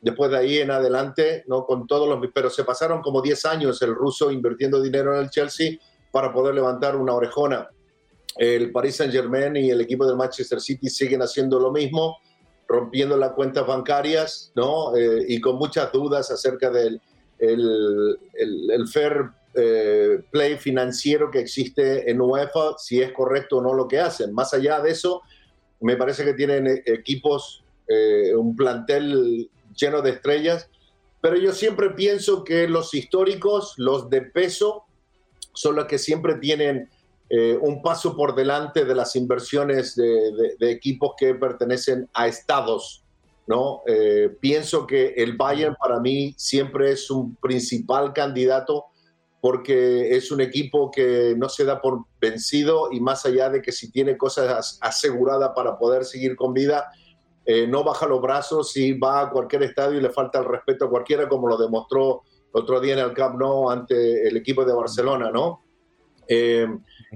después 0.02 0.32
de 0.32 0.38
ahí 0.38 0.58
en 0.58 0.72
adelante, 0.72 1.44
¿no? 1.48 1.66
Con 1.66 1.86
todos 1.86 2.08
los, 2.08 2.20
pero 2.34 2.50
se 2.50 2.64
pasaron 2.64 3.02
como 3.02 3.22
10 3.22 3.46
años 3.46 3.82
el 3.84 3.94
ruso 3.94 4.32
invirtiendo 4.32 4.82
dinero 4.82 5.14
en 5.14 5.22
el 5.22 5.30
Chelsea 5.30 5.78
para 6.12 6.34
poder 6.34 6.56
levantar 6.56 6.96
una 6.96 7.14
orejona. 7.14 7.70
El 8.36 8.72
Paris 8.72 8.96
Saint 8.96 9.14
Germain 9.14 9.56
y 9.56 9.70
el 9.70 9.82
equipo 9.82 10.08
del 10.08 10.16
Manchester 10.16 10.60
City 10.62 10.90
siguen 10.90 11.22
haciendo 11.22 11.60
lo 11.60 11.72
mismo, 11.72 12.18
rompiendo 12.68 13.18
las 13.18 13.34
cuentas 13.34 13.68
bancarias, 13.68 14.52
¿no? 14.56 14.96
Eh, 14.96 15.26
y 15.28 15.42
con 15.42 15.58
muchas 15.58 15.92
dudas 15.92 16.32
acerca 16.32 16.70
del 16.70 17.02
el, 17.40 18.20
el, 18.34 18.88
fair 18.88 19.30
eh, 19.56 20.22
play 20.32 20.58
financiero 20.58 21.32
que 21.32 21.40
existe 21.40 22.10
en 22.10 22.22
UEFA, 22.22 22.78
si 22.78 23.02
es 23.02 23.12
correcto 23.12 23.58
o 23.58 23.62
no 23.62 23.74
lo 23.74 23.88
que 23.88 24.00
hacen. 24.00 24.34
Más 24.34 24.54
allá 24.54 24.80
de 24.82 24.92
eso, 24.92 25.22
me 25.80 25.96
parece 25.96 26.24
que 26.24 26.34
tienen 26.34 26.68
eh, 26.68 26.84
equipos, 26.86 27.64
un 28.38 28.56
plantel 28.56 29.50
lleno 29.76 30.04
de 30.04 30.12
estrellas, 30.12 30.70
pero 31.22 31.38
yo 31.38 31.54
siempre 31.54 31.90
pienso 31.90 32.44
que 32.44 32.68
los 32.68 32.94
históricos, 32.94 33.74
los 33.78 34.12
de 34.12 34.22
peso, 34.22 34.84
son 35.54 35.76
los 35.76 35.86
que 35.86 35.98
siempre 35.98 36.36
tienen 36.36 36.88
eh, 37.30 37.58
un 37.62 37.82
paso 37.82 38.16
por 38.16 38.34
delante 38.34 38.86
de 38.86 38.96
las 38.96 39.16
inversiones 39.16 39.96
de, 39.96 40.56
equipos 40.62 41.14
que 41.18 41.36
pertenecen 41.36 42.10
a 42.14 42.28
estados. 42.28 43.04
¿No? 43.50 43.82
Eh, 43.88 44.30
pienso 44.40 44.86
que 44.86 45.08
el 45.18 45.36
Bayern 45.36 45.76
para 45.76 46.00
mí 46.00 46.36
siempre 46.38 46.92
es 46.92 47.10
un 47.10 47.36
principal 47.38 48.14
candidato 48.14 48.86
porque 49.42 50.16
es 50.16 50.32
un 50.32 50.40
equipo 50.40 50.92
que 50.92 51.34
no 51.36 51.50
se 51.50 51.66
da 51.66 51.82
por 51.82 52.06
vencido 52.22 52.92
y 52.92 53.00
más 53.00 53.26
allá 53.26 53.50
de 53.50 53.64
que 53.64 53.72
si 53.72 53.92
tiene 53.92 54.18
cosas 54.18 54.78
aseguradas 54.82 55.54
para 55.56 55.80
poder 55.80 56.06
seguir 56.06 56.36
con 56.36 56.54
vida, 56.54 56.92
eh, 57.44 57.66
no 57.66 57.84
baja 57.84 58.06
los 58.06 58.22
brazos 58.22 58.78
y 58.78 58.94
va 58.94 59.22
a 59.22 59.30
cualquier 59.32 59.64
estadio 59.64 59.98
y 59.98 60.02
le 60.02 60.12
falta 60.12 60.38
el 60.38 60.46
respeto 60.46 60.86
a 60.86 60.90
cualquiera, 60.92 61.28
como 61.28 61.48
lo 61.48 61.58
demostró 61.58 62.22
otro 62.52 62.80
día 62.80 62.94
en 62.94 63.00
el 63.00 63.14
Camp 63.14 63.40
Nou 63.40 63.72
ante 63.72 64.28
el 64.28 64.38
equipo 64.38 64.64
de 64.64 64.74
Barcelona, 64.74 65.32
¿no? 65.32 65.64
Eh, 66.28 66.68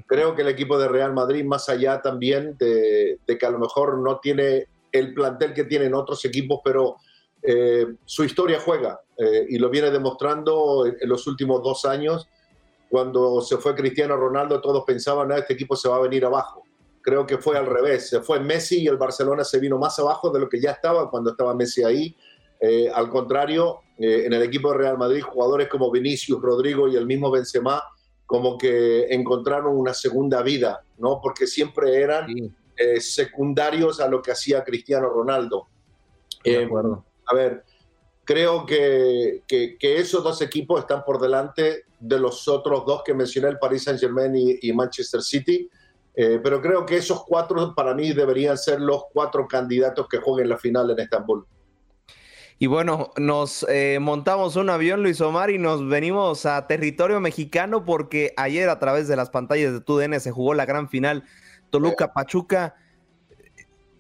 creo 0.08 0.34
que 0.34 0.42
el 0.42 0.48
equipo 0.48 0.80
de 0.80 0.88
Real 0.88 1.14
Madrid, 1.14 1.46
más 1.46 1.70
allá 1.70 2.02
también 2.02 2.58
de, 2.58 3.20
que 3.28 3.46
a 3.46 3.52
lo 3.52 3.60
mejor 3.60 4.00
no 4.00 4.20
tiene 4.20 4.66
el 4.94 5.14
plantel 5.14 5.54
que 5.54 5.66
tienen 5.66 5.94
otros 5.94 6.24
equipos, 6.24 6.62
pero 6.64 6.96
eh, 7.42 7.86
su 8.06 8.24
historia 8.24 8.60
juega 8.60 9.00
y 9.48 9.60
lo 9.60 9.70
viene 9.70 9.92
demostrando 9.92 10.88
en, 10.88 11.08
los 11.08 11.28
últimos 11.28 11.62
dos 11.62 11.86
años. 11.86 12.28
Cuando 12.90 13.42
se 13.42 13.58
fue 13.58 13.76
Cristiano 13.76 14.18
Ronaldo, 14.18 14.60
todos 14.60 14.84
pensaban, 14.86 15.28
no, 15.28 15.36
este 15.36 15.54
equipo 15.54 15.76
se 15.76 15.88
va 15.88 15.98
a 15.98 16.02
venir 16.02 16.26
abajo 16.26 16.64
creo 17.04 17.28
que 17.28 17.38
fue 17.38 17.58
al 17.58 17.68
revés. 17.68 18.10
Se 18.10 18.22
fue 18.22 18.40
Messi 18.40 18.82
y 18.82 18.88
el 18.88 18.98
Barcelona 18.98 19.44
se 19.44 19.60
vino 19.60 19.78
más 19.78 20.00
abajo 20.00 20.32
de 20.32 20.40
lo 20.40 20.50
que 20.50 20.60
ya 20.60 20.72
estaba 20.72 21.12
cuando 21.12 21.32
estaba 21.32 21.54
Messi 21.54 21.84
ahí. 21.84 22.16
Eh, 22.60 22.90
al 22.92 23.10
contrario, 23.10 23.82
eh, 24.00 24.24
en 24.26 24.34
el 24.34 24.42
equipo 24.42 24.72
de 24.72 24.78
Real 24.78 24.98
Madrid, 24.98 25.22
jugadores 25.22 25.68
como 25.68 25.92
Vinicius, 25.92 26.42
Rodrigo 26.42 26.88
y 26.88 26.96
el 26.96 27.06
mismo 27.06 27.30
Benzema, 27.30 27.84
como 28.26 28.58
que 28.58 29.14
encontraron 29.14 29.78
una 29.78 29.94
segunda 29.94 30.42
vida, 30.42 30.82
¿no? 30.98 31.20
Porque 31.22 31.46
siempre 31.46 32.02
eran 32.02 32.28
eh, 32.78 33.00
secundarios 33.00 34.00
a 34.00 34.08
lo 34.08 34.22
que 34.22 34.32
hacía 34.32 34.64
Cristiano 34.64 35.10
Ronaldo. 35.10 35.68
De 36.44 36.66
acuerdo. 36.66 37.06
A 37.26 37.36
ver, 37.36 37.64
creo 38.24 38.66
que, 38.66 39.44
que, 39.48 39.78
esos 39.82 40.24
dos 40.24 40.42
equipos 40.42 40.82
están 40.82 41.04
por 41.04 41.22
delante 41.22 41.86
de 42.00 42.20
los 42.20 42.48
otros 42.48 42.86
dos 42.86 43.02
que 43.04 43.14
mencioné, 43.14 43.50
el 43.50 43.60
Paris 43.60 43.84
Saint 43.84 44.00
Germain 44.00 44.36
y, 44.36 44.58
y 44.62 44.74
Manchester 44.74 45.22
City. 45.22 45.70
Eh, 46.16 46.40
pero 46.44 46.62
creo 46.62 46.86
que 46.86 46.98
esos 46.98 47.24
cuatro 47.24 47.74
para 47.74 47.96
mí 47.96 48.14
deberían 48.14 48.58
ser 48.58 48.80
los 48.80 49.06
cuatro 49.12 49.48
candidatos 49.48 50.08
que 50.08 50.18
jueguen 50.18 50.50
la 50.50 50.58
final 50.58 50.90
en 50.92 51.00
Estambul. 51.00 51.46
Y 52.60 52.68
bueno, 52.68 53.12
nos 53.18 53.66
eh, 53.68 53.98
montamos 54.00 54.56
un 54.56 54.70
avión, 54.70 55.02
Luis 55.02 55.20
Omar, 55.22 55.50
y 55.50 55.58
nos 55.58 55.88
venimos 55.88 56.46
a 56.46 56.68
territorio 56.68 57.20
mexicano 57.20 57.84
porque 57.84 58.34
ayer 58.38 58.70
a 58.70 58.80
través 58.80 59.08
de 59.08 59.16
las 59.16 59.32
pantallas 59.32 59.74
de 59.74 59.82
TUDN 59.82 60.20
se 60.20 60.32
jugó 60.32 60.54
la 60.54 60.66
gran 60.66 60.88
final 60.88 61.24
Toluca-Pachuca. 61.74 62.76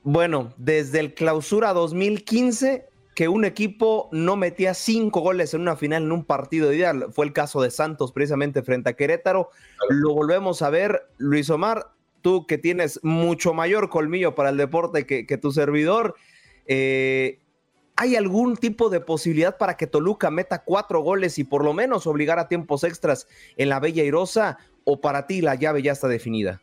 Bueno, 0.03 0.53
desde 0.57 0.99
el 0.99 1.15
clausura 1.15 1.73
2015 1.73 2.87
que 3.15 3.27
un 3.27 3.45
equipo 3.45 4.09
no 4.11 4.35
metía 4.35 4.75
cinco 4.75 5.21
goles 5.21 5.53
en 5.55 5.61
una 5.61 5.75
final 5.75 6.03
en 6.03 6.11
un 6.11 6.23
partido 6.23 6.71
ideal. 6.71 7.07
Fue 7.11 7.25
el 7.25 7.33
caso 7.33 7.61
de 7.63 7.71
Santos 7.71 8.11
precisamente 8.11 8.61
frente 8.61 8.91
a 8.91 8.93
Querétaro. 8.93 9.49
Lo 9.89 10.13
volvemos 10.13 10.61
a 10.61 10.69
ver. 10.69 11.07
Luis 11.17 11.49
Omar, 11.49 11.91
tú 12.21 12.45
que 12.45 12.59
tienes 12.59 12.99
mucho 13.03 13.55
mayor 13.55 13.89
colmillo 13.89 14.35
para 14.35 14.49
el 14.49 14.57
deporte 14.57 15.07
que, 15.07 15.37
tu 15.37 15.51
servidor, 15.51 16.15
eh, 16.67 17.39
¿hay 17.95 18.15
algún 18.15 18.55
tipo 18.55 18.89
de 18.89 18.99
posibilidad 18.99 19.57
para 19.57 19.77
que 19.77 19.87
Toluca 19.87 20.29
meta 20.29 20.63
cuatro 20.63 21.01
goles 21.01 21.39
y 21.39 21.43
por 21.43 21.63
lo 21.63 21.73
menos 21.73 22.05
obligar 22.05 22.37
a 22.37 22.47
tiempos 22.47 22.83
extras 22.83 23.27
en 23.57 23.69
la 23.69 23.79
Bella 23.79 24.03
Irosa? 24.03 24.59
¿O 24.85 25.01
para 25.01 25.25
ti 25.27 25.41
la 25.41 25.55
llave 25.55 25.81
ya 25.81 25.91
está 25.91 26.07
definida? 26.07 26.62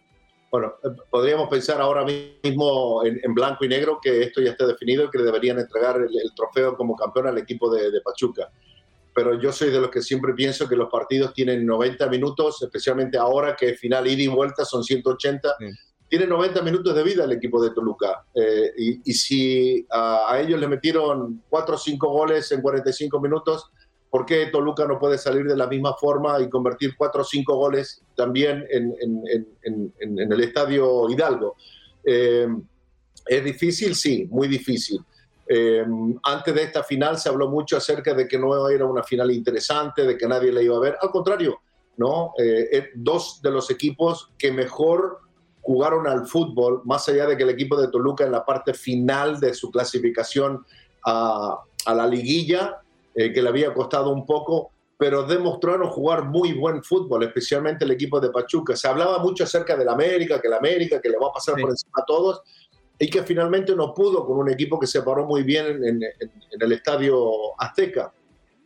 Bueno, 0.51 0.75
eh, 0.83 0.89
podríamos 1.11 1.49
pensar 1.49 1.81
ahora 1.81 2.05
mismo 2.05 3.05
en, 3.05 3.35
blanco 3.35 3.65
y 3.65 3.69
negro 3.69 3.99
que 4.03 4.23
esto 4.23 4.41
ya 4.41 4.51
está 4.51 4.67
definido 4.67 5.05
y 5.05 5.11
que 5.11 5.19
deberían 5.19 5.59
entregar 5.59 5.97
el, 5.97 6.35
trofeo 6.35 6.77
como 6.77 6.97
campeón 6.97 7.29
al 7.29 7.39
equipo 7.39 7.73
de, 7.73 7.91
de 7.91 8.01
Pachuca 8.01 8.51
pero 9.15 9.41
yo 9.41 9.53
soy 9.53 9.71
de 9.71 9.81
los 9.81 9.91
que 9.91 10.03
siempre 10.03 10.35
pienso 10.35 10.69
que 10.69 10.77
los 10.77 10.89
partidos 10.89 11.33
tienen 11.33 11.67
90 11.67 12.09
minutos, 12.09 12.63
especialmente 12.63 13.19
ahora 13.19 13.57
que 13.57 13.75
final 13.75 14.07
ida 14.07 14.23
y 14.23 14.29
vuelta 14.29 14.65
son 14.65 14.85
180. 14.85 15.57
Tiene 16.09 16.27
90 16.27 16.63
minutos 16.63 16.95
de 16.95 17.03
vida 17.03 17.25
el 17.25 17.33
equipo 17.33 17.63
de 17.63 17.71
Toluca. 17.71 18.25
Eh, 18.35 18.73
y, 19.05 19.13
si 19.13 19.87
a, 19.91 20.39
ellos 20.41 20.59
le 20.59 20.69
metieron 20.69 21.43
4 21.49 21.75
o 21.75 21.79
5 21.79 22.09
goles 22.09 22.51
en 22.53 22.63
45 22.63 23.21
minutos, 23.21 23.71
¿por 24.11 24.27
qué 24.27 24.47
Toluca 24.47 24.87
no 24.87 24.99
puede 24.99 25.17
salir 25.17 25.47
de 25.47 25.57
la 25.57 25.69
misma 25.69 25.95
forma 25.95 26.41
y 26.41 26.49
convertir 26.49 26.97
4 26.97 27.23
o 27.23 27.25
5 27.25 27.57
goles 27.57 28.03
también 28.17 28.67
en, 28.69 28.95
en, 29.01 29.93
en, 30.01 30.33
el 30.33 30.41
estadio 30.41 31.09
Hidalgo? 31.09 31.57
Eh, 32.05 32.49
¿Es 33.27 33.45
difícil? 33.45 33.95
Sí, 33.95 34.27
muy 34.31 34.49
difícil. 34.49 35.01
Eh, 35.49 35.85
antes 36.25 36.55
de 36.55 36.63
esta 36.63 36.83
final 36.83 37.19
se 37.19 37.29
habló 37.29 37.49
mucho 37.49 37.77
acerca 37.77 38.13
de 38.15 38.27
que 38.27 38.39
no 38.39 38.69
era 38.69 38.85
una 38.85 39.03
final 39.03 39.31
interesante, 39.31 40.05
de 40.05 40.17
que 40.17 40.27
nadie 40.27 40.53
la 40.53 40.63
iba 40.63 40.77
a 40.77 40.81
ver. 40.81 40.97
Al 41.01 41.11
contrario, 41.11 41.61
¿no? 41.97 42.33
Eh, 42.39 42.91
dos 42.95 43.41
de 43.43 43.51
los 43.51 43.71
equipos 43.71 44.31
que 44.37 44.51
mejor 44.51 45.21
jugaron 45.61 46.07
al 46.09 46.27
fútbol, 46.27 46.83
más 46.85 47.09
allá 47.09 47.27
de 47.27 47.37
que 47.37 47.45
el 47.45 47.51
equipo 47.51 47.81
de 47.81 47.89
Toluca 47.89 48.25
en 48.25 48.33
la 48.33 48.45
parte 48.45 48.75
final 48.75 49.39
de 49.39 49.55
su 49.55 49.71
clasificación 49.71 50.65
a, 51.05 51.61
a 51.85 51.95
la 51.95 52.07
liguilla, 52.07 52.80
eh, 53.15 53.33
que 53.33 53.43
le 53.43 53.49
había 53.49 53.73
costado 53.75 54.11
un 54.11 54.25
poco, 54.27 54.71
pero 54.99 55.23
demostraron 55.25 55.89
jugar 55.89 56.25
muy 56.27 56.53
buen 56.53 56.83
fútbol, 56.83 57.23
especialmente 57.25 57.85
el 57.85 57.91
equipo 57.91 58.21
de 58.21 58.31
Pachuca. 58.31 58.77
Se 58.77 58.87
hablaba 58.89 59.19
mucho 59.19 59.45
acerca 59.45 59.77
del 59.77 59.89
América, 59.89 60.41
que 60.41 60.49
el 60.49 60.55
América, 60.55 61.01
que 61.01 61.09
le 61.09 61.17
va 61.19 61.29
a 61.29 61.33
pasar 61.33 61.55
por 61.63 61.71
encima 61.71 61.93
a 61.97 62.05
todos, 62.05 62.43
y 62.99 63.09
que 63.09 63.23
finalmente 63.23 63.75
no 63.75 63.95
pudo 63.95 64.27
con 64.27 64.37
un 64.39 64.51
equipo 64.51 64.79
que 64.79 64.87
se 64.87 65.01
paró 65.03 65.25
muy 65.25 65.43
bien 65.43 65.67
en, 65.83 66.03
en- 66.03 66.03
en 66.51 66.61
el 66.63 66.73
estadio 66.73 67.31
Azteca. 67.59 68.13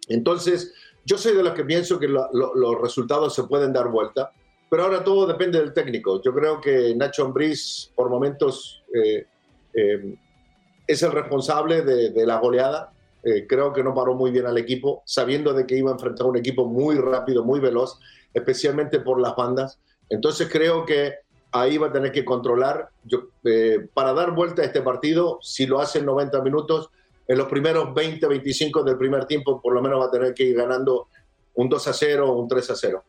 Entonces, 0.08 0.74
yo 1.04 1.16
soy 1.18 1.36
de 1.36 1.42
los 1.42 1.52
que 1.54 1.64
pienso 1.64 1.98
que 2.00 2.08
lo- 2.08 2.28
lo- 2.32 2.54
los 2.54 2.80
resultados 2.80 3.34
se 3.34 3.44
pueden 3.44 3.72
dar 3.72 3.88
vuelta, 3.88 4.32
pero 4.68 4.82
ahora 4.84 5.04
todo 5.04 5.26
depende 5.26 5.60
del 5.60 5.72
técnico. 5.72 6.20
Yo 6.20 6.34
creo 6.34 6.60
que 6.60 6.94
Nacho 6.96 7.24
Ambriz, 7.26 7.92
por 7.94 8.10
momentos, 8.10 8.82
eh, 8.92 9.26
eh, 9.72 10.16
es 10.86 11.02
el 11.02 11.12
responsable 11.12 11.82
de, 11.82 12.10
de 12.10 12.26
la 12.26 12.38
goleada. 12.38 12.92
Eh, 13.24 13.46
creo 13.48 13.72
que 13.72 13.82
no 13.82 13.94
paró 13.94 14.14
muy 14.14 14.30
bien 14.30 14.46
al 14.46 14.58
equipo, 14.58 15.02
sabiendo 15.06 15.52
de 15.54 15.66
que 15.66 15.76
iba 15.76 15.90
a 15.90 15.94
enfrentar 15.94 16.26
un 16.26 16.36
equipo 16.36 16.66
muy 16.66 16.96
rápido, 16.96 17.42
muy 17.42 17.58
veloz, 17.58 17.98
especialmente 18.34 19.00
por 19.00 19.20
las 19.20 19.34
bandas. 19.34 19.78
Entonces 20.10 20.48
creo 20.50 20.84
que 20.84 21.14
ahí 21.52 21.78
va 21.78 21.86
a 21.86 21.92
tener 21.92 22.12
que 22.12 22.24
controlar. 22.24 22.90
Yo, 23.04 23.28
eh, 23.44 23.88
para 23.94 24.12
dar 24.12 24.32
vuelta 24.32 24.62
a 24.62 24.66
este 24.66 24.82
partido, 24.82 25.38
si 25.40 25.66
lo 25.66 25.80
hace 25.80 26.00
en 26.00 26.06
90 26.06 26.42
minutos, 26.42 26.90
en 27.26 27.38
los 27.38 27.46
primeros 27.46 27.94
20, 27.94 28.26
25 28.26 28.82
del 28.82 28.98
primer 28.98 29.24
tiempo, 29.24 29.62
por 29.62 29.72
lo 29.72 29.80
menos 29.80 30.00
va 30.00 30.06
a 30.06 30.10
tener 30.10 30.34
que 30.34 30.44
ir 30.44 30.56
ganando 30.56 31.08
un 31.54 31.68
2 31.68 31.88
a 31.88 31.92
0 31.92 32.30
o 32.30 32.38
un 32.38 32.48
3 32.48 32.70
a 32.70 32.76
0. 32.76 33.04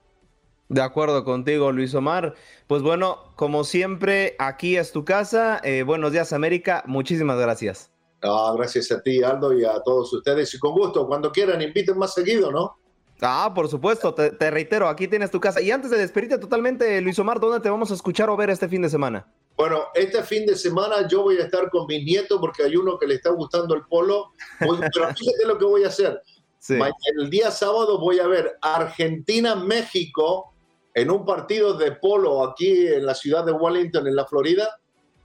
De 0.69 0.81
acuerdo 0.81 1.23
contigo, 1.23 1.71
Luis 1.71 1.93
Omar. 1.93 2.33
Pues 2.67 2.81
bueno, 2.81 3.33
como 3.35 3.63
siempre, 3.63 4.35
aquí 4.39 4.77
es 4.77 4.91
tu 4.91 5.05
casa. 5.05 5.59
Eh, 5.63 5.83
buenos 5.83 6.11
días, 6.11 6.33
América. 6.33 6.83
Muchísimas 6.87 7.37
gracias. 7.37 7.94
Ah, 8.27 8.53
gracias 8.57 8.91
a 8.91 9.01
ti, 9.01 9.21
Aldo, 9.21 9.53
y 9.53 9.63
a 9.65 9.79
todos 9.81 10.11
ustedes. 10.13 10.53
Y 10.53 10.59
con 10.59 10.71
gusto, 10.73 11.05
cuando 11.07 11.31
quieran, 11.31 11.61
inviten 11.61 11.97
más 11.97 12.13
seguido, 12.13 12.51
¿no? 12.51 12.77
Ah, 13.21 13.51
por 13.53 13.67
supuesto, 13.69 14.13
te, 14.13 14.31
te 14.31 14.49
reitero, 14.51 14.87
aquí 14.89 15.07
tienes 15.07 15.31
tu 15.31 15.39
casa. 15.39 15.61
Y 15.61 15.71
antes 15.71 15.91
de 15.91 15.97
despedirte 15.97 16.37
totalmente, 16.37 16.99
Luis 17.01 17.17
Omar, 17.19 17.39
¿dónde 17.39 17.59
te 17.59 17.69
vamos 17.69 17.91
a 17.91 17.93
escuchar 17.93 18.29
o 18.29 18.35
ver 18.35 18.49
este 18.49 18.67
fin 18.67 18.81
de 18.81 18.89
semana? 18.89 19.25
Bueno, 19.55 19.83
este 19.93 20.21
fin 20.23 20.45
de 20.45 20.55
semana 20.57 21.07
yo 21.07 21.23
voy 21.23 21.37
a 21.37 21.43
estar 21.43 21.69
con 21.69 21.85
mi 21.87 22.03
nieto 22.03 22.41
porque 22.41 22.63
hay 22.63 22.75
uno 22.75 22.97
que 22.97 23.07
le 23.07 23.15
está 23.15 23.29
gustando 23.29 23.73
el 23.75 23.83
polo. 23.83 24.33
Voy- 24.59 24.77
pero 24.93 25.07
fíjate 25.15 25.45
lo 25.45 25.57
que 25.57 25.65
voy 25.65 25.83
a 25.85 25.87
hacer. 25.87 26.21
Ma- 26.69 26.89
El 27.15 27.29
día 27.29 27.51
sábado 27.51 27.99
voy 27.99 28.19
a 28.19 28.27
ver 28.27 28.57
Argentina-México 28.61 30.53
en 30.93 31.11
un 31.11 31.25
partido 31.25 31.73
de 31.77 31.91
polo 31.93 32.43
aquí 32.43 32.87
en 32.87 33.05
la 33.05 33.13
ciudad 33.15 33.45
de 33.45 33.51
Wellington, 33.51 34.07
en 34.07 34.15
la 34.15 34.25
Florida. 34.25 34.69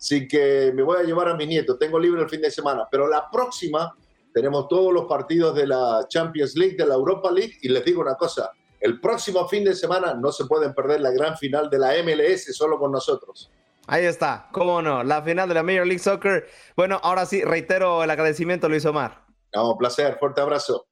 Así 0.01 0.27
que 0.27 0.73
me 0.75 0.83
voy 0.83 0.99
a 0.99 1.03
llevar 1.03 1.29
a 1.29 1.35
mi 1.35 1.47
nieto. 1.47 1.77
Tengo 1.77 1.99
libre 1.99 2.23
el 2.23 2.29
fin 2.31 2.41
de 2.41 2.51
semana. 2.51 2.89
Pero 2.91 3.07
la 3.07 3.29
próxima 3.31 3.95
tenemos 4.33 4.67
todos 4.67 4.95
los 4.95 5.05
partidos 5.05 5.55
de 5.55 5.67
la 5.67 6.07
Champions 6.09 6.57
League, 6.57 6.75
de 6.75 6.87
la 6.87 6.95
Europa 6.95 7.31
League. 7.31 7.59
Y 7.61 7.69
les 7.69 7.85
digo 7.85 8.01
una 8.01 8.15
cosa, 8.15 8.51
el 8.81 8.99
próximo 8.99 9.47
fin 9.47 9.63
de 9.63 9.75
semana 9.75 10.15
no 10.15 10.33
se 10.33 10.47
pueden 10.47 10.73
perder 10.73 11.03
la 11.03 11.11
gran 11.11 11.37
final 11.37 11.69
de 11.69 11.79
la 11.79 11.93
MLS 12.03 12.57
solo 12.57 12.79
con 12.79 12.91
nosotros. 12.91 13.51
Ahí 13.87 14.07
está, 14.07 14.49
cómo 14.53 14.81
no, 14.81 15.05
la 15.05 15.21
final 15.21 15.49
de 15.49 15.55
la 15.55 15.63
Major 15.63 15.87
League 15.87 15.99
Soccer. 15.99 16.49
Bueno, 16.77 16.99
ahora 17.03 17.27
sí, 17.27 17.45
reitero 17.45 18.03
el 18.03 18.11
agradecimiento, 18.11 18.71
Luis 18.71 18.87
Omar. 18.87 19.27
No, 19.55 19.77
placer, 19.77 20.17
fuerte 20.19 20.41
abrazo. 20.41 20.87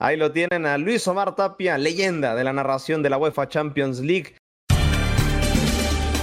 Ahí 0.00 0.16
lo 0.16 0.32
tienen 0.32 0.66
a 0.66 0.76
Luis 0.76 1.06
Omar 1.06 1.36
Tapia, 1.36 1.78
leyenda 1.78 2.34
de 2.34 2.42
la 2.42 2.52
narración 2.52 3.02
de 3.02 3.10
la 3.10 3.18
UEFA 3.18 3.48
Champions 3.48 4.00
League. 4.00 4.36